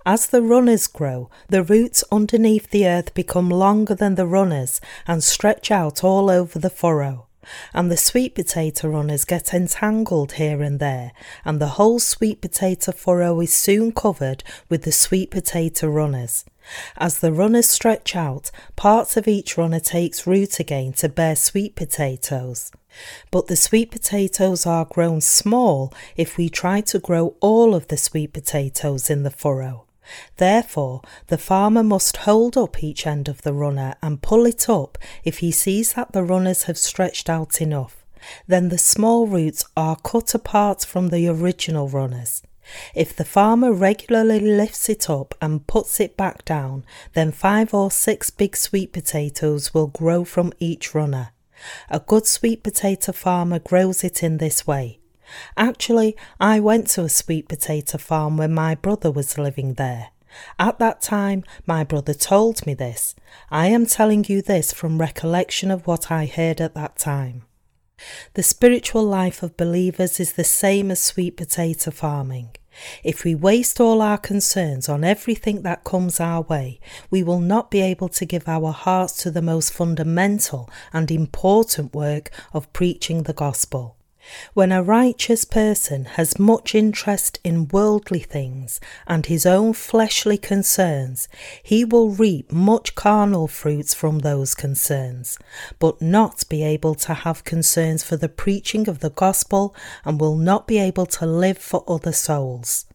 As 0.05 0.27
the 0.27 0.43
runners 0.43 0.87
grow, 0.87 1.31
the 1.49 1.63
roots 1.63 2.05
underneath 2.11 2.71
the 2.71 2.87
earth 2.87 3.15
become 3.15 3.49
longer 3.49 3.95
than 3.95 4.15
the 4.15 4.27
runners 4.27 4.81
and 5.07 5.23
stretch 5.23 5.71
out 5.71 6.05
all 6.05 6.31
over 6.31 6.59
the 6.59 6.71
furrow. 6.71 7.27
And 7.75 7.91
the 7.91 7.97
sweet 7.97 8.35
potato 8.35 8.89
runners 8.89 9.25
get 9.25 9.53
entangled 9.53 10.33
here 10.33 10.63
and 10.63 10.79
there, 10.79 11.13
and 11.45 11.61
the 11.61 11.75
whole 11.79 11.99
sweet 11.99 12.41
potato 12.41 12.93
furrow 12.93 13.41
is 13.41 13.53
soon 13.53 13.93
covered 13.93 14.45
with 14.69 14.83
the 14.83 14.93
sweet 14.93 15.31
potato 15.31 15.89
runners. 15.89 16.45
As 16.97 17.19
the 17.19 17.33
runners 17.33 17.69
stretch 17.69 18.15
out, 18.15 18.51
parts 18.77 19.17
of 19.17 19.27
each 19.29 19.59
runner 19.59 19.81
takes 19.81 20.27
root 20.27 20.61
again 20.61 20.93
to 20.95 21.09
bear 21.09 21.37
sweet 21.37 21.75
potatoes. 21.75 22.71
But 23.31 23.47
the 23.47 23.57
sweet 23.57 23.91
potatoes 23.91 24.67
are 24.67 24.85
grown 24.85 25.21
small 25.21 25.93
if 26.17 26.37
we 26.37 26.49
try 26.49 26.81
to 26.83 26.99
grow 26.99 27.37
all 27.41 27.75
of 27.75 27.89
the 27.89 27.97
sweet 27.97 28.33
potatoes 28.33 29.11
in 29.11 29.23
the 29.23 29.31
furrow. 29.31 29.87
Therefore, 30.37 31.01
the 31.29 31.39
farmer 31.39 31.83
must 31.83 32.19
hold 32.19 32.57
up 32.57 32.83
each 32.83 33.07
end 33.07 33.29
of 33.29 33.43
the 33.43 33.55
runner 33.55 33.95
and 34.03 34.21
pull 34.21 34.47
it 34.47 34.69
up 34.69 34.99
if 35.25 35.39
he 35.39 35.51
sees 35.51 35.95
that 35.95 36.13
the 36.13 36.25
runners 36.25 36.65
have 36.65 36.79
stretched 36.79 37.31
out 37.31 37.61
enough. 37.61 38.05
Then 38.47 38.69
the 38.69 38.79
small 38.79 39.27
roots 39.27 39.65
are 39.77 39.97
cut 39.97 40.35
apart 40.35 40.85
from 40.85 41.09
the 41.09 41.29
original 41.29 41.89
runners. 41.89 42.43
If 42.95 43.15
the 43.17 43.25
farmer 43.25 43.73
regularly 43.73 44.41
lifts 44.41 44.89
it 44.89 45.11
up 45.11 45.35
and 45.41 45.67
puts 45.67 46.01
it 46.01 46.17
back 46.17 46.45
down, 46.45 46.85
then 47.15 47.33
five 47.33 47.75
or 47.75 47.91
six 47.91 48.31
big 48.31 48.57
sweet 48.57 48.93
potatoes 48.93 49.75
will 49.75 49.89
grow 49.89 50.25
from 50.25 50.53
each 50.59 50.95
runner. 50.95 51.31
A 51.89 52.01
good 52.01 52.27
sweet 52.27 52.63
potato 52.63 53.13
farmer 53.13 53.59
grows 53.59 54.03
it 54.05 54.23
in 54.23 54.39
this 54.39 54.67
way. 54.67 54.99
Actually, 55.57 56.17
I 56.41 56.61
went 56.61 56.89
to 56.91 57.05
a 57.05 57.09
sweet 57.09 57.49
potato 57.49 57.99
farm 57.99 58.37
when 58.37 58.53
my 58.53 58.75
brother 58.75 59.11
was 59.11 59.39
living 59.39 59.75
there. 59.75 60.09
At 60.59 60.79
that 60.79 61.03
time, 61.03 61.45
my 61.67 61.85
brother 61.85 62.15
told 62.15 62.67
me 62.67 62.75
this. 62.75 63.15
I 63.51 63.69
am 63.69 63.87
telling 63.87 64.25
you 64.29 64.43
this 64.43 64.73
from 64.73 65.01
recollection 65.01 65.71
of 65.71 65.87
what 65.87 66.11
I 66.11 66.27
heard 66.27 66.61
at 66.61 66.75
that 66.75 66.97
time. 66.97 67.45
The 68.35 68.43
spiritual 68.43 69.05
life 69.05 69.43
of 69.43 69.57
believers 69.57 70.19
is 70.19 70.33
the 70.33 70.45
same 70.45 70.91
as 70.91 71.03
sweet 71.03 71.37
potato 71.37 71.91
farming. 71.91 72.51
If 73.05 73.25
we 73.25 73.35
waste 73.35 73.81
all 73.81 74.01
our 74.01 74.19
concerns 74.19 74.89
on 74.89 75.05
everything 75.05 75.63
that 75.63 75.85
comes 75.85 76.21
our 76.21 76.43
way, 76.43 76.81
we 77.11 77.23
will 77.23 77.41
not 77.41 77.71
be 77.71 77.81
able 77.81 78.09
to 78.09 78.25
give 78.25 78.49
our 78.49 78.73
hearts 78.73 79.15
to 79.23 79.31
the 79.31 79.43
most 79.43 79.73
fundamental 79.73 80.71
and 80.93 81.11
important 81.11 81.95
work 81.95 82.31
of 82.53 82.73
preaching 82.73 83.25
the 83.25 83.35
gospel. 83.35 83.97
When 84.55 84.71
a 84.71 84.83
righteous 84.83 85.45
person 85.45 86.05
has 86.05 86.39
much 86.39 86.75
interest 86.75 87.41
in 87.43 87.69
worldly 87.69 88.21
things 88.21 88.81
and 89.07 89.27
his 89.27 89.45
own 89.45 89.73
fleshly 89.73 90.39
concerns, 90.39 91.29
he 91.63 91.85
will 91.85 92.11
reap 92.11 92.53
much 92.53 92.95
carnal 92.95 93.49
fruits 93.49 93.95
from 93.95 94.21
those 94.21 94.55
concerns, 94.55 95.39
but 95.79 96.01
not 96.01 96.49
be 96.49 96.63
able 96.63 96.95
to 96.97 97.15
have 97.15 97.45
concerns 97.45 98.05
for 98.05 98.17
the 98.17 98.29
preaching 98.29 98.89
of 98.89 99.01
the 99.01 99.11
gospel 99.11 99.75
and 100.05 100.21
will 100.21 100.37
not 100.37 100.67
be 100.67 100.79
able 100.79 101.07
to 101.07 101.27
live 101.27 101.59
for 101.59 101.85
other 101.89 102.13
souls. 102.13 102.87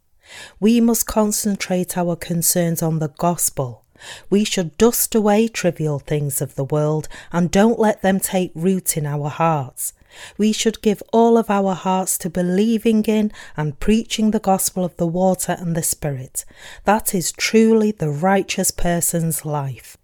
We 0.60 0.82
must 0.82 1.08
concentrate 1.08 1.98
our 1.98 2.16
concerns 2.16 2.82
on 2.82 3.00
the 3.00 3.10
gospel. 3.10 3.84
We 4.30 4.44
should 4.44 4.78
dust 4.78 5.16
away 5.16 5.48
trivial 5.48 6.00
things 6.00 6.42
of 6.42 6.56
the 6.56 6.66
world 6.66 7.08
and 7.32 7.50
don't 7.50 7.80
let 7.80 8.02
them 8.02 8.20
take 8.20 8.52
root 8.54 8.96
in 8.96 9.06
our 9.06 9.30
hearts. 9.30 9.94
We 10.38 10.52
should 10.52 10.82
give 10.82 11.04
all 11.14 11.38
of 11.38 11.50
our 11.50 11.74
hearts 11.74 12.18
to 12.20 12.30
believing 12.30 13.04
in 13.04 13.32
and 13.56 13.80
preaching 13.80 14.32
the 14.32 14.40
gospel 14.40 14.84
of 14.84 14.98
the 14.98 15.08
water 15.08 15.56
and 15.60 15.76
the 15.76 15.84
Spirit. 15.84 16.46
That 16.86 17.14
is 17.14 17.32
truly 17.32 17.92
the 17.92 18.10
righteous 18.10 18.72
person's 18.72 19.46
life. 19.46 19.98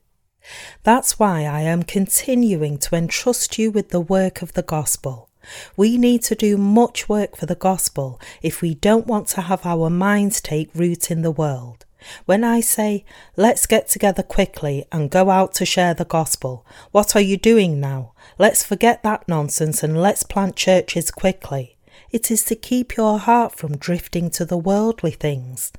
That's 0.84 1.18
why 1.18 1.46
I 1.46 1.62
am 1.62 1.84
continuing 1.84 2.78
to 2.80 2.96
entrust 2.96 3.58
you 3.58 3.72
with 3.72 3.90
the 3.90 4.02
work 4.02 4.42
of 4.42 4.54
the 4.54 4.62
gospel. 4.62 5.30
We 5.76 5.98
need 5.98 6.24
to 6.24 6.36
do 6.36 6.58
much 6.58 7.10
work 7.10 7.36
for 7.36 7.46
the 7.46 7.56
gospel 7.56 8.20
if 8.42 8.62
we 8.62 8.76
don't 8.76 9.08
want 9.08 9.28
to 9.30 9.42
have 9.42 9.66
our 9.66 9.90
minds 9.90 10.40
take 10.42 10.70
root 10.74 11.12
in 11.12 11.22
the 11.22 11.32
world. 11.32 11.86
When 12.26 12.44
I 12.44 12.60
say, 12.60 13.06
let's 13.38 13.66
get 13.66 13.88
together 13.88 14.24
quickly 14.24 14.86
and 14.92 15.10
go 15.10 15.30
out 15.30 15.54
to 15.56 15.66
share 15.66 15.94
the 15.94 16.06
gospel, 16.06 16.66
what 16.92 17.16
are 17.16 17.22
you 17.22 17.38
doing 17.38 17.80
now? 17.80 18.13
Let's 18.40 18.64
forget 18.64 19.04
that 19.04 19.28
nonsense 19.28 19.84
and 19.84 20.02
let's 20.02 20.24
plant 20.24 20.56
churches 20.56 21.12
quickly. 21.12 21.78
It 22.10 22.32
is 22.32 22.44
to 22.46 22.56
keep 22.56 22.98
your 22.98 23.20
heart 23.20 23.56
from 23.56 23.78
drifting 23.78 24.30
to 24.32 24.46
the 24.46 24.58
worldly 24.58 25.12
things. 25.12 25.72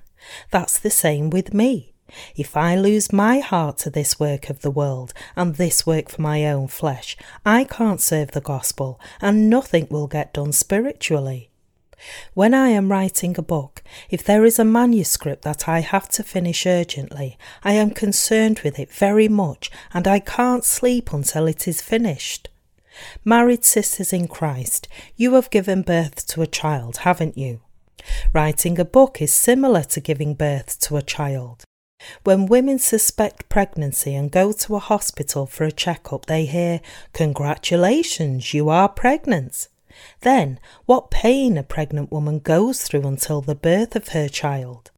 That's 0.51 0.79
the 0.79 0.91
same 0.91 1.31
with 1.31 1.53
me. 1.53 1.95
If 2.37 2.57
I 2.57 2.77
lose 2.77 3.13
my 3.13 3.41
heart 3.41 3.79
to 3.79 3.91
this 3.91 4.21
work 4.21 4.51
of 4.51 4.61
the 4.61 4.71
world 4.71 5.13
and 5.35 5.57
this 5.57 5.87
work 5.87 6.09
for 6.09 6.23
my 6.23 6.47
own 6.47 6.69
flesh, 6.69 7.17
I 7.45 7.65
can't 7.65 8.01
serve 8.01 8.33
the 8.33 8.41
gospel 8.41 9.01
and 9.21 9.51
nothing 9.51 9.89
will 9.91 10.07
get 10.07 10.35
done 10.35 10.53
spiritually. 10.53 11.51
When 12.35 12.55
I 12.55 12.69
am 12.69 12.91
writing 12.91 13.37
a 13.39 13.43
book, 13.43 13.83
if 14.11 14.25
there 14.25 14.45
is 14.45 14.59
a 14.59 14.65
manuscript 14.65 15.43
that 15.43 15.69
I 15.69 15.81
have 15.81 16.09
to 16.11 16.23
finish 16.23 16.67
urgently, 16.67 17.39
I 17.63 17.73
am 17.73 17.91
concerned 17.91 18.61
with 18.61 18.79
it 18.79 18.93
very 18.93 19.29
much 19.29 19.71
and 19.93 20.07
I 20.07 20.19
can't 20.19 20.65
sleep 20.65 21.13
until 21.13 21.47
it 21.47 21.67
is 21.69 21.81
finished. 21.81 22.49
Married 23.25 23.65
sisters 23.65 24.13
in 24.13 24.29
Christ, 24.29 24.89
you 25.17 25.35
have 25.35 25.51
given 25.51 25.83
birth 25.83 26.27
to 26.29 26.43
a 26.43 26.47
child, 26.47 26.99
haven't 26.99 27.37
you? 27.37 27.61
Writing 28.33 28.79
a 28.79 28.85
book 28.85 29.21
is 29.21 29.33
similar 29.33 29.83
to 29.83 30.01
giving 30.01 30.35
birth 30.35 30.79
to 30.81 30.97
a 30.97 31.03
child. 31.03 31.65
When 32.25 32.47
women 32.47 32.79
suspect 32.79 33.49
pregnancy 33.49 34.15
and 34.15 34.31
go 34.31 34.53
to 34.53 34.77
a 34.77 34.81
hospital 34.81 35.47
for 35.47 35.65
a 35.65 35.73
checkup, 35.73 36.27
they 36.27 36.45
hear, 36.45 36.81
Congratulations, 37.13 38.53
you 38.53 38.69
are 38.69 38.89
pregnant. 38.89 39.69
Then, 40.21 40.59
what 40.87 41.11
pain 41.11 41.57
a 41.57 41.63
pregnant 41.63 42.11
woman 42.11 42.39
goes 42.39 42.83
through 42.83 43.07
until 43.07 43.41
the 43.41 43.55
birth 43.55 43.97
of 43.97 44.09
her 44.09 44.29
child. 44.29 44.91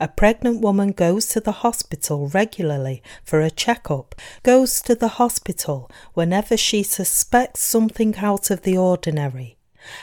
A 0.00 0.08
pregnant 0.08 0.60
woman 0.60 0.90
goes 0.92 1.26
to 1.28 1.40
the 1.40 1.62
hospital 1.62 2.28
regularly 2.28 3.02
for 3.22 3.40
a 3.40 3.50
checkup, 3.50 4.14
goes 4.42 4.80
to 4.82 4.94
the 4.94 5.08
hospital 5.08 5.88
whenever 6.14 6.56
she 6.56 6.82
suspects 6.82 7.60
something 7.60 8.16
out 8.16 8.50
of 8.50 8.62
the 8.62 8.76
ordinary. 8.76 9.56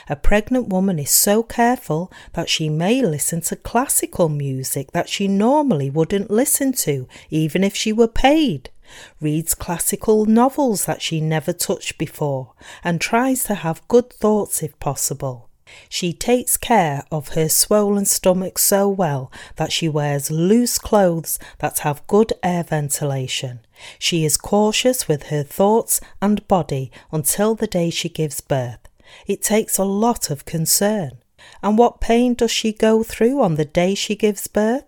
A 0.08 0.16
pregnant 0.16 0.68
woman 0.68 0.98
is 0.98 1.10
so 1.10 1.42
careful 1.42 2.10
that 2.32 2.48
she 2.48 2.68
may 2.68 3.02
listen 3.02 3.40
to 3.42 3.56
classical 3.56 4.28
music 4.28 4.92
that 4.92 5.08
she 5.08 5.28
normally 5.28 5.88
wouldn't 5.90 6.30
listen 6.30 6.72
to, 6.72 7.06
even 7.30 7.62
if 7.62 7.76
she 7.76 7.92
were 7.92 8.08
paid, 8.08 8.70
reads 9.20 9.54
classical 9.54 10.24
novels 10.26 10.84
that 10.84 11.02
she 11.02 11.20
never 11.20 11.52
touched 11.52 11.98
before, 11.98 12.52
and 12.82 13.00
tries 13.00 13.44
to 13.44 13.54
have 13.54 13.86
good 13.88 14.12
thoughts 14.12 14.62
if 14.62 14.78
possible. 14.78 15.48
She 15.88 16.12
takes 16.12 16.56
care 16.56 17.04
of 17.10 17.28
her 17.28 17.48
swollen 17.48 18.06
stomach 18.06 18.58
so 18.58 18.88
well 18.88 19.30
that 19.56 19.72
she 19.72 19.88
wears 19.88 20.30
loose 20.30 20.78
clothes 20.78 21.38
that 21.58 21.80
have 21.80 22.06
good 22.06 22.32
air 22.42 22.62
ventilation. 22.62 23.60
She 23.98 24.24
is 24.24 24.36
cautious 24.36 25.08
with 25.08 25.24
her 25.24 25.42
thoughts 25.42 26.00
and 26.22 26.46
body 26.48 26.90
until 27.12 27.54
the 27.54 27.66
day 27.66 27.90
she 27.90 28.08
gives 28.08 28.40
birth. 28.40 28.80
It 29.26 29.42
takes 29.42 29.78
a 29.78 29.84
lot 29.84 30.30
of 30.30 30.44
concern. 30.44 31.18
And 31.62 31.78
what 31.78 32.00
pain 32.00 32.34
does 32.34 32.50
she 32.50 32.72
go 32.72 33.02
through 33.02 33.40
on 33.42 33.54
the 33.54 33.64
day 33.64 33.94
she 33.94 34.16
gives 34.16 34.46
birth? 34.46 34.84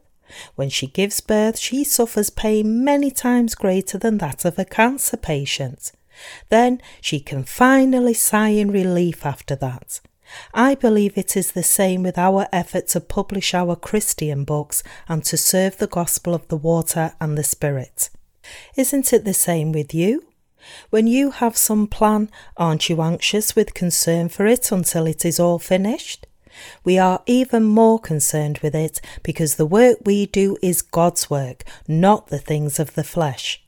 When 0.54 0.68
she 0.68 0.86
gives 0.86 1.20
birth, 1.20 1.58
she 1.58 1.84
suffers 1.84 2.30
pain 2.30 2.84
many 2.84 3.10
times 3.10 3.54
greater 3.54 3.98
than 3.98 4.18
that 4.18 4.44
of 4.44 4.58
a 4.58 4.64
cancer 4.64 5.16
patient. 5.16 5.92
Then 6.48 6.80
she 7.00 7.20
can 7.20 7.44
finally 7.44 8.14
sigh 8.14 8.50
in 8.50 8.70
relief 8.70 9.24
after 9.24 9.56
that. 9.56 10.00
I 10.54 10.74
believe 10.74 11.16
it 11.16 11.36
is 11.36 11.52
the 11.52 11.62
same 11.62 12.02
with 12.02 12.16
our 12.16 12.46
effort 12.52 12.88
to 12.88 13.00
publish 13.00 13.54
our 13.54 13.74
Christian 13.74 14.44
books 14.44 14.82
and 15.08 15.24
to 15.24 15.36
serve 15.36 15.78
the 15.78 15.86
gospel 15.86 16.34
of 16.34 16.46
the 16.48 16.56
water 16.56 17.14
and 17.20 17.36
the 17.36 17.44
Spirit. 17.44 18.10
Isn't 18.76 19.12
it 19.12 19.24
the 19.24 19.34
same 19.34 19.72
with 19.72 19.92
you? 19.94 20.24
When 20.90 21.06
you 21.06 21.30
have 21.30 21.56
some 21.56 21.86
plan, 21.86 22.30
aren't 22.56 22.88
you 22.88 23.00
anxious 23.00 23.56
with 23.56 23.74
concern 23.74 24.28
for 24.28 24.46
it 24.46 24.70
until 24.70 25.06
it 25.06 25.24
is 25.24 25.40
all 25.40 25.58
finished? 25.58 26.26
We 26.84 26.98
are 26.98 27.22
even 27.26 27.64
more 27.64 27.98
concerned 27.98 28.58
with 28.58 28.74
it 28.74 29.00
because 29.22 29.56
the 29.56 29.66
work 29.66 29.98
we 30.04 30.26
do 30.26 30.56
is 30.62 30.82
God's 30.82 31.30
work, 31.30 31.64
not 31.86 32.28
the 32.28 32.38
things 32.38 32.78
of 32.78 32.94
the 32.94 33.04
flesh. 33.04 33.62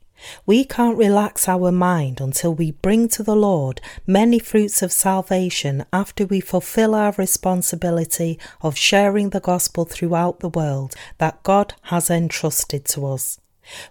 We 0.45 0.63
can't 0.63 0.97
relax 0.97 1.47
our 1.47 1.71
mind 1.71 2.21
until 2.21 2.53
we 2.53 2.71
bring 2.71 3.07
to 3.09 3.23
the 3.23 3.35
Lord 3.35 3.81
many 4.07 4.39
fruits 4.39 4.81
of 4.81 4.91
salvation 4.91 5.85
after 5.91 6.25
we 6.25 6.39
fulfill 6.39 6.95
our 6.95 7.13
responsibility 7.17 8.39
of 8.61 8.77
sharing 8.77 9.31
the 9.31 9.41
gospel 9.41 9.85
throughout 9.85 10.39
the 10.39 10.49
world 10.49 10.95
that 11.17 11.43
God 11.43 11.73
has 11.83 12.09
entrusted 12.09 12.85
to 12.85 13.05
us. 13.07 13.39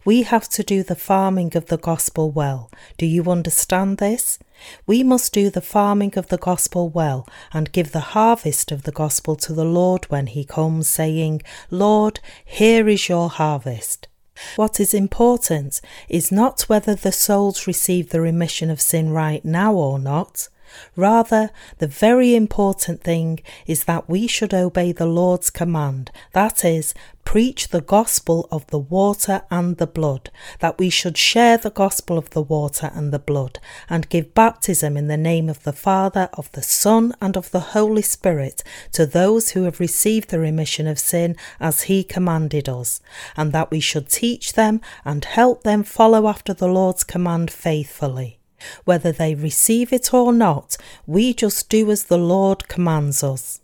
We 0.05 0.23
have 0.23 0.49
to 0.51 0.63
do 0.63 0.83
the 0.83 0.97
farming 0.97 1.57
of 1.57 1.67
the 1.67 1.79
gospel 1.79 2.31
well. 2.31 2.71
Do 2.99 3.07
you 3.07 3.31
understand 3.31 3.99
this? 3.99 4.39
We 4.87 5.03
must 5.03 5.33
do 5.33 5.51
the 5.51 5.61
farming 5.61 6.17
of 6.17 6.29
the 6.29 6.39
gospel 6.39 6.89
well 6.89 7.27
and 7.53 7.73
give 7.73 7.93
the 7.93 8.13
harvest 8.15 8.71
of 8.71 8.83
the 8.83 8.93
gospel 8.93 9.37
to 9.37 9.53
the 9.53 9.65
Lord 9.65 10.05
when 10.07 10.29
he 10.29 10.45
comes, 10.45 10.89
saying, 10.89 11.43
Lord, 11.71 12.21
here 12.45 12.89
is 12.89 13.09
your 13.09 13.29
harvest. 13.29 14.09
What 14.57 14.81
is 14.81 14.95
important 14.95 15.81
is 16.09 16.33
not 16.33 16.63
whether 16.63 16.95
the 16.95 17.13
souls 17.13 17.67
receive 17.67 18.11
the 18.11 18.21
remission 18.21 18.71
of 18.71 18.81
sin 18.81 19.11
right 19.11 19.45
now 19.45 19.75
or 19.75 19.99
not. 19.99 20.49
Rather, 20.97 21.51
the 21.79 21.87
very 21.87 22.35
important 22.35 23.03
thing 23.03 23.41
is 23.67 23.85
that 23.85 24.09
we 24.09 24.27
should 24.27 24.55
obey 24.55 24.93
the 24.93 25.07
Lord's 25.07 25.51
command, 25.51 26.11
that 26.33 26.65
is, 26.65 26.95
preach 27.25 27.69
the 27.69 27.81
gospel 27.81 28.49
of 28.51 28.67
the 28.69 28.79
water 28.79 29.43
and 29.51 29.77
the 29.77 29.87
blood, 29.87 30.31
that 30.61 30.79
we 30.79 30.91
should 30.91 31.17
share 31.17 31.57
the 31.57 31.71
gospel 31.71 32.19
of 32.19 32.31
the 32.31 32.43
water 32.43 32.91
and 32.95 33.13
the 33.13 33.19
blood, 33.19 33.59
and 33.89 34.09
give 34.09 34.35
baptism 34.35 34.97
in 34.97 35.07
the 35.07 35.17
name 35.17 35.49
of 35.49 35.63
the 35.63 35.73
Father, 35.73 36.29
of 36.35 36.51
the 36.53 36.63
Son, 36.63 37.15
and 37.21 37.37
of 37.37 37.51
the 37.51 37.61
Holy 37.61 38.03
Spirit 38.03 38.63
to 38.93 39.07
those 39.07 39.51
who 39.51 39.63
have 39.63 39.81
received 39.81 40.31
the 40.31 40.39
remission 40.39 40.87
of 40.87 40.99
sin 40.99 41.37
as 41.61 41.83
He 41.83 42.03
commanded 42.03 42.69
us, 42.69 43.01
and 43.37 43.53
that 43.53 43.71
we 43.71 43.81
should 43.81 44.09
teach 44.09 44.55
them 44.55 44.81
and 45.05 45.25
help 45.25 45.63
them 45.63 45.85
follow 45.85 46.29
after 46.29 46.53
the 46.53 46.69
Lord's 46.69 47.05
command 47.05 47.51
faithfully. 47.51 48.42
Whether 48.85 49.13
they 49.13 49.35
receive 49.35 49.93
it 49.93 50.13
or 50.13 50.33
not, 50.33 50.77
we 51.07 51.35
just 51.35 51.69
do 51.69 51.91
as 51.91 52.05
the 52.05 52.19
Lord 52.19 52.69
commands 52.69 53.23
us. 53.23 53.61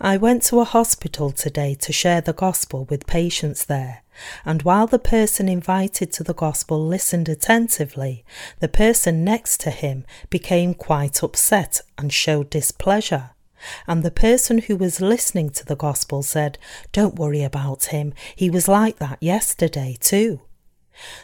I 0.00 0.16
went 0.16 0.42
to 0.44 0.60
a 0.60 0.64
hospital 0.64 1.30
today 1.30 1.74
to 1.76 1.92
share 1.92 2.20
the 2.20 2.32
gospel 2.32 2.86
with 2.86 3.06
patients 3.06 3.64
there, 3.64 4.02
and 4.44 4.62
while 4.62 4.86
the 4.86 4.98
person 4.98 5.48
invited 5.48 6.12
to 6.12 6.24
the 6.24 6.34
gospel 6.34 6.84
listened 6.84 7.28
attentively, 7.28 8.24
the 8.58 8.68
person 8.68 9.24
next 9.24 9.60
to 9.60 9.70
him 9.70 10.04
became 10.28 10.74
quite 10.74 11.22
upset 11.22 11.80
and 11.96 12.12
showed 12.12 12.50
displeasure. 12.50 13.30
And 13.86 14.02
the 14.02 14.10
person 14.10 14.58
who 14.58 14.76
was 14.76 15.00
listening 15.00 15.50
to 15.50 15.66
the 15.66 15.76
gospel 15.76 16.22
said, 16.22 16.58
Don't 16.92 17.16
worry 17.16 17.42
about 17.42 17.86
him, 17.86 18.14
he 18.34 18.50
was 18.50 18.68
like 18.68 18.98
that 18.98 19.22
yesterday 19.22 19.96
too. 20.00 20.40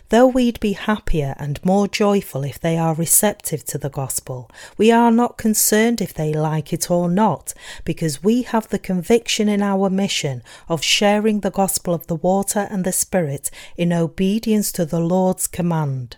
Though 0.08 0.26
we'd 0.26 0.60
be 0.60 0.72
happier 0.72 1.34
and 1.38 1.64
more 1.64 1.88
joyful 1.88 2.44
if 2.44 2.58
they 2.60 2.78
are 2.78 2.94
receptive 2.94 3.64
to 3.66 3.78
the 3.78 3.90
gospel, 3.90 4.50
we 4.78 4.90
are 4.90 5.10
not 5.10 5.36
concerned 5.38 6.00
if 6.00 6.14
they 6.14 6.32
like 6.32 6.72
it 6.72 6.90
or 6.90 7.08
not, 7.08 7.54
because 7.84 8.22
we 8.22 8.42
have 8.42 8.68
the 8.68 8.78
conviction 8.78 9.48
in 9.48 9.62
our 9.62 9.90
mission 9.90 10.42
of 10.68 10.82
sharing 10.82 11.40
the 11.40 11.50
gospel 11.50 11.94
of 11.94 12.06
the 12.06 12.16
water 12.16 12.68
and 12.70 12.84
the 12.84 12.92
Spirit 12.92 13.50
in 13.76 13.92
obedience 13.92 14.70
to 14.72 14.84
the 14.84 15.00
Lord's 15.00 15.46
command. 15.46 16.16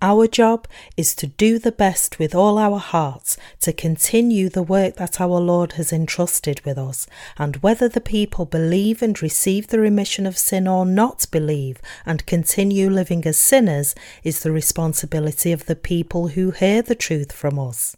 Our 0.00 0.26
job 0.26 0.68
is 0.96 1.14
to 1.16 1.26
do 1.26 1.58
the 1.58 1.72
best 1.72 2.18
with 2.18 2.34
all 2.34 2.58
our 2.58 2.78
hearts 2.78 3.36
to 3.60 3.72
continue 3.72 4.48
the 4.48 4.62
work 4.62 4.96
that 4.96 5.20
our 5.20 5.40
Lord 5.40 5.72
has 5.72 5.92
entrusted 5.92 6.60
with 6.64 6.78
us, 6.78 7.06
and 7.36 7.56
whether 7.56 7.88
the 7.88 8.00
people 8.00 8.44
believe 8.44 9.02
and 9.02 9.20
receive 9.20 9.68
the 9.68 9.80
remission 9.80 10.26
of 10.26 10.38
sin 10.38 10.68
or 10.68 10.86
not 10.86 11.26
believe 11.30 11.80
and 12.06 12.26
continue 12.26 12.88
living 12.88 13.26
as 13.26 13.36
sinners 13.36 13.94
is 14.22 14.42
the 14.42 14.52
responsibility 14.52 15.52
of 15.52 15.66
the 15.66 15.76
people 15.76 16.28
who 16.28 16.50
hear 16.50 16.82
the 16.82 16.94
truth 16.94 17.32
from 17.32 17.58
us. 17.58 17.96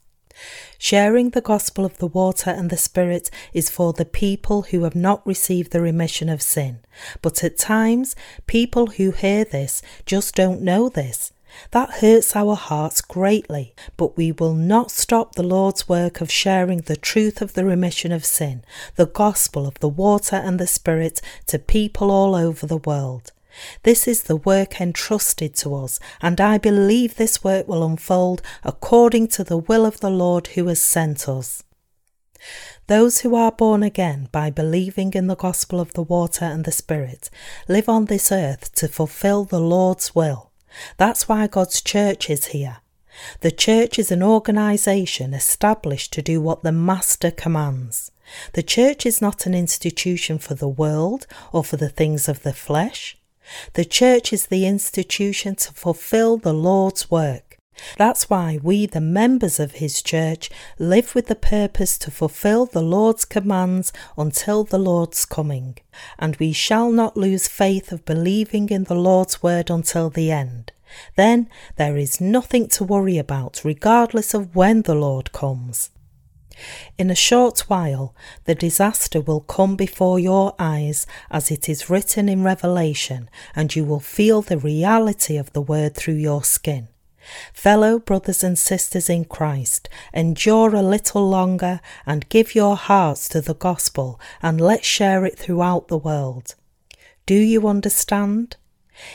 Sharing 0.79 1.31
the 1.31 1.43
gospel 1.43 1.85
of 1.85 1.99
the 1.99 2.07
water 2.07 2.51
and 2.51 2.71
the 2.71 2.77
Spirit 2.77 3.31
is 3.53 3.69
for 3.69 3.93
the 3.93 4.07
people 4.07 4.63
who 4.63 4.85
have 4.85 4.95
not 4.95 5.27
received 5.27 5.73
the 5.73 5.83
remission 5.83 6.29
of 6.29 6.41
sin. 6.41 6.79
But 7.21 7.45
at 7.45 7.59
times, 7.59 8.17
people 8.47 8.87
who 8.87 9.11
hear 9.11 9.45
this 9.45 9.83
just 10.07 10.35
don't 10.35 10.63
know 10.63 10.89
this. 10.89 11.33
That 11.73 12.01
hurts 12.01 12.35
our 12.35 12.55
hearts 12.55 13.01
greatly, 13.01 13.75
but 13.97 14.17
we 14.17 14.33
will 14.33 14.55
not 14.55 14.91
stop 14.91 15.35
the 15.35 15.43
Lord's 15.43 15.89
work 15.89 16.21
of 16.21 16.31
sharing 16.31 16.83
the 16.83 16.97
truth 16.97 17.43
of 17.43 17.55
the 17.55 17.65
remission 17.65 18.13
of 18.13 18.25
sin, 18.25 18.65
the 18.97 19.07
gospel 19.07 19.67
of 19.67 19.79
the 19.81 19.89
water 19.89 20.37
and 20.37 20.59
the 20.59 20.67
Spirit 20.67 21.21
to 21.47 21.59
people 21.59 22.11
all 22.11 22.35
over 22.35 22.67
the 22.67 22.79
world. 22.79 23.33
This 23.83 24.07
is 24.07 24.25
the 24.25 24.37
work 24.37 24.81
entrusted 24.81 25.55
to 25.57 25.75
us, 25.75 25.99
and 26.23 26.41
I 26.41 26.59
believe 26.59 27.17
this 27.17 27.43
work 27.43 27.67
will 27.67 27.85
unfold 27.85 28.43
according 28.63 29.29
to 29.29 29.45
the 29.45 29.59
will 29.59 29.85
of 29.85 30.01
the 30.01 30.11
Lord 30.11 30.49
who 30.49 30.67
has 30.69 30.81
sent 30.81 31.29
us. 31.29 31.65
Those 32.87 33.21
who 33.21 33.35
are 33.35 33.53
born 33.53 33.83
again 33.83 34.29
by 34.33 34.51
believing 34.51 35.13
in 35.15 35.27
the 35.27 35.37
gospel 35.37 35.81
of 35.81 35.93
the 35.93 36.03
water 36.03 36.45
and 36.45 36.65
the 36.65 36.73
Spirit 36.73 37.29
live 37.69 37.89
on 37.89 38.07
this 38.07 38.33
earth 38.33 38.75
to 38.77 38.89
fulfill 38.89 39.45
the 39.45 39.61
Lord's 39.61 40.15
will. 40.15 40.50
That's 40.97 41.29
why 41.29 41.47
God's 41.47 41.81
church 41.81 42.31
is 42.31 42.47
here. 42.47 42.79
The 43.41 43.51
church 43.51 43.99
is 43.99 44.11
an 44.11 44.23
organisation 44.23 45.35
established 45.35 46.13
to 46.15 46.23
do 46.23 46.41
what 46.41 46.63
the 46.63 46.73
Master 46.73 47.31
commands. 47.31 48.13
The 48.53 48.63
church 48.63 49.05
is 49.05 49.21
not 49.21 49.47
an 49.47 49.55
institution 49.55 50.39
for 50.39 50.55
the 50.55 50.69
world 50.69 51.27
or 51.53 51.65
for 51.65 51.77
the 51.77 51.89
things 51.89 52.29
of 52.29 52.43
the 52.43 52.53
flesh. 52.53 53.17
The 53.75 53.85
church 53.85 54.33
is 54.33 54.47
the 54.47 54.67
institution 54.67 55.57
to 55.57 55.73
fulfill 55.73 56.37
the 56.37 56.55
Lord's 56.55 57.11
work. 57.11 57.50
That's 57.97 58.29
why 58.29 58.59
we, 58.63 58.87
the 58.87 59.01
members 59.01 59.61
of 59.61 59.73
His 59.73 60.03
church, 60.03 60.51
live 60.79 61.15
with 61.15 61.27
the 61.27 61.35
purpose 61.35 61.99
to 61.99 62.11
fulfill 62.11 62.67
the 62.67 62.83
Lord's 62.83 63.25
commands 63.25 63.93
until 64.17 64.65
the 64.65 64.79
Lord's 64.79 65.25
coming, 65.25 65.79
and 66.19 66.37
we 66.37 66.53
shall 66.53 66.91
not 66.91 67.17
lose 67.17 67.49
faith 67.49 67.93
of 67.93 68.05
believing 68.05 68.69
in 68.69 68.85
the 68.85 68.95
Lord's 68.95 69.43
word 69.43 69.71
until 69.71 70.11
the 70.11 70.31
end. 70.31 70.73
Then 71.17 71.49
there 71.77 71.97
is 71.97 72.21
nothing 72.21 72.69
to 72.69 72.85
worry 72.85 73.19
about, 73.19 73.63
regardless 73.65 74.35
of 74.35 74.57
when 74.57 74.83
the 74.83 74.95
Lord 74.95 75.33
comes. 75.33 75.91
In 76.99 77.11
a 77.11 77.15
short 77.15 77.61
while, 77.71 78.15
the 78.45 78.55
disaster 78.55 79.21
will 79.21 79.41
come 79.41 79.77
before 79.77 80.21
your 80.21 80.55
eyes 80.59 81.07
as 81.31 81.51
it 81.51 81.69
is 81.69 81.89
written 81.89 82.29
in 82.29 82.43
Revelation, 82.43 83.31
and 83.57 83.75
you 83.75 83.85
will 83.85 84.01
feel 84.01 84.43
the 84.43 84.59
reality 84.59 85.37
of 85.39 85.53
the 85.53 85.63
word 85.63 85.95
through 85.95 86.15
your 86.15 86.45
skin. 86.45 86.89
Fellow 87.53 87.99
brothers 87.99 88.43
and 88.43 88.59
sisters 88.59 89.09
in 89.09 89.25
Christ, 89.25 89.89
endure 90.13 90.75
a 90.75 90.83
little 90.83 91.29
longer 91.29 91.81
and 92.07 92.29
give 92.29 92.55
your 92.55 92.77
hearts 92.77 93.29
to 93.31 93.41
the 93.41 93.55
gospel 93.55 94.21
and 94.43 94.61
let's 94.61 94.87
share 94.87 95.25
it 95.25 95.39
throughout 95.39 95.89
the 95.89 95.99
world. 95.99 96.55
Do 97.27 97.35
you 97.35 97.69
understand? 97.69 98.57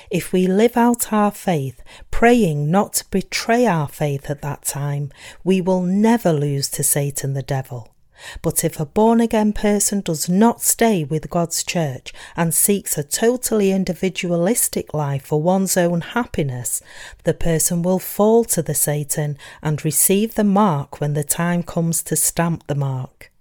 If 0.09 0.34
we 0.34 0.47
live 0.47 0.78
out 0.78 1.13
our 1.13 1.32
faith, 1.32 1.82
praying 2.11 2.72
not 2.72 2.93
to 2.93 3.09
betray 3.09 3.66
our 3.68 3.88
faith 3.88 4.30
at 4.30 4.41
that 4.41 4.63
time, 4.63 5.11
we 5.43 5.61
will 5.61 5.82
never 5.82 6.32
lose 6.32 6.70
to 6.70 6.84
Satan 6.84 7.34
the 7.34 7.43
devil. 7.43 7.95
But 8.41 8.63
if 8.63 8.80
a 8.80 8.86
born 8.86 9.22
again 9.22 9.53
person 9.53 10.01
does 10.01 10.30
not 10.30 10.61
stay 10.61 11.03
with 11.03 11.30
God's 11.30 11.63
church 11.63 12.13
and 12.36 12.53
seeks 12.53 12.97
a 12.97 13.03
totally 13.03 13.72
individualistic 13.72 14.93
life 14.93 15.26
for 15.26 15.41
one's 15.41 15.78
own 15.78 16.01
happiness, 16.01 16.82
the 17.24 17.34
person 17.34 17.82
will 17.82 17.99
fall 17.99 18.43
to 18.45 18.61
the 18.61 18.76
Satan 18.76 19.38
and 19.61 19.86
receive 19.86 20.36
the 20.36 20.43
mark 20.43 20.99
when 20.99 21.13
the 21.13 21.24
time 21.24 21.63
comes 21.63 22.03
to 22.03 22.16
stamp 22.16 22.68
the 22.68 22.76
mark. 22.76 23.32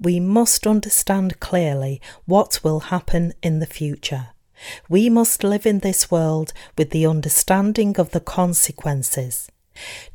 We 0.00 0.20
must 0.20 0.66
understand 0.66 1.40
clearly 1.40 2.00
what 2.26 2.60
will 2.62 2.80
happen 2.80 3.32
in 3.42 3.60
the 3.60 3.66
future. 3.66 4.28
We 4.88 5.08
must 5.08 5.44
live 5.44 5.66
in 5.66 5.80
this 5.80 6.10
world 6.10 6.52
with 6.76 6.90
the 6.90 7.06
understanding 7.06 7.98
of 7.98 8.10
the 8.10 8.20
consequences. 8.20 9.50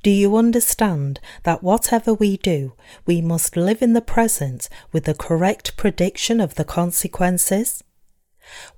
Do 0.03 0.09
you 0.09 0.37
understand 0.37 1.19
that 1.43 1.63
whatever 1.63 2.13
we 2.13 2.37
do, 2.37 2.73
we 3.05 3.21
must 3.21 3.57
live 3.57 3.81
in 3.81 3.93
the 3.93 4.01
present 4.01 4.69
with 4.91 5.03
the 5.03 5.13
correct 5.13 5.75
prediction 5.75 6.39
of 6.39 6.55
the 6.55 6.63
consequences? 6.63 7.83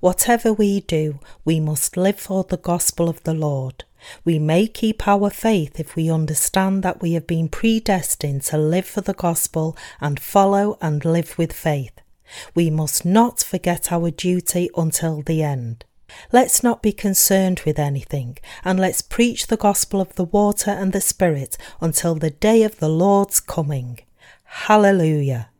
Whatever 0.00 0.52
we 0.52 0.80
do, 0.80 1.20
we 1.44 1.60
must 1.60 1.96
live 1.96 2.18
for 2.18 2.44
the 2.44 2.56
gospel 2.56 3.08
of 3.08 3.22
the 3.22 3.34
Lord. 3.34 3.84
We 4.24 4.38
may 4.38 4.66
keep 4.66 5.06
our 5.06 5.30
faith 5.30 5.78
if 5.78 5.94
we 5.94 6.10
understand 6.10 6.82
that 6.82 7.00
we 7.00 7.12
have 7.12 7.26
been 7.26 7.48
predestined 7.48 8.42
to 8.42 8.58
live 8.58 8.86
for 8.86 9.00
the 9.00 9.14
gospel 9.14 9.76
and 10.00 10.18
follow 10.18 10.76
and 10.80 11.04
live 11.04 11.38
with 11.38 11.52
faith. 11.52 11.92
We 12.54 12.70
must 12.70 13.04
not 13.04 13.40
forget 13.40 13.92
our 13.92 14.10
duty 14.10 14.70
until 14.76 15.22
the 15.22 15.42
end. 15.42 15.84
Let's 16.32 16.62
not 16.62 16.82
be 16.82 16.92
concerned 16.92 17.60
with 17.64 17.78
anything, 17.78 18.38
and 18.64 18.80
let's 18.80 19.02
preach 19.02 19.46
the 19.46 19.56
gospel 19.56 20.00
of 20.00 20.14
the 20.14 20.24
water 20.24 20.70
and 20.70 20.92
the 20.92 21.00
Spirit 21.00 21.56
until 21.80 22.14
the 22.14 22.30
day 22.30 22.62
of 22.62 22.78
the 22.78 22.88
Lord's 22.88 23.40
coming. 23.40 24.00
Hallelujah. 24.44 25.51